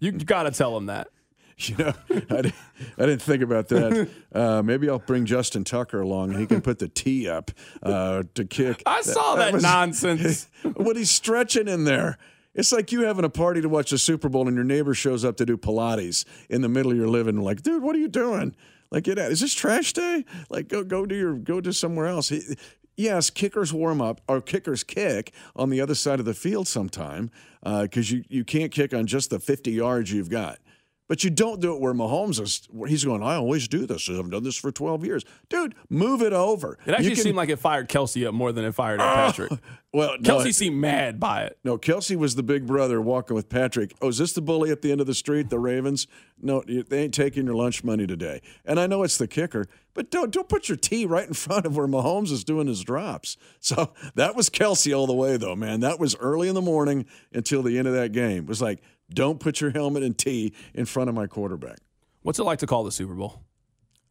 You 0.00 0.12
got 0.12 0.44
to 0.44 0.50
tell 0.50 0.74
him 0.78 0.86
that. 0.86 1.08
You 1.56 1.76
know, 1.76 1.92
I, 2.10 2.14
didn't, 2.14 2.54
I 2.98 3.06
didn't 3.06 3.22
think 3.22 3.40
about 3.42 3.68
that. 3.68 4.08
Uh, 4.34 4.62
maybe 4.64 4.90
I'll 4.90 4.98
bring 4.98 5.26
Justin 5.26 5.62
Tucker 5.62 6.00
along 6.00 6.36
he 6.36 6.46
can 6.46 6.60
put 6.60 6.80
the 6.80 6.88
tee 6.88 7.28
up 7.28 7.52
uh, 7.84 8.24
to 8.34 8.44
kick. 8.44 8.82
I 8.84 9.02
saw 9.02 9.36
that, 9.36 9.52
was- 9.52 9.62
nonsense. 9.62 10.48
what 10.74 10.96
he's 10.96 11.12
stretching 11.12 11.68
in 11.68 11.84
there. 11.84 12.18
It's 12.54 12.72
like 12.72 12.92
you 12.92 13.02
having 13.02 13.24
a 13.24 13.30
party 13.30 13.60
to 13.60 13.68
watch 13.68 13.90
the 13.90 13.98
Super 13.98 14.28
Bowl 14.28 14.46
and 14.46 14.56
your 14.56 14.64
neighbor 14.64 14.94
shows 14.94 15.24
up 15.24 15.36
to 15.38 15.46
do 15.46 15.56
Pilates 15.56 16.24
in 16.48 16.62
the 16.62 16.68
middle 16.68 16.92
of 16.92 16.96
your 16.96 17.08
living. 17.08 17.40
Like, 17.40 17.62
dude, 17.62 17.82
what 17.82 17.96
are 17.96 17.98
you 17.98 18.08
doing? 18.08 18.54
Like, 18.90 19.04
get 19.04 19.18
out. 19.18 19.32
Is 19.32 19.40
this 19.40 19.54
trash 19.54 19.92
day? 19.92 20.24
Like, 20.50 20.68
go 20.68 20.84
go 20.84 21.04
to 21.04 21.14
your 21.16 21.34
go 21.34 21.60
to 21.60 21.72
somewhere 21.72 22.06
else. 22.06 22.28
He, 22.28 22.56
yes, 22.96 23.28
kickers 23.28 23.72
warm 23.72 24.00
up 24.00 24.20
or 24.28 24.40
kickers 24.40 24.84
kick 24.84 25.32
on 25.56 25.70
the 25.70 25.80
other 25.80 25.96
side 25.96 26.20
of 26.20 26.26
the 26.26 26.34
field 26.34 26.68
sometime 26.68 27.30
uh, 27.64 27.82
because 27.82 28.10
you 28.12 28.24
you 28.28 28.44
can't 28.44 28.70
kick 28.70 28.94
on 28.94 29.06
just 29.06 29.30
the 29.30 29.40
50 29.40 29.72
yards 29.72 30.12
you've 30.12 30.30
got. 30.30 30.58
But 31.06 31.22
you 31.22 31.28
don't 31.28 31.60
do 31.60 31.74
it 31.74 31.80
where 31.82 31.92
Mahomes 31.92 32.40
is. 32.40 32.66
Where 32.70 32.88
he's 32.88 33.04
going. 33.04 33.22
I 33.22 33.34
always 33.34 33.68
do 33.68 33.84
this. 33.86 34.08
I've 34.08 34.30
done 34.30 34.42
this 34.42 34.56
for 34.56 34.72
12 34.72 35.04
years, 35.04 35.24
dude. 35.50 35.74
Move 35.90 36.22
it 36.22 36.32
over. 36.32 36.78
It 36.86 36.92
actually 36.92 37.14
can- 37.14 37.24
seemed 37.24 37.36
like 37.36 37.50
it 37.50 37.58
fired 37.58 37.90
Kelce 37.90 38.26
up 38.26 38.32
more 38.32 38.52
than 38.52 38.64
it 38.64 38.72
fired 38.74 39.00
at 39.02 39.14
Patrick. 39.14 39.52
well. 39.92 40.16
no, 40.18 40.38
Kelce 40.38 40.54
seemed 40.54 40.76
mad 40.76 41.20
by 41.20 41.42
it. 41.42 41.58
no, 41.62 41.76
Kelce 41.76 42.16
was 42.16 42.36
the 42.36 42.42
big 42.42 42.66
brother 42.66 43.02
walking 43.02 43.34
with 43.34 43.50
Patrick. 43.50 43.92
Oh, 44.00 44.08
is 44.08 44.16
this 44.16 44.32
the 44.32 44.40
bully 44.40 44.70
at 44.70 44.80
the 44.80 44.90
end 44.92 45.02
of 45.02 45.06
the 45.06 45.14
street, 45.14 45.50
the 45.50 45.58
Ravens? 45.58 46.06
No, 46.40 46.62
they 46.66 47.02
ain't 47.02 47.14
taking 47.14 47.44
your 47.44 47.54
lunch 47.54 47.84
money 47.84 48.06
today. 48.06 48.40
And 48.64 48.80
I 48.80 48.86
know 48.86 49.02
it's 49.02 49.18
the 49.18 49.28
kicker, 49.28 49.66
but 49.92 50.10
don't 50.10 50.30
don't 50.32 50.48
put 50.48 50.68
your 50.70 50.76
tee 50.76 51.04
right 51.04 51.28
in 51.28 51.34
front 51.34 51.66
of 51.66 51.76
where 51.76 51.86
Mahomes 51.86 52.32
is 52.32 52.44
doing 52.44 52.66
his 52.66 52.82
drops. 52.82 53.36
So 53.60 53.92
that 54.14 54.34
was 54.34 54.48
Kelce 54.48 54.96
all 54.96 55.06
the 55.06 55.12
way, 55.14 55.36
though, 55.36 55.54
man. 55.54 55.80
That 55.80 56.00
was 56.00 56.16
early 56.16 56.48
in 56.48 56.54
the 56.54 56.62
morning 56.62 57.04
until 57.32 57.62
the 57.62 57.78
end 57.78 57.86
of 57.88 57.94
that 57.94 58.12
game. 58.12 58.44
It 58.44 58.48
was 58.48 58.62
like, 58.62 58.82
don't 59.14 59.40
put 59.40 59.60
your 59.60 59.70
helmet 59.70 60.02
and 60.02 60.16
tee 60.16 60.52
in 60.74 60.84
front 60.86 61.08
of 61.08 61.14
my 61.14 61.26
quarterback. 61.26 61.78
What's 62.22 62.38
it 62.38 62.44
like 62.44 62.58
to 62.60 62.66
call 62.66 62.84
the 62.84 62.92
Super 62.92 63.14
Bowl? 63.14 63.42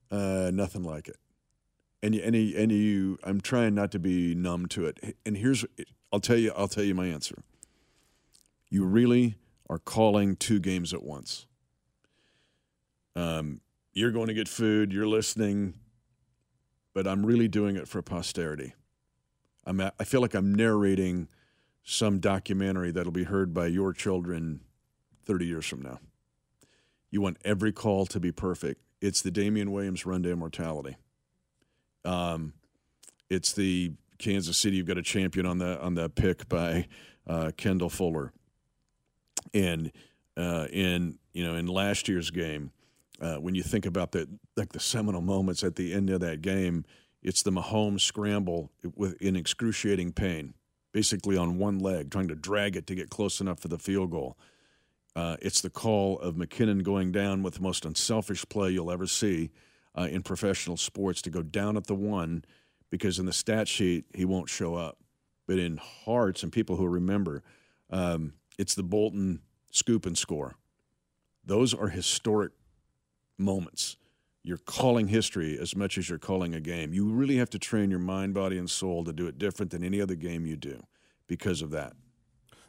Uh, 0.10 0.52
nothing 0.54 0.84
like 0.84 1.08
it. 1.08 1.18
And 2.02 2.14
you, 2.14 2.22
and 2.22 2.36
you, 2.36 2.58
and 2.58 2.72
you, 2.72 3.20
I'm 3.24 3.42
trying 3.42 3.76
not 3.76 3.92
to 3.92 4.00
be 4.00 4.36
numb 4.36 4.68
to 4.68 4.86
it. 4.86 5.18
And 5.26 5.38
here's, 5.38 5.66
I'll 6.12 6.20
tell 6.20 6.38
you, 6.38 6.52
I'll 6.56 6.68
tell 6.68 6.84
you 6.84 6.94
my 6.94 7.08
answer. 7.08 7.36
You 8.70 8.86
really 8.86 9.36
are 9.70 9.80
calling 9.80 10.36
two 10.36 10.60
games 10.60 10.94
at 10.94 11.04
once. 11.04 11.48
Um, 13.16 13.62
you're 13.94 14.12
going 14.12 14.28
to 14.28 14.34
get 14.34 14.48
food. 14.48 14.92
You're 14.92 15.08
listening, 15.08 15.76
but 16.94 17.08
I'm 17.08 17.26
really 17.26 17.48
doing 17.48 17.76
it 17.76 17.88
for 17.88 18.02
posterity. 18.02 18.74
I'm 19.66 19.80
I 19.80 20.04
feel 20.04 20.22
like 20.22 20.34
I'm 20.34 20.54
narrating 20.54 21.30
some 21.84 22.20
documentary 22.20 22.92
that'll 22.92 23.12
be 23.12 23.24
heard 23.24 23.54
by 23.54 23.68
your 23.68 23.94
children 23.94 24.62
30 25.26 25.46
years 25.46 25.66
from 25.66 25.82
now. 25.82 26.00
You 27.12 27.22
want 27.22 27.38
every 27.46 27.72
call 27.72 28.06
to 28.08 28.20
be 28.20 28.32
perfect. 28.32 28.82
It's 29.02 29.22
the 29.22 29.32
Damien 29.32 29.72
Williams 29.72 30.06
run 30.06 30.24
to 30.24 30.32
immortality. 30.32 30.98
Um, 32.06 32.54
it's 33.30 33.54
the 33.54 33.94
Kansas 34.18 34.58
City. 34.58 34.78
You've 34.78 34.88
got 34.88 34.98
a 34.98 35.04
champion 35.04 35.46
on 35.46 35.58
the 35.58 35.80
on 35.82 35.96
the 35.96 36.10
pick 36.10 36.48
by 36.50 36.88
uh, 37.28 37.52
Kendall 37.58 37.90
Fuller, 37.90 38.32
and 39.54 39.92
uh, 40.38 40.68
in 40.72 41.20
you 41.34 41.46
know 41.46 41.56
in 41.56 41.68
last 41.68 42.08
year's 42.08 42.32
game, 42.32 42.72
uh, 43.22 43.36
when 43.36 43.56
you 43.56 43.64
think 43.64 43.86
about 43.86 44.12
the 44.12 44.28
like 44.56 44.72
the 44.72 44.80
seminal 44.80 45.22
moments 45.22 45.64
at 45.64 45.76
the 45.76 45.94
end 45.94 46.10
of 46.10 46.20
that 46.22 46.42
game, 46.42 46.86
it's 47.22 47.44
the 47.44 47.52
Mahomes 47.52 48.02
scramble 48.02 48.72
with 48.96 49.22
in 49.22 49.36
excruciating 49.36 50.14
pain, 50.14 50.54
basically 50.92 51.38
on 51.38 51.58
one 51.58 51.80
leg, 51.80 52.12
trying 52.12 52.28
to 52.28 52.36
drag 52.36 52.76
it 52.76 52.88
to 52.88 52.96
get 52.96 53.10
close 53.10 53.42
enough 53.42 53.60
for 53.60 53.68
the 53.68 53.80
field 53.80 54.12
goal. 54.12 54.38
Uh, 55.16 55.38
it's 55.42 55.62
the 55.62 55.70
call 55.70 56.20
of 56.20 56.36
McKinnon 56.36 56.84
going 56.84 57.12
down 57.12 57.44
with 57.44 57.56
the 57.56 57.62
most 57.62 57.86
unselfish 57.86 58.48
play 58.50 58.72
you'll 58.72 58.92
ever 58.92 59.08
see 59.08 59.52
uh, 59.96 60.08
in 60.10 60.24
professional 60.24 60.78
sports 60.78 61.22
to 61.22 61.30
go 61.30 61.44
down 61.44 61.78
at 61.78 61.86
the 61.86 61.96
one 61.96 62.44
because 62.90 63.20
in 63.20 63.26
the 63.26 63.34
stat 63.34 63.68
sheet 63.68 64.06
he 64.14 64.26
won't 64.26 64.50
show 64.50 64.76
up. 64.76 64.98
But 65.48 65.60
in 65.60 65.78
hearts 65.78 66.42
and 66.42 66.52
people 66.52 66.78
who 66.78 66.88
remember, 66.88 67.44
um, 67.90 68.34
it's 68.58 68.76
the 68.76 68.84
Bolton 68.84 69.42
scoop 69.72 70.06
and 70.06 70.18
score. 70.18 70.56
Those 71.46 71.74
are 71.74 71.90
historic 71.90 72.54
moments. 73.38 73.98
You're 74.44 74.58
calling 74.58 75.08
history 75.08 75.58
as 75.60 75.76
much 75.76 75.98
as 75.98 76.10
you're 76.10 76.18
calling 76.20 76.54
a 76.54 76.60
game. 76.60 76.94
You 76.94 77.06
really 77.06 77.38
have 77.38 77.50
to 77.52 77.60
train 77.60 77.90
your 77.90 78.00
mind, 78.00 78.34
body, 78.34 78.58
and 78.58 78.70
soul 78.70 79.04
to 79.06 79.14
do 79.14 79.28
it 79.28 79.38
different 79.38 79.72
than 79.72 79.84
any 79.84 80.02
other 80.02 80.16
game 80.16 80.46
you 80.46 80.56
do 80.56 80.84
because 81.28 81.62
of 81.62 81.72
that. 81.72 81.94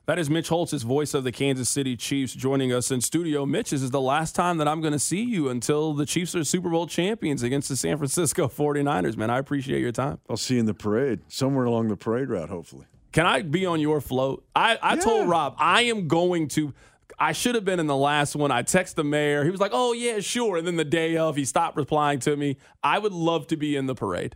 That 0.06 0.18
is 0.18 0.28
Mitch 0.28 0.50
Holthus, 0.50 0.82
voice 0.82 1.14
of 1.14 1.24
the 1.24 1.32
Kansas 1.32 1.70
City 1.70 1.96
Chiefs, 1.96 2.34
joining 2.34 2.72
us 2.74 2.90
in 2.90 3.00
studio. 3.00 3.46
Mitch, 3.46 3.70
this 3.70 3.80
is 3.80 3.90
the 3.90 4.02
last 4.02 4.34
time 4.34 4.58
that 4.58 4.68
I'm 4.68 4.82
going 4.82 4.92
to 4.92 4.98
see 4.98 5.22
you 5.22 5.48
until 5.48 5.94
the 5.94 6.04
Chiefs 6.04 6.34
are 6.34 6.44
Super 6.44 6.68
Bowl 6.68 6.86
champions 6.86 7.42
against 7.42 7.70
the 7.70 7.76
San 7.76 7.96
Francisco 7.96 8.46
49ers, 8.48 9.16
man. 9.16 9.30
I 9.30 9.38
appreciate 9.38 9.80
your 9.80 9.92
time. 9.92 10.18
I'll 10.28 10.36
see 10.36 10.54
you 10.54 10.60
in 10.60 10.66
the 10.66 10.74
parade, 10.74 11.20
somewhere 11.28 11.64
along 11.64 11.88
the 11.88 11.96
parade 11.96 12.28
route, 12.28 12.50
hopefully. 12.50 12.84
Can 13.12 13.24
I 13.24 13.40
be 13.40 13.64
on 13.64 13.80
your 13.80 14.02
float? 14.02 14.44
I, 14.54 14.76
I 14.82 14.94
Yeah. 14.94 15.00
told 15.00 15.28
Rob 15.28 15.54
I 15.58 15.82
am 15.82 16.06
going 16.06 16.48
to. 16.48 16.74
I 17.18 17.32
should 17.32 17.54
have 17.54 17.64
been 17.64 17.80
in 17.80 17.86
the 17.86 17.96
last 17.96 18.34
one. 18.36 18.50
I 18.50 18.62
text 18.62 18.96
the 18.96 19.04
mayor. 19.04 19.44
He 19.44 19.50
was 19.50 19.60
like, 19.60 19.70
"Oh 19.72 19.92
yeah, 19.92 20.18
sure." 20.18 20.56
And 20.56 20.66
then 20.66 20.74
the 20.76 20.84
day 20.84 21.16
of, 21.16 21.36
he 21.36 21.44
stopped 21.44 21.76
replying 21.76 22.18
to 22.20 22.36
me. 22.36 22.56
I 22.82 22.98
would 22.98 23.12
love 23.12 23.46
to 23.48 23.56
be 23.56 23.76
in 23.76 23.86
the 23.86 23.94
parade. 23.94 24.34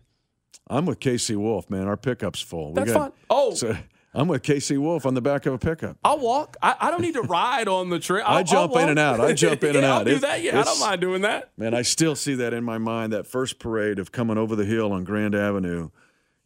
I'm 0.69 0.87
with 0.87 1.01
KC 1.01 1.35
Wolf, 1.37 1.69
man. 1.69 1.89
Our 1.89 1.97
pickup's 1.97 2.41
full. 2.41 2.69
We 2.69 2.75
That's 2.75 2.93
fine. 2.93 3.11
Oh. 3.29 3.53
so 3.55 3.77
I'm 4.15 4.27
with 4.27 4.43
KC 4.43 4.79
Wolf 4.79 5.05
on 5.07 5.15
the 5.15 5.21
back 5.21 5.45
of 5.47 5.53
a 5.53 5.59
pickup. 5.59 5.99
I'll 6.03 6.19
walk. 6.19 6.57
I, 6.63 6.75
I 6.81 6.91
don't 6.91 7.03
need 7.03 7.15
to 7.15 7.23
ride 7.23 7.69
on 7.69 7.91
the 7.91 7.99
trail. 7.99 8.25
I'll- 8.27 8.43
jump 8.43 8.75
in 8.77 8.89
and 8.89 8.99
out. 8.99 9.21
I 9.21 9.33
jump 9.35 9.63
in 9.63 9.77
and 9.77 9.79
Yeah, 9.85 9.93
I'll 9.93 10.01
out. 10.01 10.05
do 10.07 10.13
It's- 10.17 10.23
that. 10.23 10.43
Yeah, 10.43 10.59
I 10.61 10.63
don't 10.65 10.81
mind 10.81 11.01
doing 11.01 11.23
that. 11.23 11.51
Man, 11.59 11.75
I 11.75 11.83
still 11.83 12.17
see 12.17 12.35
that 12.37 12.55
in 12.55 12.65
my 12.65 12.79
mind. 12.79 13.13
That 13.13 13.27
first 13.27 13.59
parade 13.59 13.99
of 13.99 14.11
coming 14.11 14.39
over 14.39 14.57
the 14.57 14.65
hill 14.65 14.93
on 14.93 15.05
Grand 15.05 15.35
Avenue, 15.35 15.91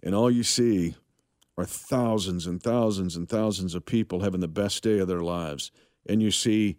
and 0.03 0.15
all 0.15 0.31
you 0.31 0.43
see 0.43 0.97
are 1.57 1.65
thousands 1.65 2.47
and 2.47 2.63
thousands 2.63 3.15
and 3.15 3.29
thousands 3.29 3.75
of 3.75 3.87
people 3.87 4.21
having 4.21 4.41
the 4.41 4.49
best 4.49 4.83
day 4.83 4.99
of 4.99 5.07
their 5.09 5.21
lives. 5.23 5.71
And 6.07 6.21
you 6.23 6.31
see 6.33 6.77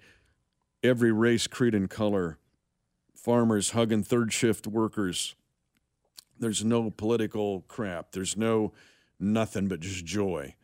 every 0.84 1.12
race, 1.14 1.48
creed, 1.48 1.74
and 1.76 1.90
color, 1.90 2.38
farmers 3.16 3.70
hugging 3.72 4.04
third 4.04 4.34
shift 4.34 4.68
workers. 4.68 5.36
There's 6.38 6.66
no 6.66 6.90
political 6.92 7.62
crap. 7.70 8.12
There's 8.12 8.36
no 8.36 8.74
nothing 9.20 9.68
but 9.70 9.80
just 9.80 10.04
joy, 10.04 10.56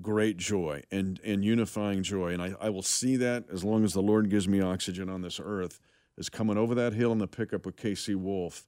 great 0.00 0.36
joy, 0.36 0.82
and 0.90 1.20
and 1.24 1.44
unifying 1.44 2.02
joy. 2.02 2.32
And 2.32 2.42
I, 2.42 2.54
I 2.60 2.70
will 2.70 2.82
see 2.82 3.16
that 3.16 3.44
as 3.52 3.64
long 3.64 3.84
as 3.84 3.92
the 3.92 4.02
Lord 4.02 4.30
gives 4.30 4.48
me 4.48 4.60
oxygen 4.60 5.08
on 5.08 5.22
this 5.22 5.40
earth, 5.42 5.80
is 6.16 6.28
coming 6.28 6.56
over 6.56 6.74
that 6.74 6.92
hill 6.92 7.12
in 7.12 7.18
the 7.18 7.26
pickup 7.26 7.66
with 7.66 7.76
KC 7.76 8.16
Wolf, 8.16 8.66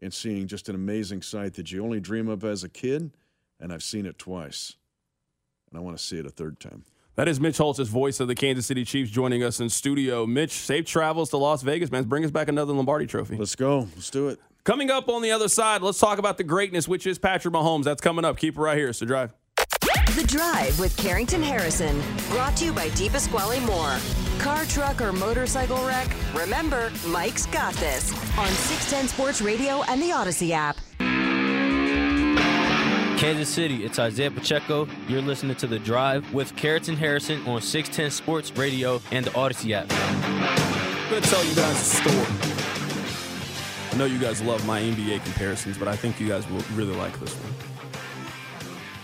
and 0.00 0.12
seeing 0.12 0.46
just 0.46 0.68
an 0.68 0.74
amazing 0.74 1.22
sight 1.22 1.54
that 1.54 1.72
you 1.72 1.82
only 1.82 2.00
dream 2.00 2.28
of 2.28 2.44
as 2.44 2.64
a 2.64 2.68
kid, 2.68 3.10
and 3.60 3.72
I've 3.72 3.82
seen 3.82 4.06
it 4.06 4.18
twice, 4.18 4.74
and 5.70 5.78
I 5.78 5.82
want 5.82 5.96
to 5.96 6.02
see 6.02 6.18
it 6.18 6.26
a 6.26 6.30
third 6.30 6.60
time. 6.60 6.84
That 7.16 7.28
is 7.28 7.40
Mitch 7.40 7.56
Holthus 7.56 7.88
voice 7.88 8.20
of 8.20 8.28
the 8.28 8.34
Kansas 8.34 8.66
City 8.66 8.84
Chiefs, 8.84 9.10
joining 9.10 9.42
us 9.42 9.58
in 9.58 9.70
studio. 9.70 10.26
Mitch, 10.26 10.52
safe 10.52 10.84
travels 10.84 11.30
to 11.30 11.38
Las 11.38 11.62
Vegas, 11.62 11.90
man. 11.90 12.04
Bring 12.04 12.26
us 12.26 12.30
back 12.30 12.48
another 12.48 12.74
Lombardi 12.74 13.06
Trophy. 13.06 13.36
Let's 13.36 13.56
go. 13.56 13.88
Let's 13.94 14.10
do 14.10 14.28
it. 14.28 14.38
Coming 14.64 14.90
up 14.90 15.08
on 15.08 15.22
the 15.22 15.30
other 15.30 15.48
side, 15.48 15.80
let's 15.80 15.98
talk 15.98 16.18
about 16.18 16.36
the 16.36 16.44
greatness, 16.44 16.86
which 16.86 17.06
is 17.06 17.18
Patrick 17.18 17.54
Mahomes. 17.54 17.84
That's 17.84 18.02
coming 18.02 18.26
up. 18.26 18.36
Keep 18.36 18.58
it 18.58 18.60
right 18.60 18.76
here. 18.76 18.92
So 18.92 19.06
drive. 19.06 19.32
The 20.16 20.26
Drive 20.26 20.80
with 20.80 20.96
Carrington 20.96 21.42
Harrison. 21.42 22.00
Brought 22.30 22.56
to 22.56 22.64
you 22.64 22.72
by 22.72 22.88
Deep 22.88 23.12
Pasquale 23.12 23.60
Moore. 23.60 23.98
Car, 24.38 24.64
truck, 24.64 25.02
or 25.02 25.12
motorcycle 25.12 25.76
wreck? 25.86 26.08
Remember, 26.34 26.90
Mike's 27.06 27.44
got 27.44 27.74
this 27.74 28.12
on 28.38 28.48
610 28.48 29.08
Sports 29.08 29.42
Radio 29.42 29.82
and 29.82 30.00
the 30.00 30.08
Audacy 30.08 30.52
app. 30.52 30.78
Kansas 33.18 33.50
City, 33.50 33.84
it's 33.84 33.98
Isaiah 33.98 34.30
Pacheco. 34.30 34.88
You're 35.06 35.20
listening 35.20 35.54
to 35.56 35.66
The 35.66 35.78
Drive 35.78 36.32
with 36.32 36.56
Carrington 36.56 36.96
Harrison 36.96 37.46
on 37.46 37.60
610 37.60 38.10
Sports 38.10 38.56
Radio 38.56 39.02
and 39.10 39.26
the 39.26 39.32
Audacy 39.32 39.72
app. 39.72 39.86
I'm 39.92 41.10
going 41.10 41.22
to 41.22 41.28
tell 41.28 41.44
you 41.44 41.54
guys 41.54 41.78
a 41.78 41.84
story. 41.84 42.26
I 43.92 43.96
know 43.98 44.06
you 44.06 44.18
guys 44.18 44.40
love 44.40 44.66
my 44.66 44.80
NBA 44.80 45.24
comparisons, 45.24 45.76
but 45.76 45.88
I 45.88 45.96
think 45.96 46.18
you 46.18 46.26
guys 46.26 46.48
will 46.48 46.62
really 46.74 46.96
like 46.96 47.20
this 47.20 47.34
one. 47.34 47.75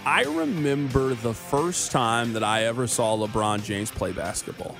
I 0.04 0.24
remember 0.24 1.14
the 1.14 1.32
first 1.32 1.92
time 1.92 2.32
that 2.32 2.42
I 2.42 2.64
ever 2.64 2.86
saw 2.86 3.16
LeBron 3.16 3.62
James 3.62 3.90
play 3.90 4.12
basketball. 4.12 4.76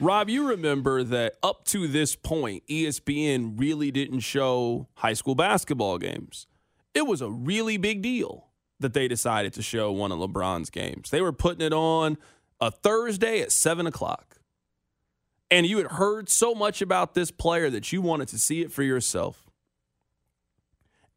Rob, 0.00 0.28
you 0.28 0.48
remember 0.48 1.04
that 1.04 1.34
up 1.42 1.64
to 1.66 1.86
this 1.86 2.16
point, 2.16 2.66
ESPN 2.66 3.58
really 3.58 3.92
didn't 3.92 4.20
show 4.20 4.88
high 4.94 5.12
school 5.12 5.36
basketball 5.36 5.98
games. 5.98 6.48
It 6.92 7.06
was 7.06 7.20
a 7.20 7.30
really 7.30 7.76
big 7.76 8.02
deal 8.02 8.48
that 8.80 8.94
they 8.94 9.06
decided 9.06 9.52
to 9.54 9.62
show 9.62 9.92
one 9.92 10.10
of 10.10 10.18
LeBron's 10.18 10.70
games. 10.70 11.10
They 11.10 11.20
were 11.20 11.32
putting 11.32 11.64
it 11.64 11.72
on 11.72 12.18
a 12.60 12.72
Thursday 12.72 13.40
at 13.40 13.52
7 13.52 13.86
o'clock 13.86 14.38
and 15.50 15.66
you 15.66 15.78
had 15.78 15.92
heard 15.92 16.28
so 16.28 16.52
much 16.52 16.82
about 16.82 17.14
this 17.14 17.30
player 17.30 17.70
that 17.70 17.92
you 17.92 18.02
wanted 18.02 18.26
to 18.28 18.38
see 18.38 18.62
it 18.62 18.72
for 18.72 18.82
yourself. 18.82 19.48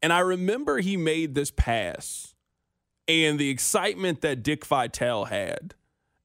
And 0.00 0.12
I 0.12 0.20
remember 0.20 0.78
he 0.78 0.96
made 0.96 1.34
this 1.34 1.50
pass 1.50 2.36
and 3.08 3.38
the 3.38 3.50
excitement 3.50 4.20
that 4.20 4.42
Dick 4.42 4.64
Vitale 4.66 5.26
had. 5.26 5.74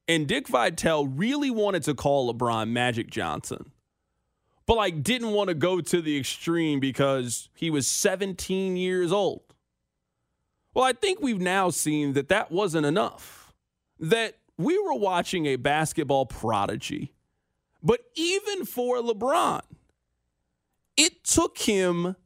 And 0.06 0.26
Dick 0.26 0.48
Vitale 0.48 1.06
really 1.06 1.50
wanted 1.50 1.82
to 1.84 1.94
call 1.94 2.32
LeBron 2.32 2.68
Magic 2.68 3.10
Johnson, 3.10 3.72
but 4.66 4.76
like 4.76 5.02
didn't 5.02 5.32
want 5.32 5.48
to 5.48 5.54
go 5.54 5.80
to 5.80 6.02
the 6.02 6.18
extreme 6.18 6.78
because 6.78 7.48
he 7.54 7.70
was 7.70 7.86
17 7.86 8.76
years 8.76 9.12
old. 9.12 9.42
Well, 10.74 10.84
I 10.84 10.92
think 10.92 11.20
we've 11.20 11.40
now 11.40 11.70
seen 11.70 12.12
that 12.12 12.28
that 12.28 12.52
wasn't 12.52 12.84
enough. 12.84 13.54
That 13.98 14.36
we 14.58 14.78
were 14.78 14.94
watching 14.94 15.46
a 15.46 15.56
basketball 15.56 16.26
prodigy 16.26 17.14
but 17.84 18.00
even 18.14 18.64
for 18.64 18.96
LeBron, 18.96 19.60
it 20.96 21.22
took 21.22 21.58
him 21.58 22.16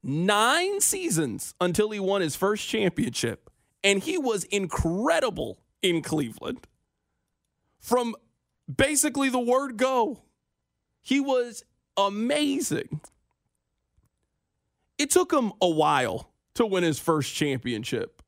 nine 0.00 0.80
seasons 0.80 1.54
until 1.60 1.90
he 1.90 1.98
won 1.98 2.20
his 2.20 2.36
first 2.36 2.68
championship. 2.68 3.47
And 3.84 4.02
he 4.02 4.18
was 4.18 4.44
incredible 4.44 5.58
in 5.82 6.02
Cleveland. 6.02 6.66
From 7.80 8.16
basically 8.74 9.28
the 9.28 9.38
word 9.38 9.76
go, 9.76 10.22
he 11.00 11.20
was 11.20 11.64
amazing. 11.96 13.00
It 14.98 15.10
took 15.10 15.32
him 15.32 15.52
a 15.60 15.68
while 15.68 16.30
to 16.54 16.66
win 16.66 16.82
his 16.82 16.98
first 16.98 17.32
championship. 17.34 18.20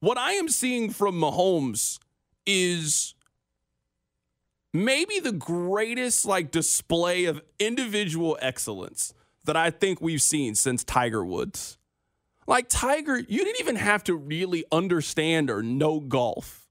What 0.00 0.18
I 0.18 0.32
am 0.32 0.48
seeing 0.48 0.90
from 0.90 1.18
Mahomes 1.18 1.98
is 2.46 3.14
maybe 4.72 5.18
the 5.18 5.32
greatest 5.32 6.24
like 6.24 6.50
display 6.50 7.24
of 7.24 7.40
individual 7.58 8.38
excellence 8.40 9.14
that 9.44 9.56
I 9.56 9.70
think 9.70 10.00
we've 10.00 10.22
seen 10.22 10.54
since 10.54 10.84
Tiger 10.84 11.24
Woods. 11.24 11.77
Like 12.48 12.70
Tiger, 12.70 13.18
you 13.18 13.44
didn't 13.44 13.60
even 13.60 13.76
have 13.76 14.02
to 14.04 14.14
really 14.14 14.64
understand 14.72 15.50
or 15.50 15.62
know 15.62 16.00
golf, 16.00 16.66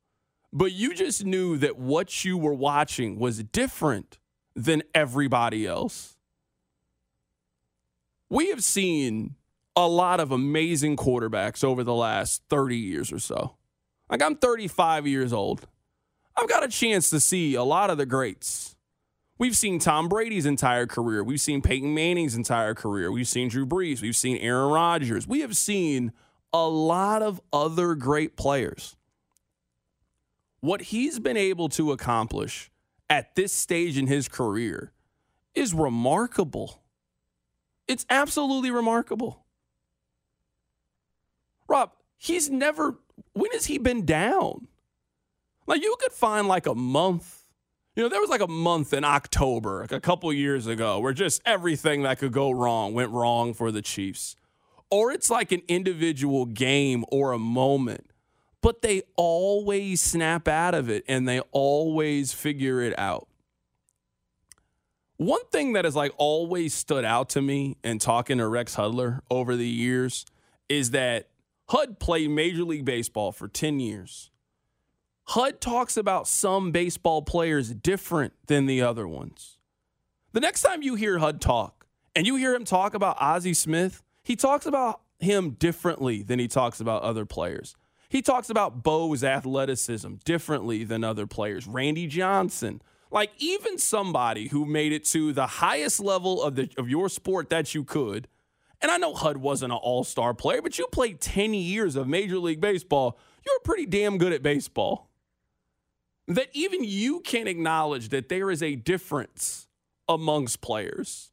but 0.51 0.71
you 0.71 0.95
just 0.95 1.23
knew 1.23 1.55
that 1.57 1.77
what 1.77 2.25
you 2.25 2.35
were 2.35 2.55
watching 2.55 3.19
was 3.19 3.43
different 3.43 4.17
than 4.55 4.81
everybody 4.95 5.67
else. 5.67 6.17
We 8.27 8.49
have 8.49 8.63
seen 8.63 9.35
a 9.75 9.87
lot 9.87 10.19
of 10.19 10.31
amazing 10.31 10.97
quarterbacks 10.97 11.63
over 11.63 11.83
the 11.83 11.93
last 11.93 12.41
30 12.49 12.75
years 12.75 13.13
or 13.13 13.19
so. 13.19 13.55
Like 14.09 14.23
I'm 14.23 14.35
35 14.35 15.05
years 15.05 15.31
old. 15.31 15.67
I've 16.35 16.49
got 16.49 16.63
a 16.63 16.69
chance 16.69 17.11
to 17.11 17.19
see 17.19 17.53
a 17.53 17.63
lot 17.63 17.91
of 17.91 17.99
the 17.99 18.07
greats. 18.07 18.76
We've 19.39 19.55
seen 19.55 19.79
Tom 19.79 20.09
Brady's 20.09 20.45
entire 20.45 20.87
career. 20.87 21.23
We've 21.23 21.41
seen 21.41 21.61
Peyton 21.61 21.93
Manning's 21.93 22.35
entire 22.35 22.73
career. 22.73 23.11
We've 23.11 23.27
seen 23.27 23.49
Drew 23.49 23.65
Brees. 23.65 24.01
We've 24.01 24.15
seen 24.15 24.37
Aaron 24.37 24.71
Rodgers. 24.71 25.27
We 25.27 25.41
have 25.41 25.55
seen 25.55 26.11
a 26.51 26.67
lot 26.67 27.21
of 27.21 27.39
other 27.53 27.93
great 27.93 28.35
players. 28.35 28.95
What 30.59 30.81
he's 30.81 31.19
been 31.19 31.37
able 31.37 31.69
to 31.69 31.91
accomplish 31.91 32.71
at 33.09 33.35
this 33.35 33.53
stage 33.53 33.97
in 33.97 34.07
his 34.07 34.27
career 34.27 34.91
is 35.53 35.73
remarkable. 35.73 36.81
It's 37.87 38.05
absolutely 38.09 38.71
remarkable. 38.71 39.45
Rob, 41.67 41.91
he's 42.17 42.49
never, 42.49 42.97
when 43.33 43.51
has 43.51 43.67
he 43.67 43.77
been 43.77 44.03
down? 44.03 44.67
Like, 45.67 45.83
you 45.83 45.95
could 45.99 46.11
find 46.13 46.47
like 46.47 46.65
a 46.65 46.75
month. 46.75 47.36
You 47.97 48.03
know, 48.03 48.09
there 48.09 48.21
was 48.21 48.29
like 48.29 48.41
a 48.41 48.47
month 48.47 48.93
in 48.93 49.03
October, 49.03 49.81
like 49.81 49.91
a 49.91 49.99
couple 49.99 50.31
years 50.31 50.67
ago, 50.67 50.99
where 50.99 51.13
just 51.13 51.41
everything 51.47 52.03
that 52.03 52.19
could 52.19 52.31
go 52.31 52.51
wrong 52.51 52.93
went 52.93 53.09
wrong 53.09 53.55
for 53.55 53.71
the 53.71 53.81
Chiefs. 53.81 54.35
Or 54.91 55.11
it's 55.11 55.31
like 55.31 55.51
an 55.51 55.63
individual 55.67 56.45
game 56.45 57.05
or 57.07 57.31
a 57.31 57.39
moment, 57.39 58.11
but 58.61 58.83
they 58.83 59.01
always 59.15 59.99
snap 59.99 60.47
out 60.47 60.75
of 60.75 60.91
it 60.91 61.05
and 61.07 61.27
they 61.27 61.39
always 61.51 62.33
figure 62.33 62.81
it 62.81 62.93
out. 62.99 63.27
One 65.15 65.43
thing 65.51 65.73
that 65.73 65.83
has 65.83 65.95
like 65.95 66.13
always 66.17 66.75
stood 66.75 67.03
out 67.03 67.29
to 67.29 67.41
me 67.41 67.77
in 67.83 67.97
talking 67.97 68.37
to 68.37 68.47
Rex 68.47 68.75
Hudler 68.75 69.21
over 69.31 69.55
the 69.55 69.67
years 69.67 70.27
is 70.69 70.91
that 70.91 71.29
HUD 71.69 71.97
played 71.97 72.29
Major 72.29 72.63
League 72.63 72.85
Baseball 72.85 73.31
for 73.31 73.47
10 73.47 73.79
years. 73.79 74.29
HUD 75.31 75.59
talks 75.59 75.97
about 75.97 76.25
some 76.25 76.71
baseball 76.71 77.21
players 77.21 77.73
different 77.73 78.33
than 78.47 78.65
the 78.65 78.81
other 78.81 79.05
ones. 79.05 79.57
The 80.31 80.39
next 80.39 80.61
time 80.61 80.81
you 80.81 80.95
hear 80.95 81.17
HUD 81.17 81.41
talk 81.41 81.85
and 82.15 82.25
you 82.25 82.37
hear 82.37 82.55
him 82.55 82.63
talk 82.63 82.93
about 82.93 83.17
Ozzie 83.19 83.53
Smith, 83.53 84.03
he 84.23 84.37
talks 84.37 84.65
about 84.65 85.01
him 85.19 85.51
differently 85.51 86.23
than 86.23 86.39
he 86.39 86.47
talks 86.47 86.79
about 86.79 87.01
other 87.01 87.25
players. 87.25 87.75
He 88.07 88.21
talks 88.21 88.49
about 88.49 88.83
Bo's 88.83 89.21
athleticism 89.21 90.13
differently 90.23 90.85
than 90.85 91.03
other 91.03 91.27
players. 91.27 91.67
Randy 91.67 92.07
Johnson, 92.07 92.81
like 93.11 93.31
even 93.37 93.77
somebody 93.77 94.47
who 94.47 94.65
made 94.65 94.93
it 94.93 95.03
to 95.07 95.33
the 95.33 95.47
highest 95.47 95.99
level 95.99 96.41
of 96.41 96.55
the 96.55 96.69
of 96.77 96.87
your 96.87 97.09
sport 97.09 97.49
that 97.49 97.75
you 97.75 97.83
could. 97.83 98.29
And 98.81 98.89
I 98.89 98.97
know 98.97 99.13
HUD 99.13 99.37
wasn't 99.37 99.73
an 99.73 99.79
all-star 99.81 100.33
player, 100.33 100.61
but 100.61 100.79
you 100.79 100.87
played 100.87 101.19
10 101.19 101.53
years 101.53 101.97
of 101.97 102.07
Major 102.07 102.37
League 102.37 102.61
Baseball. 102.61 103.17
You're 103.45 103.59
pretty 103.65 103.85
damn 103.85 104.17
good 104.17 104.31
at 104.31 104.41
baseball. 104.41 105.06
That 106.27 106.49
even 106.53 106.83
you 106.83 107.21
can 107.21 107.47
acknowledge 107.47 108.09
that 108.09 108.29
there 108.29 108.51
is 108.51 108.61
a 108.61 108.75
difference 108.75 109.67
amongst 110.09 110.61
players. 110.61 111.31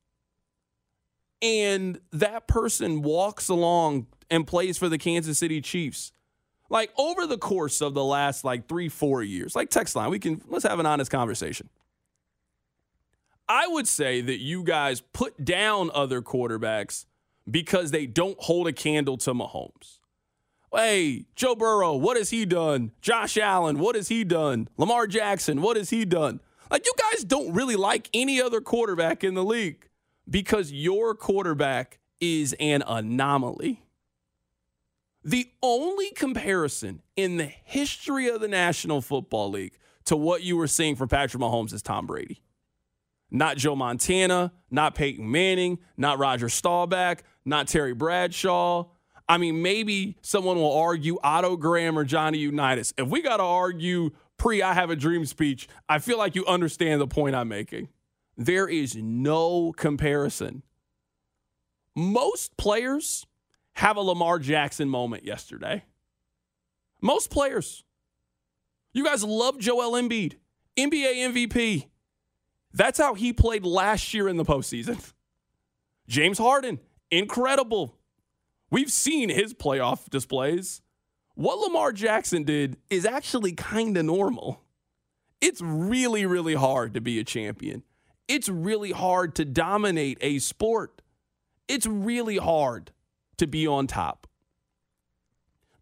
And 1.42 2.00
that 2.12 2.46
person 2.46 3.02
walks 3.02 3.48
along 3.48 4.06
and 4.30 4.46
plays 4.46 4.78
for 4.78 4.88
the 4.88 4.98
Kansas 4.98 5.38
City 5.38 5.60
Chiefs 5.60 6.12
like 6.70 6.90
over 6.98 7.26
the 7.26 7.38
course 7.38 7.80
of 7.80 7.94
the 7.94 8.04
last 8.04 8.44
like 8.44 8.68
three, 8.68 8.88
four 8.88 9.22
years, 9.22 9.54
like 9.54 9.70
text 9.70 9.94
line, 9.96 10.10
we 10.10 10.18
can 10.18 10.42
let's 10.48 10.64
have 10.64 10.80
an 10.80 10.86
honest 10.86 11.10
conversation. 11.10 11.68
I 13.48 13.68
would 13.68 13.86
say 13.86 14.20
that 14.22 14.40
you 14.40 14.64
guys 14.64 15.00
put 15.00 15.44
down 15.44 15.90
other 15.94 16.22
quarterbacks 16.22 17.04
because 17.48 17.90
they 17.90 18.06
don't 18.06 18.40
hold 18.40 18.66
a 18.66 18.72
candle 18.72 19.18
to 19.18 19.34
Mahomes. 19.34 19.98
Hey, 20.74 21.26
Joe 21.36 21.54
Burrow, 21.54 21.94
what 21.94 22.16
has 22.16 22.30
he 22.30 22.44
done? 22.44 22.90
Josh 23.00 23.36
Allen, 23.38 23.78
what 23.78 23.94
has 23.94 24.08
he 24.08 24.24
done? 24.24 24.68
Lamar 24.76 25.06
Jackson, 25.06 25.62
what 25.62 25.76
has 25.76 25.90
he 25.90 26.04
done? 26.04 26.40
Like, 26.70 26.84
you 26.84 26.92
guys 26.98 27.22
don't 27.22 27.52
really 27.52 27.76
like 27.76 28.10
any 28.12 28.42
other 28.42 28.60
quarterback 28.60 29.22
in 29.22 29.34
the 29.34 29.44
league 29.44 29.88
because 30.28 30.72
your 30.72 31.14
quarterback 31.14 31.98
is 32.20 32.56
an 32.58 32.82
anomaly. 32.86 33.82
The 35.22 35.48
only 35.62 36.10
comparison 36.10 37.02
in 37.16 37.36
the 37.36 37.46
history 37.46 38.28
of 38.28 38.40
the 38.40 38.48
National 38.48 39.00
Football 39.00 39.50
League 39.50 39.78
to 40.06 40.16
what 40.16 40.42
you 40.42 40.56
were 40.56 40.66
seeing 40.66 40.96
from 40.96 41.08
Patrick 41.08 41.40
Mahomes 41.40 41.72
is 41.72 41.82
Tom 41.82 42.06
Brady. 42.06 42.42
Not 43.30 43.56
Joe 43.56 43.76
Montana, 43.76 44.52
not 44.70 44.94
Peyton 44.94 45.30
Manning, 45.30 45.78
not 45.96 46.18
Roger 46.18 46.48
Staubach, 46.48 47.22
not 47.44 47.68
Terry 47.68 47.94
Bradshaw. 47.94 48.86
I 49.28 49.38
mean, 49.38 49.62
maybe 49.62 50.16
someone 50.20 50.56
will 50.56 50.76
argue 50.76 51.18
Otto 51.22 51.56
Graham 51.56 51.98
or 51.98 52.04
Johnny 52.04 52.38
Unitas. 52.38 52.92
If 52.98 53.08
we 53.08 53.22
got 53.22 53.38
to 53.38 53.42
argue 53.42 54.10
pre 54.36 54.62
I 54.62 54.74
Have 54.74 54.90
a 54.90 54.96
Dream 54.96 55.24
speech, 55.24 55.68
I 55.88 55.98
feel 55.98 56.18
like 56.18 56.34
you 56.34 56.44
understand 56.46 57.00
the 57.00 57.06
point 57.06 57.34
I'm 57.34 57.48
making. 57.48 57.88
There 58.36 58.68
is 58.68 58.96
no 58.96 59.72
comparison. 59.72 60.62
Most 61.94 62.56
players 62.56 63.26
have 63.74 63.96
a 63.96 64.00
Lamar 64.00 64.38
Jackson 64.38 64.88
moment 64.88 65.24
yesterday. 65.24 65.84
Most 67.00 67.30
players. 67.30 67.84
You 68.92 69.04
guys 69.04 69.24
love 69.24 69.58
Joel 69.58 69.92
Embiid, 69.92 70.34
NBA 70.76 71.32
MVP. 71.32 71.86
That's 72.72 72.98
how 72.98 73.14
he 73.14 73.32
played 73.32 73.64
last 73.64 74.12
year 74.14 74.28
in 74.28 74.36
the 74.36 74.44
postseason. 74.44 75.12
James 76.08 76.38
Harden, 76.38 76.80
incredible. 77.10 77.96
We've 78.70 78.90
seen 78.90 79.28
his 79.28 79.54
playoff 79.54 80.08
displays. 80.10 80.82
What 81.34 81.58
Lamar 81.58 81.92
Jackson 81.92 82.44
did 82.44 82.76
is 82.90 83.04
actually 83.04 83.52
kind 83.52 83.96
of 83.96 84.04
normal. 84.04 84.60
It's 85.40 85.60
really, 85.60 86.26
really 86.26 86.54
hard 86.54 86.94
to 86.94 87.00
be 87.00 87.18
a 87.18 87.24
champion. 87.24 87.82
It's 88.28 88.48
really 88.48 88.92
hard 88.92 89.34
to 89.36 89.44
dominate 89.44 90.18
a 90.20 90.38
sport. 90.38 91.02
It's 91.68 91.86
really 91.86 92.38
hard 92.38 92.92
to 93.36 93.46
be 93.46 93.66
on 93.66 93.86
top. 93.86 94.26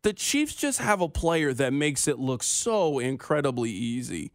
The 0.03 0.13
Chiefs 0.13 0.57
just 0.57 0.81
have 0.81 1.01
a 1.01 1.09
player 1.09 1.53
that 1.55 1.73
makes 1.73 2.09
it 2.09 2.19
look 2.19 2.43
so 2.43 2.99
incredibly 2.99 3.71
easy. 3.71 4.33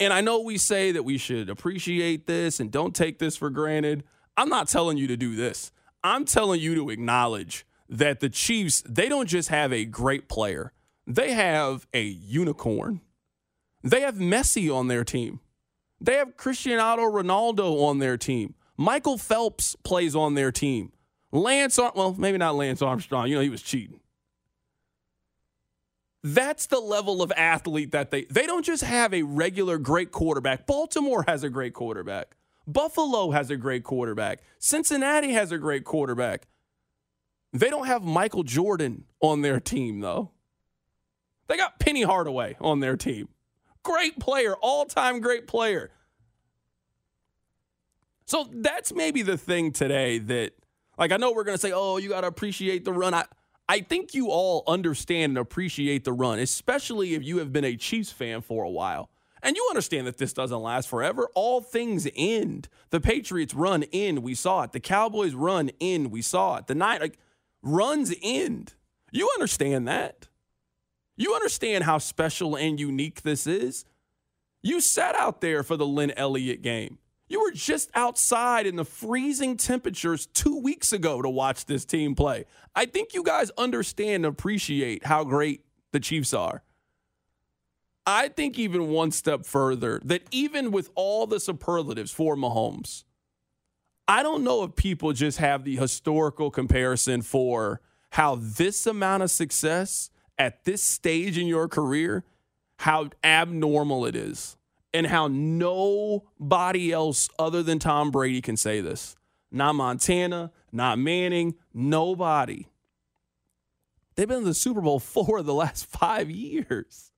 And 0.00 0.12
I 0.12 0.20
know 0.20 0.40
we 0.40 0.58
say 0.58 0.90
that 0.92 1.04
we 1.04 1.18
should 1.18 1.48
appreciate 1.48 2.26
this 2.26 2.58
and 2.58 2.70
don't 2.70 2.94
take 2.94 3.18
this 3.18 3.36
for 3.36 3.48
granted. 3.48 4.02
I'm 4.36 4.48
not 4.48 4.68
telling 4.68 4.98
you 4.98 5.06
to 5.06 5.16
do 5.16 5.36
this. 5.36 5.70
I'm 6.06 6.24
telling 6.24 6.60
you 6.60 6.74
to 6.76 6.90
acknowledge 6.90 7.66
that 7.88 8.20
the 8.20 8.28
Chiefs, 8.28 8.82
they 8.88 9.08
don't 9.08 9.28
just 9.28 9.48
have 9.48 9.72
a 9.72 9.84
great 9.84 10.28
player, 10.28 10.72
they 11.06 11.32
have 11.32 11.86
a 11.92 12.02
unicorn. 12.02 13.00
They 13.82 14.00
have 14.00 14.16
Messi 14.16 14.74
on 14.74 14.88
their 14.88 15.04
team. 15.04 15.40
They 16.00 16.14
have 16.14 16.36
Cristiano 16.36 17.02
Ronaldo 17.02 17.84
on 17.84 18.00
their 18.00 18.16
team. 18.16 18.54
Michael 18.76 19.16
Phelps 19.16 19.76
plays 19.84 20.16
on 20.16 20.34
their 20.34 20.50
team. 20.50 20.92
Lance, 21.32 21.78
Ar- 21.78 21.92
well, 21.94 22.14
maybe 22.18 22.38
not 22.38 22.56
Lance 22.56 22.82
Armstrong. 22.82 23.28
You 23.28 23.36
know, 23.36 23.40
he 23.42 23.48
was 23.48 23.62
cheating. 23.62 24.00
That's 26.22 26.66
the 26.66 26.80
level 26.80 27.22
of 27.22 27.32
athlete 27.36 27.92
that 27.92 28.10
they 28.10 28.24
they 28.24 28.46
don't 28.46 28.64
just 28.64 28.82
have 28.82 29.14
a 29.14 29.22
regular 29.22 29.78
great 29.78 30.10
quarterback. 30.10 30.66
Baltimore 30.66 31.24
has 31.28 31.44
a 31.44 31.48
great 31.48 31.72
quarterback. 31.72 32.36
Buffalo 32.66 33.30
has 33.30 33.50
a 33.50 33.56
great 33.56 33.84
quarterback. 33.84 34.40
Cincinnati 34.58 35.32
has 35.32 35.52
a 35.52 35.58
great 35.58 35.84
quarterback. 35.84 36.48
They 37.52 37.70
don't 37.70 37.86
have 37.86 38.02
Michael 38.02 38.42
Jordan 38.42 39.04
on 39.20 39.42
their 39.42 39.60
team 39.60 40.00
though. 40.00 40.32
They 41.48 41.56
got 41.56 41.78
Penny 41.78 42.02
Hardaway 42.02 42.56
on 42.60 42.80
their 42.80 42.96
team. 42.96 43.28
Great 43.82 44.18
player, 44.18 44.54
all-time 44.60 45.20
great 45.20 45.46
player. 45.46 45.92
So 48.26 48.48
that's 48.52 48.92
maybe 48.92 49.22
the 49.22 49.38
thing 49.38 49.70
today 49.70 50.18
that 50.18 50.52
like 50.98 51.12
I 51.12 51.16
know 51.16 51.32
we're 51.32 51.44
gonna 51.44 51.58
say, 51.58 51.72
oh, 51.72 51.98
you 51.98 52.08
gotta 52.08 52.26
appreciate 52.26 52.84
the 52.84 52.92
run. 52.92 53.14
I 53.14 53.24
I 53.68 53.80
think 53.80 54.14
you 54.14 54.30
all 54.30 54.64
understand 54.66 55.30
and 55.30 55.38
appreciate 55.38 56.04
the 56.04 56.12
run, 56.12 56.38
especially 56.38 57.14
if 57.14 57.22
you 57.24 57.38
have 57.38 57.52
been 57.52 57.64
a 57.64 57.76
Chiefs 57.76 58.10
fan 58.10 58.40
for 58.40 58.64
a 58.64 58.70
while. 58.70 59.10
And 59.46 59.56
you 59.56 59.64
understand 59.70 60.08
that 60.08 60.18
this 60.18 60.32
doesn't 60.32 60.60
last 60.60 60.88
forever. 60.88 61.28
All 61.36 61.60
things 61.60 62.08
end. 62.16 62.66
The 62.90 63.00
Patriots 63.00 63.54
run 63.54 63.84
in, 63.84 64.22
we 64.22 64.34
saw 64.34 64.64
it. 64.64 64.72
The 64.72 64.80
Cowboys 64.80 65.34
run 65.34 65.70
in, 65.78 66.10
we 66.10 66.20
saw 66.20 66.56
it. 66.56 66.66
The 66.66 66.74
night 66.74 67.00
like 67.00 67.16
runs 67.62 68.12
end. 68.20 68.74
You 69.12 69.30
understand 69.36 69.86
that. 69.86 70.26
You 71.16 71.32
understand 71.32 71.84
how 71.84 71.98
special 71.98 72.56
and 72.56 72.80
unique 72.80 73.22
this 73.22 73.46
is. 73.46 73.84
You 74.64 74.80
sat 74.80 75.14
out 75.14 75.40
there 75.40 75.62
for 75.62 75.76
the 75.76 75.86
Lin 75.86 76.10
Elliott 76.16 76.60
game. 76.60 76.98
You 77.28 77.40
were 77.40 77.52
just 77.52 77.88
outside 77.94 78.66
in 78.66 78.74
the 78.74 78.84
freezing 78.84 79.56
temperatures 79.56 80.26
two 80.26 80.60
weeks 80.60 80.92
ago 80.92 81.22
to 81.22 81.28
watch 81.28 81.66
this 81.66 81.84
team 81.84 82.16
play. 82.16 82.46
I 82.74 82.86
think 82.86 83.14
you 83.14 83.22
guys 83.22 83.52
understand 83.56 84.24
and 84.24 84.26
appreciate 84.26 85.06
how 85.06 85.22
great 85.22 85.64
the 85.92 86.00
Chiefs 86.00 86.34
are. 86.34 86.64
I 88.06 88.28
think 88.28 88.58
even 88.58 88.88
one 88.88 89.10
step 89.10 89.44
further 89.44 90.00
that 90.04 90.22
even 90.30 90.70
with 90.70 90.90
all 90.94 91.26
the 91.26 91.40
superlatives 91.40 92.12
for 92.12 92.36
Mahomes, 92.36 93.02
I 94.06 94.22
don't 94.22 94.44
know 94.44 94.62
if 94.62 94.76
people 94.76 95.12
just 95.12 95.38
have 95.38 95.64
the 95.64 95.76
historical 95.76 96.50
comparison 96.50 97.22
for 97.22 97.80
how 98.10 98.36
this 98.36 98.86
amount 98.86 99.24
of 99.24 99.30
success 99.32 100.10
at 100.38 100.64
this 100.64 100.82
stage 100.82 101.36
in 101.36 101.48
your 101.48 101.66
career, 101.66 102.24
how 102.78 103.10
abnormal 103.24 104.06
it 104.06 104.14
is 104.14 104.56
and 104.94 105.08
how 105.08 105.28
nobody 105.28 106.92
else 106.92 107.28
other 107.38 107.62
than 107.62 107.78
Tom 107.80 108.10
Brady 108.12 108.40
can 108.40 108.56
say 108.56 108.80
this. 108.80 109.16
Not 109.50 109.74
Montana, 109.74 110.52
not 110.70 110.98
Manning, 110.98 111.54
nobody. 111.74 112.66
They've 114.14 114.28
been 114.28 114.38
in 114.38 114.44
the 114.44 114.54
Super 114.54 114.80
Bowl 114.80 114.98
four 115.00 115.38
of 115.38 115.46
the 115.46 115.54
last 115.54 115.86
five 115.86 116.30
years. 116.30 117.10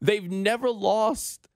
They've 0.00 0.30
never 0.30 0.70
lost. 0.70 1.48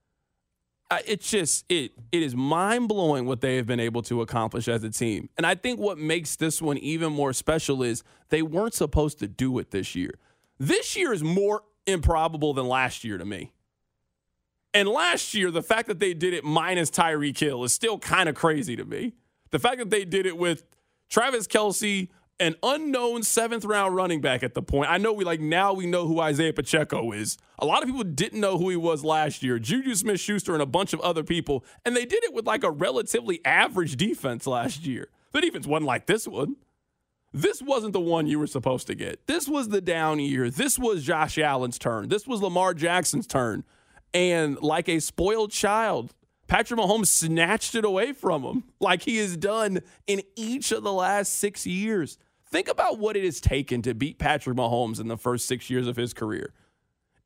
It's 1.07 1.31
just 1.31 1.67
it 1.69 1.93
it 2.13 2.23
is 2.23 2.35
mind 2.35 2.89
blowing 2.89 3.27
what 3.27 3.43
they 3.43 3.57
have 3.57 3.67
been 3.67 3.81
able 3.81 4.01
to 4.03 4.23
accomplish 4.23 4.69
as 4.69 4.83
a 4.85 4.91
team. 4.91 5.29
And 5.37 5.47
I 5.47 5.55
think 5.55 5.79
what 5.79 5.99
makes 5.99 6.37
this 6.37 6.63
one 6.63 6.79
even 6.79 7.13
more 7.13 7.35
special 7.35 7.83
is 7.83 8.03
they 8.31 8.41
weren't 8.41 8.75
supposed 8.75 9.19
to 9.19 9.29
do 9.29 9.59
it 9.59 9.71
this 9.71 9.95
year. 9.95 10.19
This 10.59 10.97
year 10.97 11.13
is 11.13 11.23
more 11.23 11.63
improbable 11.87 12.55
than 12.55 12.67
last 12.67 13.05
year 13.05 13.19
to 13.19 13.25
me. 13.25 13.53
And 14.75 14.89
last 14.89 15.35
year, 15.35 15.51
the 15.51 15.63
fact 15.63 15.89
that 15.89 15.99
they 15.99 16.15
did 16.15 16.35
it 16.35 16.45
minus 16.45 16.91
Tyreek 16.91 17.39
Hill 17.39 17.65
is 17.65 17.73
still 17.73 17.99
kind 17.99 18.29
of 18.29 18.35
crazy 18.35 18.77
to 18.77 18.85
me. 18.85 19.15
The 19.51 19.59
fact 19.59 19.79
that 19.79 19.91
they 19.91 20.05
did 20.05 20.27
it 20.27 20.37
with 20.37 20.65
Travis 21.09 21.47
Kelce, 21.47 22.09
an 22.41 22.55
unknown 22.63 23.23
seventh 23.23 23.65
round 23.65 23.97
running 23.97 24.21
back 24.21 24.43
at 24.43 24.55
the 24.55 24.63
point. 24.63 24.91
I 24.91 24.99
know 24.99 25.13
we 25.13 25.25
like 25.25 25.41
now 25.41 25.73
we 25.73 25.87
know 25.87 26.07
who 26.07 26.21
Isaiah 26.21 26.53
Pacheco 26.53 27.13
is. 27.13 27.37
A 27.59 27.67
lot 27.67 27.83
of 27.83 27.89
people 27.89 28.05
didn't 28.05 28.41
know 28.41 28.59
who 28.59 28.71
he 28.71 28.77
was 28.77 29.05
last 29.05 29.43
year. 29.43 29.59
Juju 29.59 29.95
Smith 29.95 30.21
Schuster 30.21 30.53
and 30.53 30.63
a 30.63 30.67
bunch 30.67 30.93
of 30.93 31.01
other 31.01 31.25
people. 31.25 31.65
And 31.85 31.97
they 31.97 32.05
did 32.05 32.23
it 32.25 32.33
with 32.33 32.47
like 32.47 32.63
a 32.63 32.71
relatively 32.71 33.45
average 33.45 33.97
defense 33.97 34.47
last 34.47 34.87
year. 34.87 35.09
The 35.33 35.41
defense 35.41 35.67
wasn't 35.67 35.87
like 35.87 36.07
this 36.07 36.29
one. 36.29 36.57
This 37.33 37.61
wasn't 37.61 37.93
the 37.93 38.01
one 38.01 38.27
you 38.27 38.39
were 38.39 38.47
supposed 38.47 38.87
to 38.87 38.95
get. 38.95 39.27
This 39.27 39.49
was 39.49 39.69
the 39.69 39.81
down 39.81 40.19
year. 40.19 40.49
This 40.49 40.79
was 40.79 41.05
Josh 41.05 41.39
Allen's 41.39 41.79
turn. 41.79 42.09
This 42.09 42.27
was 42.27 42.41
Lamar 42.41 42.73
Jackson's 42.73 43.27
turn. 43.27 43.65
And 44.15 44.59
like 44.63 44.89
a 44.89 45.01
spoiled 45.01 45.51
child, 45.51 46.15
Patrick 46.47 46.81
Mahomes 46.81 47.09
snatched 47.09 47.75
it 47.75 47.85
away 47.85 48.15
from 48.15 48.43
him 48.43 48.65
like 48.81 49.03
he 49.03 49.19
has 49.19 49.37
done 49.37 49.81
in 50.07 50.23
each 50.35 50.73
of 50.73 50.83
the 50.83 50.93
last 50.93 51.35
six 51.37 51.67
years. 51.67 52.17
Think 52.51 52.69
about 52.69 52.99
what 52.99 53.17
it 53.17 53.25
has 53.25 53.41
taken 53.41 53.83
to 53.83 53.95
beat 53.95 54.19
Patrick 54.19 54.57
Mahomes 54.57 55.01
in 55.01 55.09
the 55.09 55.17
first 55.17 55.47
six 55.47 55.69
years 55.69 55.87
of 55.87 55.97
his 55.97 56.15
career. 56.15 56.55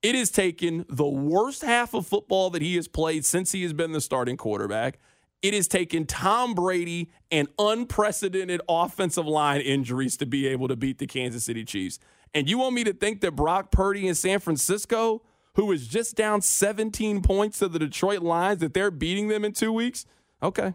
It 0.02 0.14
has 0.14 0.30
taken 0.30 0.84
the 0.88 1.06
worst 1.06 1.62
half 1.62 1.94
of 1.94 2.06
football 2.06 2.50
that 2.50 2.62
he 2.62 2.74
has 2.74 2.88
played 2.88 3.24
since 3.24 3.52
he 3.52 3.62
has 3.62 3.72
been 3.72 3.92
the 3.92 4.00
starting 4.00 4.36
quarterback. 4.36 4.98
It 5.42 5.54
has 5.54 5.68
taken 5.68 6.06
Tom 6.06 6.54
Brady 6.54 7.10
and 7.30 7.48
unprecedented 7.58 8.60
offensive 8.68 9.26
line 9.26 9.60
injuries 9.60 10.16
to 10.16 10.26
be 10.26 10.46
able 10.48 10.68
to 10.68 10.76
beat 10.76 10.98
the 10.98 11.06
Kansas 11.06 11.44
City 11.44 11.64
Chiefs. 11.64 12.00
And 12.34 12.48
you 12.48 12.58
want 12.58 12.74
me 12.74 12.82
to 12.84 12.92
think 12.92 13.20
that 13.20 13.32
Brock 13.32 13.70
Purdy 13.70 14.08
in 14.08 14.14
San 14.14 14.40
Francisco 14.40 15.22
who 15.54 15.70
is 15.72 15.86
just 15.86 16.16
down 16.16 16.40
17 16.40 17.22
points 17.22 17.58
to 17.58 17.68
the 17.68 17.78
Detroit 17.78 18.22
Lions, 18.22 18.60
that 18.60 18.74
they're 18.74 18.90
beating 18.90 19.28
them 19.28 19.44
in 19.44 19.52
two 19.52 19.72
weeks? 19.72 20.06
Okay. 20.42 20.74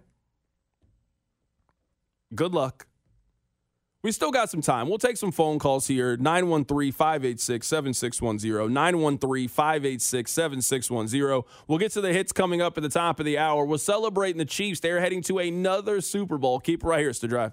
Good 2.35 2.53
luck. 2.53 2.85
We 4.07 4.13
still 4.13 4.31
got 4.31 4.49
some 4.49 4.61
time. 4.61 4.87
We'll 4.87 4.99
take 4.99 5.17
some 5.17 5.33
phone 5.33 5.59
calls 5.59 5.85
here 5.85 6.15
913 6.15 6.93
586 6.93 7.67
7610. 7.67 8.73
913 8.73 9.49
586 9.49 10.31
7610. 10.31 11.43
We'll 11.67 11.77
get 11.77 11.91
to 11.91 11.99
the 11.99 12.13
hits 12.13 12.31
coming 12.31 12.61
up 12.61 12.77
at 12.77 12.83
the 12.83 12.89
top 12.89 13.19
of 13.19 13.25
the 13.25 13.37
hour. 13.37 13.65
We're 13.65 13.77
celebrating 13.77 14.37
the 14.37 14.45
Chiefs. 14.45 14.79
They're 14.79 15.01
heading 15.01 15.21
to 15.23 15.39
another 15.39 15.99
Super 15.99 16.37
Bowl. 16.37 16.61
Keep 16.61 16.85
right 16.85 17.01
here. 17.01 17.09
It's 17.09 17.19
the 17.19 17.27
drive. 17.27 17.51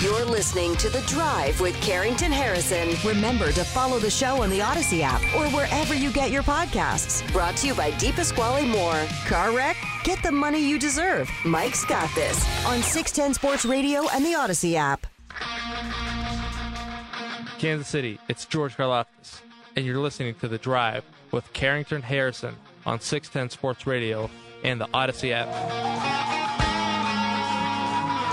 You're 0.00 0.24
listening 0.24 0.74
to 0.78 0.88
The 0.90 1.02
Drive 1.02 1.60
with 1.60 1.80
Carrington 1.80 2.32
Harrison. 2.32 2.96
Remember 3.08 3.52
to 3.52 3.62
follow 3.62 4.00
the 4.00 4.10
show 4.10 4.42
on 4.42 4.50
the 4.50 4.58
Audacy 4.58 5.02
app 5.02 5.22
or 5.36 5.48
wherever 5.50 5.94
you 5.94 6.10
get 6.10 6.32
your 6.32 6.42
podcasts. 6.42 7.22
Brought 7.32 7.56
to 7.58 7.68
you 7.68 7.74
by 7.76 7.92
DiPasquale 7.92 8.66
Moore. 8.66 9.06
Car 9.28 9.54
wreck? 9.56 9.76
Get 10.02 10.20
the 10.24 10.32
money 10.32 10.58
you 10.58 10.80
deserve. 10.80 11.30
Mike's 11.44 11.84
got 11.84 12.12
this 12.16 12.44
on 12.66 12.82
610 12.82 13.34
Sports 13.34 13.64
Radio 13.64 14.08
and 14.08 14.24
the 14.24 14.32
Audacy 14.32 14.74
app. 14.74 15.06
Kansas 17.58 17.88
City, 17.88 18.18
it's 18.28 18.44
George 18.44 18.76
Karlaftis, 18.76 19.40
and 19.76 19.86
you're 19.86 19.98
listening 19.98 20.34
to 20.36 20.48
The 20.48 20.58
Drive 20.58 21.04
with 21.32 21.52
Carrington 21.52 22.02
Harrison 22.02 22.54
on 22.84 23.00
610 23.00 23.50
Sports 23.50 23.86
Radio 23.86 24.30
and 24.62 24.80
the 24.80 24.86
Audacy 24.88 25.32
app. 25.32 25.48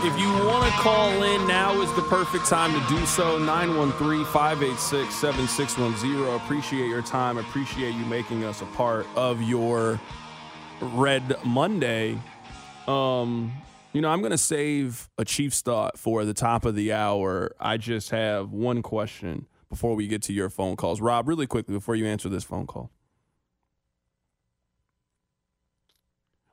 If 0.05 0.19
you 0.19 0.27
want 0.45 0.65
to 0.65 0.71
call 0.81 1.23
in, 1.23 1.47
now 1.47 1.79
is 1.81 1.93
the 1.93 2.01
perfect 2.01 2.45
time 2.47 2.73
to 2.73 2.87
do 2.89 3.05
so. 3.05 3.37
913 3.37 4.25
586 4.25 5.15
7610. 5.15 6.35
Appreciate 6.35 6.89
your 6.89 7.01
time. 7.01 7.37
Appreciate 7.37 7.95
you 7.95 8.05
making 8.07 8.43
us 8.43 8.61
a 8.61 8.65
part 8.65 9.07
of 9.15 9.41
your 9.41 10.01
Red 10.81 11.37
Monday. 11.45 12.17
Um, 12.85 13.53
you 13.93 14.01
know, 14.01 14.09
I'm 14.09 14.19
going 14.19 14.31
to 14.31 14.37
save 14.37 15.09
a 15.17 15.23
Chiefs 15.23 15.61
thought 15.61 15.97
for 15.97 16.25
the 16.25 16.33
top 16.33 16.65
of 16.65 16.75
the 16.75 16.91
hour. 16.91 17.55
I 17.59 17.77
just 17.77 18.09
have 18.09 18.51
one 18.51 18.81
question 18.81 19.47
before 19.69 19.95
we 19.95 20.07
get 20.07 20.21
to 20.23 20.33
your 20.33 20.49
phone 20.49 20.75
calls. 20.75 20.99
Rob, 20.99 21.27
really 21.27 21.47
quickly 21.47 21.75
before 21.75 21.95
you 21.95 22.05
answer 22.05 22.27
this 22.27 22.43
phone 22.43 22.67
call. 22.67 22.91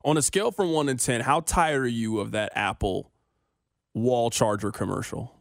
On 0.05 0.17
a 0.17 0.23
scale 0.23 0.51
from 0.51 0.73
1 0.73 0.87
to 0.87 0.95
10, 0.95 1.23
how 1.23 1.41
tired 1.41 1.83
are 1.83 1.89
you 1.89 2.21
of 2.21 2.31
that 2.31 2.53
Apple 2.55 3.11
wall 3.95 4.31
charger 4.31 4.71
commercial 4.71 5.35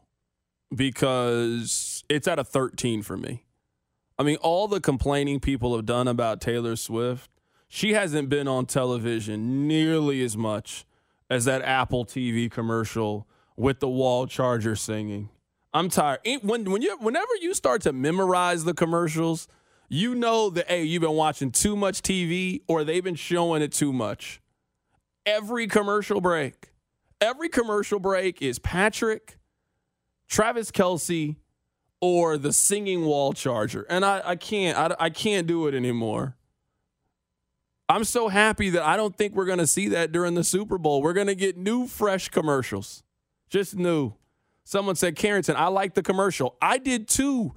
because 0.74 2.04
it's 2.10 2.28
at 2.28 2.40
a 2.40 2.44
13 2.44 3.02
for 3.02 3.18
me. 3.18 3.44
I 4.18 4.24
mean, 4.24 4.38
all 4.38 4.68
the 4.68 4.82
complaining 4.82 5.40
people 5.40 5.76
have 5.76 5.86
done 5.86 6.08
about 6.08 6.42
Taylor 6.42 6.76
Swift, 6.76 7.30
she 7.68 7.94
hasn't 7.94 8.30
been 8.30 8.48
on 8.48 8.66
television 8.66 9.68
nearly 9.68 10.22
as 10.24 10.36
much 10.36 10.86
as 11.30 11.46
that 11.46 11.62
Apple 11.62 12.06
TV 12.06 12.50
commercial 12.50 13.28
with 13.56 13.80
the 13.80 13.90
wall 13.90 14.28
charger 14.28 14.76
singing. 14.76 15.30
I'm 15.74 15.90
tired. 15.90 16.20
When 16.42 16.70
when 16.72 16.82
you 16.82 16.98
whenever 17.00 17.36
you 17.42 17.54
start 17.54 17.82
to 17.84 17.94
memorize 17.94 18.64
the 18.64 18.74
commercials, 18.74 19.48
you 19.88 20.16
know 20.16 20.50
that 20.50 20.68
hey, 20.68 20.84
you've 20.84 21.02
been 21.02 21.12
watching 21.12 21.52
too 21.52 21.76
much 21.76 22.02
TV 22.02 22.62
or 22.68 22.84
they've 22.84 23.04
been 23.04 23.16
showing 23.16 23.62
it 23.62 23.72
too 23.72 23.94
much. 23.94 24.42
Every 25.26 25.68
commercial 25.68 26.22
break 26.22 26.70
every 27.22 27.50
commercial 27.50 28.00
break 28.00 28.42
is 28.42 28.60
Patrick, 28.60 29.38
Travis 30.28 30.72
Kelce, 30.72 31.36
or 32.02 32.38
the 32.38 32.54
singing 32.54 33.06
wall 33.06 33.34
charger. 33.34 33.86
And 33.90 34.06
I, 34.06 34.22
I 34.24 34.36
can't 34.36 34.78
I, 34.78 34.96
I 35.00 35.10
can't 35.10 35.48
do 35.48 35.68
it 35.68 35.76
anymore. 35.76 36.36
I'm 37.90 38.04
so 38.04 38.28
happy 38.28 38.70
that 38.70 38.84
I 38.84 38.96
don't 38.96 39.16
think 39.18 39.34
we're 39.34 39.46
going 39.46 39.58
to 39.58 39.68
see 39.68 39.90
that 39.90 40.12
during 40.12 40.36
the 40.36 40.44
Super 40.44 40.78
Bowl. 40.78 41.02
We're 41.02 41.14
going 41.14 41.28
to 41.28 41.36
get 41.36 41.58
new, 41.58 41.88
fresh 41.88 42.30
commercials. 42.30 43.04
Just 43.50 43.76
new. 43.76 44.14
Someone 44.64 44.96
said, 44.96 45.16
Carrington, 45.16 45.56
I 45.56 45.70
like 45.70 45.96
the 45.96 46.04
commercial. 46.04 46.56
I 46.62 46.78
did 46.78 47.08
too. 47.08 47.56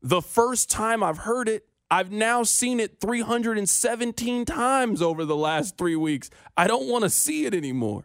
The 0.00 0.22
first 0.22 0.70
time 0.70 1.02
I've 1.02 1.18
heard 1.18 1.48
it, 1.48 1.66
I've 1.90 2.12
now 2.12 2.44
seen 2.44 2.78
it 2.78 3.00
317 3.00 4.44
times 4.44 5.02
over 5.02 5.24
the 5.24 5.36
last 5.36 5.76
three 5.76 5.96
weeks. 5.96 6.30
I 6.56 6.68
don't 6.68 6.88
want 6.88 7.02
to 7.02 7.10
see 7.10 7.44
it 7.44 7.52
anymore. 7.52 8.04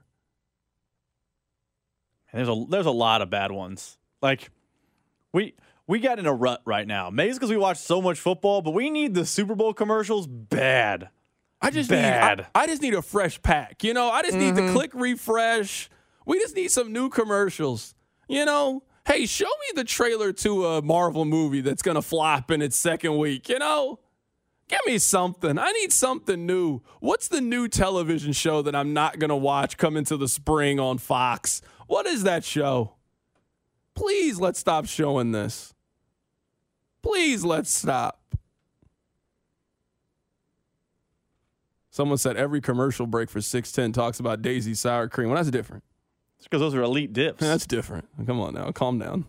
And 2.32 2.40
there's 2.40 2.50
a 2.50 2.66
there's 2.68 2.86
a 2.86 2.92
lot 2.92 3.22
of 3.22 3.30
bad 3.30 3.52
ones. 3.52 3.98
Like 4.22 4.50
we 5.32 5.54
we 5.88 6.00
got 6.00 6.20
in 6.20 6.26
a 6.26 6.34
rut 6.34 6.62
right 6.66 6.86
now. 6.86 7.10
Maybe 7.10 7.30
it's 7.30 7.38
because 7.38 7.50
we 7.50 7.58
watch 7.58 7.78
so 7.78 8.02
much 8.02 8.20
football, 8.20 8.62
but 8.62 8.72
we 8.72 8.90
need 8.90 9.14
the 9.14 9.26
Super 9.26 9.56
Bowl 9.56 9.74
commercials 9.74 10.28
bad. 10.28 11.10
I 11.62 11.72
just 11.72 11.90
bad. 11.90 12.38
need 12.38 12.46
I, 12.54 12.64
I, 12.64 12.68
just 12.68 12.82
need 12.82 12.94
a 12.94 13.02
fresh 13.02 13.42
pack. 13.42 13.84
You 13.84 13.94
know, 13.94 14.10
I 14.10 14.22
just 14.22 14.36
mm-hmm. 14.36 14.56
need 14.56 14.68
to 14.68 14.74
click 14.74 14.92
refresh. 14.94 15.90
We 16.26 16.40
just 16.40 16.56
need 16.56 16.72
some 16.72 16.94
new 16.94 17.10
commercials. 17.10 17.96
You 18.28 18.46
know, 18.46 18.84
hey, 19.08 19.26
show 19.26 19.46
me 19.46 19.76
the 19.76 19.84
trailer 19.84 20.34
to 20.34 20.66
a 20.66 20.82
Marvel 20.82 21.26
movie 21.26 21.62
that's 21.62 21.82
gonna 21.82 22.02
flop 22.02 22.52
in 22.52 22.62
its 22.62 22.76
second 22.76 23.18
week. 23.18 23.50
You 23.50 23.60
know, 23.60 24.00
Give 24.68 24.80
me 24.86 24.98
something. 24.98 25.58
I 25.58 25.72
need 25.72 25.94
something 25.94 26.46
new. 26.46 26.82
What's 27.00 27.30
the 27.30 27.40
new 27.40 27.70
television 27.70 28.34
show 28.34 28.62
that 28.64 28.76
I'm 28.76 28.94
not 28.94 29.18
going 29.18 29.30
to 29.30 29.36
watch 29.36 29.78
come 29.78 29.96
into 29.96 30.18
the 30.18 30.28
spring 30.28 30.78
on 30.80 30.98
Fox? 30.98 31.62
What 31.88 32.06
is 32.06 32.24
that 32.24 32.44
show? 32.44 32.96
Please 33.96 34.40
let's 34.40 34.60
stop 34.60 34.86
showing 34.86 35.32
this. 35.32 35.74
Please 37.02 37.46
let's 37.46 37.74
stop. 37.74 38.27
Someone 41.98 42.20
said 42.20 42.38
every 42.38 42.62
commercial 42.62 43.08
break 43.08 43.28
for 43.28 43.42
610 43.42 43.92
talks 43.92 44.20
about 44.20 44.44
Daisy 44.44 44.76
sour 44.76 45.08
cream. 45.08 45.30
Well, 45.30 45.38
that's 45.38 45.50
different. 45.50 45.84
It's 46.38 46.46
because 46.46 46.60
those 46.62 46.76
are 46.76 46.84
elite 46.84 47.12
dips. 47.12 47.40
That's 47.40 47.66
different. 47.66 48.08
Come 48.24 48.40
on 48.40 48.54
now. 48.54 48.70
Calm 48.72 49.00
down. 49.00 49.26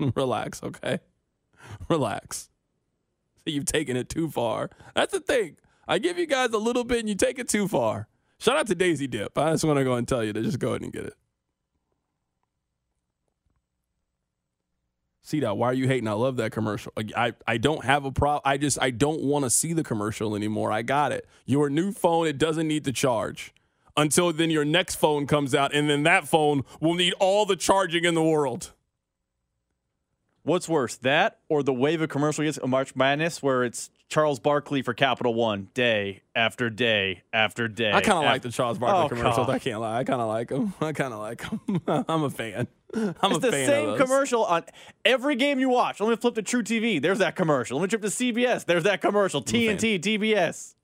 Relax, 0.16 0.64
okay? 0.64 0.98
Relax. 1.88 2.50
You've 3.46 3.66
taken 3.66 3.96
it 3.96 4.08
too 4.08 4.28
far. 4.28 4.68
That's 4.96 5.12
the 5.12 5.20
thing. 5.20 5.58
I 5.86 6.00
give 6.00 6.18
you 6.18 6.26
guys 6.26 6.50
a 6.50 6.58
little 6.58 6.82
bit 6.82 6.98
and 6.98 7.08
you 7.08 7.14
take 7.14 7.38
it 7.38 7.48
too 7.48 7.68
far. 7.68 8.08
Shout 8.40 8.56
out 8.56 8.66
to 8.66 8.74
Daisy 8.74 9.06
Dip. 9.06 9.38
I 9.38 9.52
just 9.52 9.62
want 9.62 9.78
to 9.78 9.84
go 9.84 9.94
and 9.94 10.08
tell 10.08 10.24
you 10.24 10.32
to 10.32 10.42
just 10.42 10.58
go 10.58 10.70
ahead 10.70 10.82
and 10.82 10.92
get 10.92 11.04
it. 11.04 11.14
See 15.26 15.40
that? 15.40 15.56
Why 15.56 15.68
are 15.68 15.74
you 15.74 15.88
hating? 15.88 16.06
I 16.06 16.12
love 16.12 16.36
that 16.36 16.52
commercial. 16.52 16.92
I, 17.16 17.32
I 17.46 17.56
don't 17.56 17.82
have 17.82 18.04
a 18.04 18.12
problem. 18.12 18.42
I 18.44 18.58
just 18.58 18.80
I 18.80 18.90
don't 18.90 19.22
want 19.22 19.46
to 19.46 19.50
see 19.50 19.72
the 19.72 19.82
commercial 19.82 20.36
anymore. 20.36 20.70
I 20.70 20.82
got 20.82 21.12
it. 21.12 21.26
Your 21.46 21.70
new 21.70 21.92
phone, 21.92 22.26
it 22.26 22.36
doesn't 22.36 22.68
need 22.68 22.84
to 22.84 22.92
charge 22.92 23.54
until 23.96 24.30
then 24.34 24.50
your 24.50 24.66
next 24.66 24.96
phone 24.96 25.26
comes 25.26 25.54
out, 25.54 25.74
and 25.74 25.88
then 25.88 26.02
that 26.02 26.28
phone 26.28 26.62
will 26.78 26.92
need 26.92 27.14
all 27.20 27.46
the 27.46 27.56
charging 27.56 28.04
in 28.04 28.14
the 28.14 28.22
world. 28.22 28.72
What's 30.42 30.68
worse, 30.68 30.96
that 30.96 31.38
or 31.48 31.62
the 31.62 31.72
wave 31.72 32.02
of 32.02 32.10
commercial 32.10 32.44
gets 32.44 32.58
March 32.66 32.94
Madness 32.94 33.42
where 33.42 33.64
it's 33.64 33.88
Charles 34.14 34.38
Barkley 34.38 34.80
for 34.82 34.94
Capital 34.94 35.34
One 35.34 35.70
day 35.74 36.22
after 36.36 36.70
day 36.70 37.24
after 37.32 37.66
day. 37.66 37.90
I 37.92 38.00
kind 38.00 38.16
of 38.18 38.24
like 38.24 38.42
the 38.42 38.50
Charles 38.52 38.78
Barkley 38.78 39.06
Oh, 39.06 39.08
commercials. 39.08 39.48
God. 39.48 39.50
I 39.50 39.58
can't 39.58 39.80
lie. 39.80 39.98
I 39.98 40.04
kind 40.04 40.20
of 40.20 40.28
like 40.28 40.50
them. 40.50 40.72
I 40.80 40.92
kind 40.92 41.12
of 41.12 41.18
like 41.18 41.42
them. 41.50 41.80
I'm 42.08 42.22
a 42.22 42.30
fan. 42.30 42.68
I'm 42.94 43.08
It's 43.32 43.36
a 43.38 43.40
the 43.40 43.50
fan 43.50 43.66
same 43.66 43.96
commercial 43.96 44.44
on 44.44 44.62
every 45.04 45.34
game 45.34 45.58
you 45.58 45.68
watch. 45.68 45.98
Let 45.98 46.08
me 46.10 46.14
flip 46.14 46.36
to 46.36 46.44
truTV. 46.44 47.02
There's 47.02 47.18
that 47.18 47.34
commercial. 47.34 47.76
Let 47.76 47.82
me 47.82 47.88
trip 47.88 48.02
to 48.02 48.06
CBS. 48.08 48.64
There's 48.64 48.84
that 48.84 49.00
commercial. 49.00 49.42
TNT, 49.42 49.98
TBS. 49.98 50.76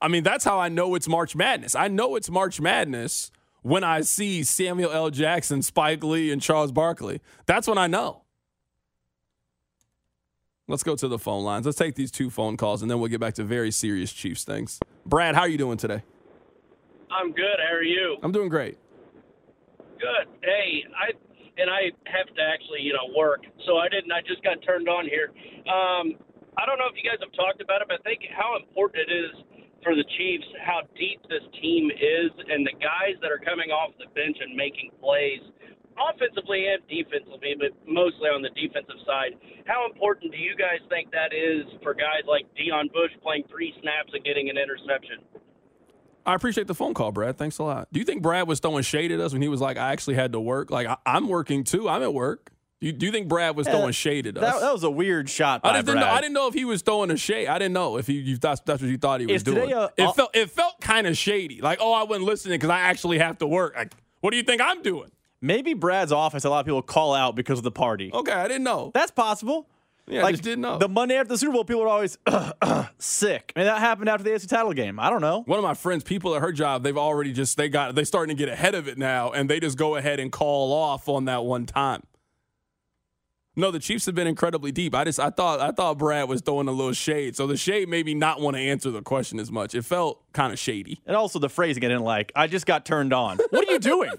I 0.00 0.06
mean, 0.06 0.22
that's 0.22 0.44
how 0.44 0.60
I 0.60 0.68
know 0.68 0.94
it's 0.94 1.08
March 1.08 1.34
Madness. 1.34 1.74
I 1.74 1.88
know 1.88 2.14
it's 2.14 2.30
March 2.30 2.60
Madness 2.60 3.32
when 3.62 3.82
I 3.82 4.02
see 4.02 4.44
Samuel 4.44 4.92
L. 4.92 5.10
Jackson, 5.10 5.60
Spike 5.60 6.04
Lee, 6.04 6.30
and 6.30 6.40
Charles 6.40 6.70
Barkley. 6.70 7.20
That's 7.46 7.66
when 7.66 7.78
I 7.78 7.88
know. 7.88 8.21
Let's 10.72 10.82
go 10.82 10.96
to 10.96 11.06
the 11.06 11.18
phone 11.18 11.44
lines. 11.44 11.66
Let's 11.66 11.76
take 11.76 11.96
these 11.96 12.10
two 12.10 12.30
phone 12.30 12.56
calls, 12.56 12.80
and 12.80 12.90
then 12.90 12.98
we'll 12.98 13.12
get 13.12 13.20
back 13.20 13.34
to 13.34 13.44
very 13.44 13.70
serious 13.70 14.10
Chiefs 14.10 14.42
things. 14.42 14.80
Brad, 15.04 15.34
how 15.34 15.42
are 15.42 15.48
you 15.52 15.58
doing 15.58 15.76
today? 15.76 16.00
I'm 17.12 17.28
good. 17.32 17.60
How 17.60 17.76
are 17.76 17.84
you? 17.84 18.16
I'm 18.22 18.32
doing 18.32 18.48
great. 18.48 18.78
Good. 20.00 20.32
Hey, 20.40 20.88
I 20.96 21.12
and 21.60 21.68
I 21.68 21.92
have 22.08 22.24
to 22.24 22.40
actually, 22.40 22.80
you 22.80 22.94
know, 22.96 23.12
work, 23.14 23.44
so 23.66 23.76
I 23.76 23.90
didn't. 23.92 24.16
I 24.16 24.24
just 24.24 24.42
got 24.42 24.64
turned 24.64 24.88
on 24.88 25.04
here. 25.04 25.28
Um, 25.68 26.16
I 26.56 26.64
don't 26.64 26.80
know 26.80 26.88
if 26.88 26.96
you 26.96 27.04
guys 27.04 27.20
have 27.20 27.36
talked 27.36 27.60
about 27.60 27.84
it, 27.84 27.92
but 27.92 28.00
I 28.00 28.02
think 28.08 28.24
how 28.32 28.56
important 28.56 29.04
it 29.04 29.12
is 29.12 29.44
for 29.84 29.92
the 29.92 30.08
Chiefs 30.16 30.48
how 30.64 30.88
deep 30.96 31.20
this 31.28 31.44
team 31.60 31.92
is, 31.92 32.32
and 32.48 32.64
the 32.64 32.72
guys 32.80 33.20
that 33.20 33.28
are 33.28 33.44
coming 33.44 33.68
off 33.68 33.92
the 34.00 34.08
bench 34.16 34.40
and 34.40 34.56
making 34.56 34.88
plays, 35.04 35.44
offensively 35.98 36.66
and 36.68 36.80
defensively, 36.88 37.54
but 37.58 37.70
mostly 37.86 38.28
on 38.28 38.42
the 38.42 38.50
defensive 38.50 38.98
side. 39.06 39.34
How 39.66 39.86
important 39.86 40.32
do 40.32 40.38
you 40.38 40.56
guys 40.56 40.80
think 40.88 41.10
that 41.12 41.32
is 41.32 41.64
for 41.82 41.94
guys 41.94 42.24
like 42.26 42.46
Deon 42.56 42.92
Bush 42.92 43.12
playing 43.22 43.44
three 43.50 43.74
snaps 43.80 44.10
and 44.12 44.24
getting 44.24 44.50
an 44.50 44.56
interception? 44.58 45.18
I 46.24 46.34
appreciate 46.34 46.66
the 46.68 46.74
phone 46.74 46.94
call, 46.94 47.10
Brad. 47.10 47.36
Thanks 47.36 47.58
a 47.58 47.64
lot. 47.64 47.88
Do 47.92 47.98
you 47.98 48.06
think 48.06 48.22
Brad 48.22 48.46
was 48.46 48.60
throwing 48.60 48.82
shade 48.84 49.10
at 49.10 49.20
us 49.20 49.32
when 49.32 49.42
he 49.42 49.48
was 49.48 49.60
like, 49.60 49.76
I 49.76 49.92
actually 49.92 50.14
had 50.14 50.32
to 50.32 50.40
work? 50.40 50.70
Like, 50.70 50.86
I, 50.86 50.96
I'm 51.04 51.28
working 51.28 51.64
too. 51.64 51.88
I'm 51.88 52.02
at 52.02 52.14
work. 52.14 52.52
Do 52.80 52.86
you, 52.86 52.92
do 52.92 53.06
you 53.06 53.12
think 53.12 53.28
Brad 53.28 53.56
was 53.56 53.68
throwing 53.68 53.92
shade 53.92 54.26
at 54.26 54.36
us? 54.36 54.42
That, 54.42 54.60
that 54.60 54.72
was 54.72 54.82
a 54.82 54.90
weird 54.90 55.30
shot 55.30 55.62
by 55.62 55.70
I 55.70 55.82
didn't, 55.82 56.00
know, 56.00 56.06
I 56.06 56.20
didn't 56.20 56.34
know 56.34 56.48
if 56.48 56.54
he 56.54 56.64
was 56.64 56.82
throwing 56.82 57.12
a 57.12 57.16
shade. 57.16 57.46
I 57.46 57.58
didn't 57.58 57.74
know 57.74 57.96
if 57.96 58.08
he, 58.08 58.14
you 58.14 58.36
thought 58.36 58.64
that's 58.66 58.82
what 58.82 58.90
you 58.90 58.98
thought 58.98 59.20
he 59.20 59.26
was 59.26 59.36
Is 59.36 59.42
today 59.44 59.68
doing. 59.68 59.72
a- 59.72 59.90
it 59.96 60.14
felt 60.16 60.34
it 60.34 60.50
felt 60.50 60.80
kind 60.80 61.06
of 61.06 61.16
shady. 61.16 61.60
Like, 61.60 61.78
oh, 61.80 61.92
I 61.92 62.02
wasn't 62.02 62.26
listening 62.26 62.54
because 62.58 62.70
I 62.70 62.80
actually 62.80 63.18
have 63.18 63.38
to 63.38 63.46
work. 63.46 63.76
Like, 63.76 63.92
what 64.20 64.32
do 64.32 64.36
you 64.36 64.42
think 64.42 64.60
I'm 64.60 64.82
doing? 64.82 65.12
Maybe 65.42 65.74
Brad's 65.74 66.12
office, 66.12 66.44
a 66.44 66.50
lot 66.50 66.60
of 66.60 66.66
people 66.66 66.80
call 66.82 67.14
out 67.14 67.34
because 67.34 67.58
of 67.58 67.64
the 67.64 67.72
party. 67.72 68.10
Okay, 68.14 68.32
I 68.32 68.46
didn't 68.46 68.62
know. 68.62 68.92
That's 68.94 69.10
possible. 69.10 69.68
Yeah, 70.06 70.24
I 70.24 70.30
just 70.30 70.42
didn't 70.42 70.62
know. 70.62 70.78
The 70.78 70.88
Monday 70.88 71.16
after 71.16 71.28
the 71.28 71.38
Super 71.38 71.52
Bowl, 71.52 71.64
people 71.64 71.82
are 71.82 71.88
always 71.88 72.16
sick. 72.98 73.52
Maybe 73.54 73.64
that 73.64 73.78
happened 73.78 74.08
after 74.08 74.24
the 74.24 74.30
AFC 74.30 74.48
title 74.48 74.72
game. 74.72 74.98
I 74.98 75.10
don't 75.10 75.20
know. 75.20 75.42
One 75.46 75.58
of 75.58 75.64
my 75.64 75.74
friends, 75.74 76.04
people 76.04 76.34
at 76.34 76.42
her 76.42 76.52
job, 76.52 76.82
they've 76.82 76.96
already 76.96 77.32
just 77.32 77.56
they 77.56 77.68
got 77.68 77.94
they 77.94 78.04
starting 78.04 78.36
to 78.36 78.38
get 78.38 78.48
ahead 78.48 78.74
of 78.74 78.88
it 78.88 78.98
now, 78.98 79.30
and 79.30 79.48
they 79.50 79.60
just 79.60 79.76
go 79.76 79.96
ahead 79.96 80.20
and 80.20 80.30
call 80.30 80.72
off 80.72 81.08
on 81.08 81.24
that 81.26 81.44
one 81.44 81.66
time. 81.66 82.02
No, 83.54 83.70
the 83.70 83.78
Chiefs 83.78 84.06
have 84.06 84.14
been 84.14 84.26
incredibly 84.26 84.72
deep. 84.72 84.94
I 84.94 85.04
just 85.04 85.20
I 85.20 85.30
thought 85.30 85.60
I 85.60 85.72
thought 85.72 85.98
Brad 85.98 86.28
was 86.28 86.40
throwing 86.40 86.68
a 86.68 86.72
little 86.72 86.94
shade, 86.94 87.36
so 87.36 87.46
the 87.46 87.56
shade 87.56 87.88
made 87.88 88.06
me 88.06 88.14
not 88.14 88.40
want 88.40 88.56
to 88.56 88.60
answer 88.62 88.90
the 88.90 89.02
question 89.02 89.38
as 89.38 89.52
much. 89.52 89.74
It 89.74 89.82
felt 89.84 90.22
kind 90.32 90.52
of 90.52 90.58
shady. 90.58 91.00
And 91.06 91.14
also 91.14 91.38
the 91.38 91.50
phrasing 91.50 91.84
I 91.84 91.88
didn't 91.88 92.04
like. 92.04 92.32
I 92.34 92.46
just 92.46 92.66
got 92.66 92.84
turned 92.84 93.12
on. 93.12 93.38
What 93.50 93.68
are 93.68 93.72
you 93.72 93.78
doing? 93.78 94.10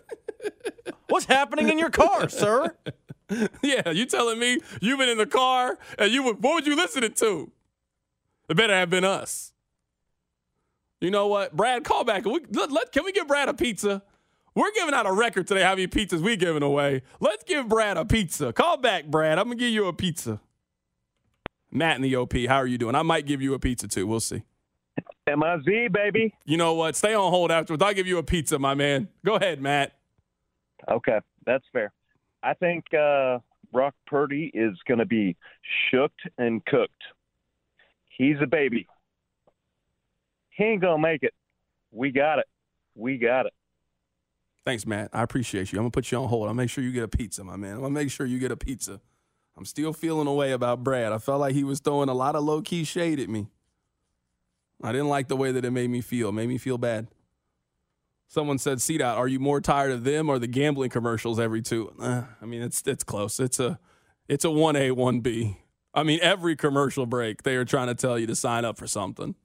What's 1.07 1.25
happening 1.25 1.69
in 1.69 1.77
your 1.79 1.89
car, 1.89 2.29
sir? 2.29 2.75
Yeah, 3.63 3.89
you 3.89 4.05
telling 4.05 4.37
me 4.37 4.59
you've 4.79 4.99
been 4.99 5.09
in 5.09 5.17
the 5.17 5.25
car 5.25 5.79
and 5.97 6.11
you 6.11 6.21
would 6.23 6.43
what 6.43 6.53
would 6.55 6.67
you 6.67 6.75
listening 6.75 7.13
to? 7.13 7.51
It 8.47 8.55
better 8.55 8.73
have 8.75 8.91
been 8.91 9.03
us. 9.05 9.53
You 11.01 11.09
know 11.09 11.25
what, 11.27 11.55
Brad? 11.55 11.83
Call 11.83 12.03
back. 12.03 12.25
We, 12.25 12.41
let, 12.51 12.71
let- 12.71 12.91
can 12.91 13.03
we 13.03 13.11
give 13.11 13.27
Brad 13.27 13.49
a 13.49 13.53
pizza? 13.55 14.03
We're 14.53 14.71
giving 14.75 14.93
out 14.93 15.07
a 15.07 15.11
record 15.11 15.47
today. 15.47 15.63
How 15.63 15.71
many 15.71 15.87
pizzas 15.87 16.19
we 16.21 16.35
giving 16.35 16.61
away? 16.61 17.01
Let's 17.19 17.43
give 17.43 17.67
Brad 17.67 17.97
a 17.97 18.05
pizza. 18.05 18.53
Call 18.53 18.77
back, 18.77 19.07
Brad. 19.07 19.39
I'm 19.39 19.45
gonna 19.45 19.55
give 19.55 19.71
you 19.71 19.87
a 19.87 19.93
pizza. 19.93 20.39
Matt 21.71 21.95
in 21.95 22.03
the 22.03 22.15
OP, 22.15 22.33
how 22.47 22.57
are 22.57 22.67
you 22.67 22.77
doing? 22.77 22.93
I 22.93 23.01
might 23.01 23.25
give 23.25 23.41
you 23.41 23.55
a 23.55 23.59
pizza 23.59 23.87
too. 23.87 24.05
We'll 24.05 24.19
see. 24.19 24.43
M-I-Z, 25.25 25.87
baby. 25.91 26.35
You 26.45 26.57
know 26.57 26.75
what? 26.75 26.95
Stay 26.95 27.15
on 27.15 27.31
hold 27.31 27.49
afterwards. 27.51 27.81
I'll 27.81 27.93
give 27.95 28.05
you 28.05 28.19
a 28.19 28.23
pizza, 28.23 28.59
my 28.59 28.75
man. 28.75 29.07
Go 29.25 29.35
ahead, 29.35 29.59
Matt. 29.59 29.93
Okay, 30.89 31.19
that's 31.45 31.65
fair. 31.71 31.91
I 32.41 32.53
think 32.53 32.85
uh, 32.93 33.39
Brock 33.71 33.95
Purdy 34.05 34.51
is 34.53 34.77
going 34.87 34.99
to 34.99 35.05
be 35.05 35.35
shooked 35.89 36.21
and 36.37 36.63
cooked. 36.65 37.03
He's 38.17 38.35
a 38.41 38.47
baby. 38.47 38.87
He 40.49 40.63
ain't 40.63 40.81
going 40.81 41.01
to 41.01 41.01
make 41.01 41.23
it. 41.23 41.33
We 41.91 42.11
got 42.11 42.39
it. 42.39 42.45
We 42.95 43.17
got 43.17 43.45
it. 43.45 43.53
Thanks, 44.65 44.85
Matt. 44.85 45.09
I 45.11 45.23
appreciate 45.23 45.71
you. 45.71 45.79
I'm 45.79 45.83
gonna 45.83 45.91
put 45.91 46.09
you 46.09 46.17
on 46.19 46.29
hold. 46.29 46.47
I'll 46.47 46.53
make 46.53 46.69
sure 46.69 46.83
you 46.83 46.93
get 46.93 47.03
a 47.03 47.07
pizza, 47.09 47.43
my 47.43 47.57
man. 47.57 47.75
I'm 47.75 47.81
gonna 47.81 47.93
make 47.93 48.09
sure 48.09 48.25
you 48.25 48.39
get 48.39 48.51
a 48.51 48.55
pizza. 48.55 49.01
I'm 49.57 49.65
still 49.65 49.91
feeling 49.91 50.25
a 50.25 50.33
way 50.33 50.51
about 50.51 50.83
Brad. 50.83 51.11
I 51.11 51.17
felt 51.17 51.41
like 51.41 51.53
he 51.53 51.63
was 51.63 51.79
throwing 51.79 52.07
a 52.09 52.13
lot 52.13 52.35
of 52.35 52.43
low 52.43 52.61
key 52.61 52.85
shade 52.85 53.19
at 53.19 53.29
me. 53.29 53.47
I 54.81 54.91
didn't 54.91 55.09
like 55.09 55.27
the 55.27 55.35
way 55.35 55.51
that 55.51 55.63
it 55.65 55.71
made 55.71 55.89
me 55.89 56.01
feel. 56.01 56.29
It 56.29 56.33
made 56.33 56.47
me 56.47 56.57
feel 56.57 56.77
bad. 56.77 57.07
Someone 58.33 58.57
said, 58.57 58.81
"C 58.81 58.97
dot, 58.97 59.15
are 59.15 59.27
you 59.27 59.39
more 59.39 59.61
tired 59.61 59.91
of 59.91 60.05
them 60.05 60.27
or 60.27 60.39
the 60.39 60.47
gambling 60.47 60.89
commercials 60.89 61.39
every 61.39 61.61
two? 61.61 61.93
Uh, 62.01 62.23
I 62.41 62.45
mean, 62.45 62.63
it's 62.63 62.81
it's 62.87 63.03
close. 63.03 63.39
It's 63.39 63.59
a 63.59 63.77
it's 64.27 64.43
a 64.43 64.49
one 64.49 64.75
A 64.75 64.89
one 64.89 65.19
B. 65.19 65.59
I 65.93 66.01
mean, 66.01 66.17
every 66.19 66.55
commercial 66.55 67.05
break 67.05 67.43
they 67.43 67.55
are 67.57 67.63
trying 67.63 67.89
to 67.89 67.93
tell 67.93 68.17
you 68.17 68.25
to 68.25 68.35
sign 68.35 68.65
up 68.65 68.79
for 68.79 68.87
something. 68.87 69.35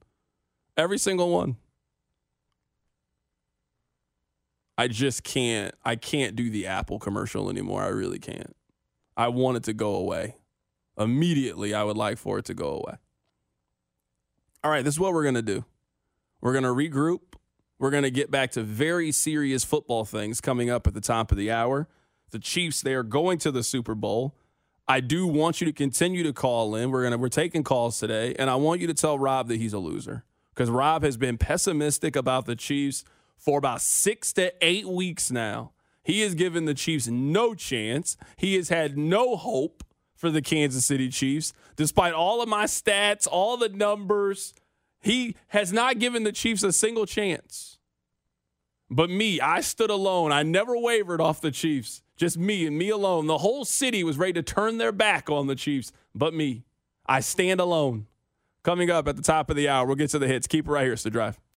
Every 0.75 0.97
single 0.97 1.29
one. 1.29 1.57
I 4.75 4.87
just 4.87 5.23
can't. 5.23 5.75
I 5.85 5.95
can't 5.95 6.35
do 6.35 6.49
the 6.49 6.65
Apple 6.65 6.97
commercial 6.97 7.47
anymore. 7.47 7.83
I 7.83 7.89
really 7.89 8.17
can't. 8.17 8.55
I 9.15 9.27
want 9.27 9.57
it 9.57 9.63
to 9.65 9.73
go 9.73 9.93
away. 9.93 10.37
Immediately, 10.97 11.75
I 11.75 11.83
would 11.83 11.97
like 11.97 12.17
for 12.17 12.39
it 12.39 12.45
to 12.45 12.55
go 12.55 12.69
away. 12.69 12.95
All 14.63 14.71
right, 14.71 14.83
this 14.83 14.95
is 14.95 14.99
what 14.99 15.13
we're 15.13 15.25
to 15.35 15.43
do. 15.43 15.63
We're 16.41 16.53
to 16.63 16.69
regroup. 16.69 17.28
We're 17.79 17.91
going 17.91 18.03
to 18.03 18.11
get 18.11 18.29
back 18.29 18.51
to 18.51 18.61
very 18.61 19.11
serious 19.11 19.63
football 19.63 20.05
things 20.05 20.41
coming 20.41 20.69
up 20.69 20.85
at 20.85 20.93
the 20.93 21.01
top 21.01 21.31
of 21.31 21.37
the 21.37 21.49
hour. 21.49 21.87
The 22.31 22.39
Chiefs, 22.39 22.81
they 22.81 22.93
are 22.93 23.03
going 23.03 23.39
to 23.39 23.51
the 23.51 23.63
Super 23.63 23.95
Bowl. 23.95 24.35
I 24.87 24.99
do 24.99 25.25
want 25.25 25.61
you 25.61 25.65
to 25.65 25.73
continue 25.73 26.23
to 26.23 26.33
call 26.33 26.75
in. 26.75 26.91
We're 26.91 27.09
to 27.09 27.17
we're 27.17 27.29
taking 27.29 27.63
calls 27.63 27.99
today, 27.99 28.35
and 28.37 28.49
I 28.49 28.55
want 28.55 28.81
you 28.81 28.87
to 28.87 28.93
tell 28.93 29.17
Rob 29.17 29.47
that 29.47 29.57
he's 29.57 29.73
a 29.73 29.79
loser 29.79 30.25
because 30.53 30.69
Rob 30.69 31.03
has 31.03 31.15
been 31.15 31.37
pessimistic 31.37 32.15
about 32.15 32.45
the 32.45 32.55
Chiefs 32.55 33.05
for 33.37 33.57
about 33.57 33.81
six 33.81 34.33
to 34.33 34.53
eight 34.61 34.87
weeks 34.87 35.31
now. 35.31 35.71
He 36.03 36.21
has 36.21 36.35
given 36.35 36.65
the 36.65 36.73
Chiefs 36.73 37.07
no 37.07 37.53
chance. 37.53 38.17
He 38.35 38.55
has 38.55 38.69
had 38.69 38.97
no 38.97 39.35
hope 39.35 39.83
for 40.15 40.29
the 40.29 40.41
Kansas 40.41 40.85
City 40.85 41.07
Chiefs, 41.07 41.53
despite 41.75 42.13
all 42.13 42.41
of 42.41 42.49
my 42.49 42.65
stats, 42.65 43.27
all 43.29 43.57
the 43.57 43.69
numbers. 43.69 44.53
He 45.01 45.35
has 45.49 45.71
not 45.71 45.99
given 45.99 46.23
the 46.23 46.31
Chiefs 46.31 46.63
a 46.63 46.73
single 46.73 47.05
chance. 47.05 47.77
But 48.89 49.09
me, 49.09 49.39
I 49.39 49.61
stood 49.61 49.89
alone. 49.89 50.31
I 50.31 50.43
never 50.43 50.77
wavered 50.77 51.21
off 51.21 51.41
the 51.41 51.51
Chiefs. 51.51 52.01
Just 52.17 52.37
me 52.37 52.65
and 52.65 52.77
me 52.77 52.89
alone. 52.89 53.27
The 53.27 53.37
whole 53.37 53.63
city 53.63 54.03
was 54.03 54.17
ready 54.17 54.33
to 54.33 54.43
turn 54.43 54.77
their 54.77 54.91
back 54.91 55.29
on 55.29 55.47
the 55.47 55.55
Chiefs, 55.55 55.91
but 56.13 56.33
me. 56.33 56.63
I 57.05 57.21
stand 57.21 57.59
alone. 57.59 58.07
Coming 58.61 58.91
up 58.91 59.07
at 59.07 59.15
the 59.15 59.21
top 59.21 59.49
of 59.49 59.55
the 59.55 59.69
hour, 59.69 59.87
we'll 59.87 59.95
get 59.95 60.09
to 60.11 60.19
the 60.19 60.27
hits. 60.27 60.47
Keep 60.47 60.67
it 60.67 60.71
right 60.71 60.83
here, 60.83 60.93
it's 60.93 61.03
the 61.03 61.09
drive. 61.09 61.39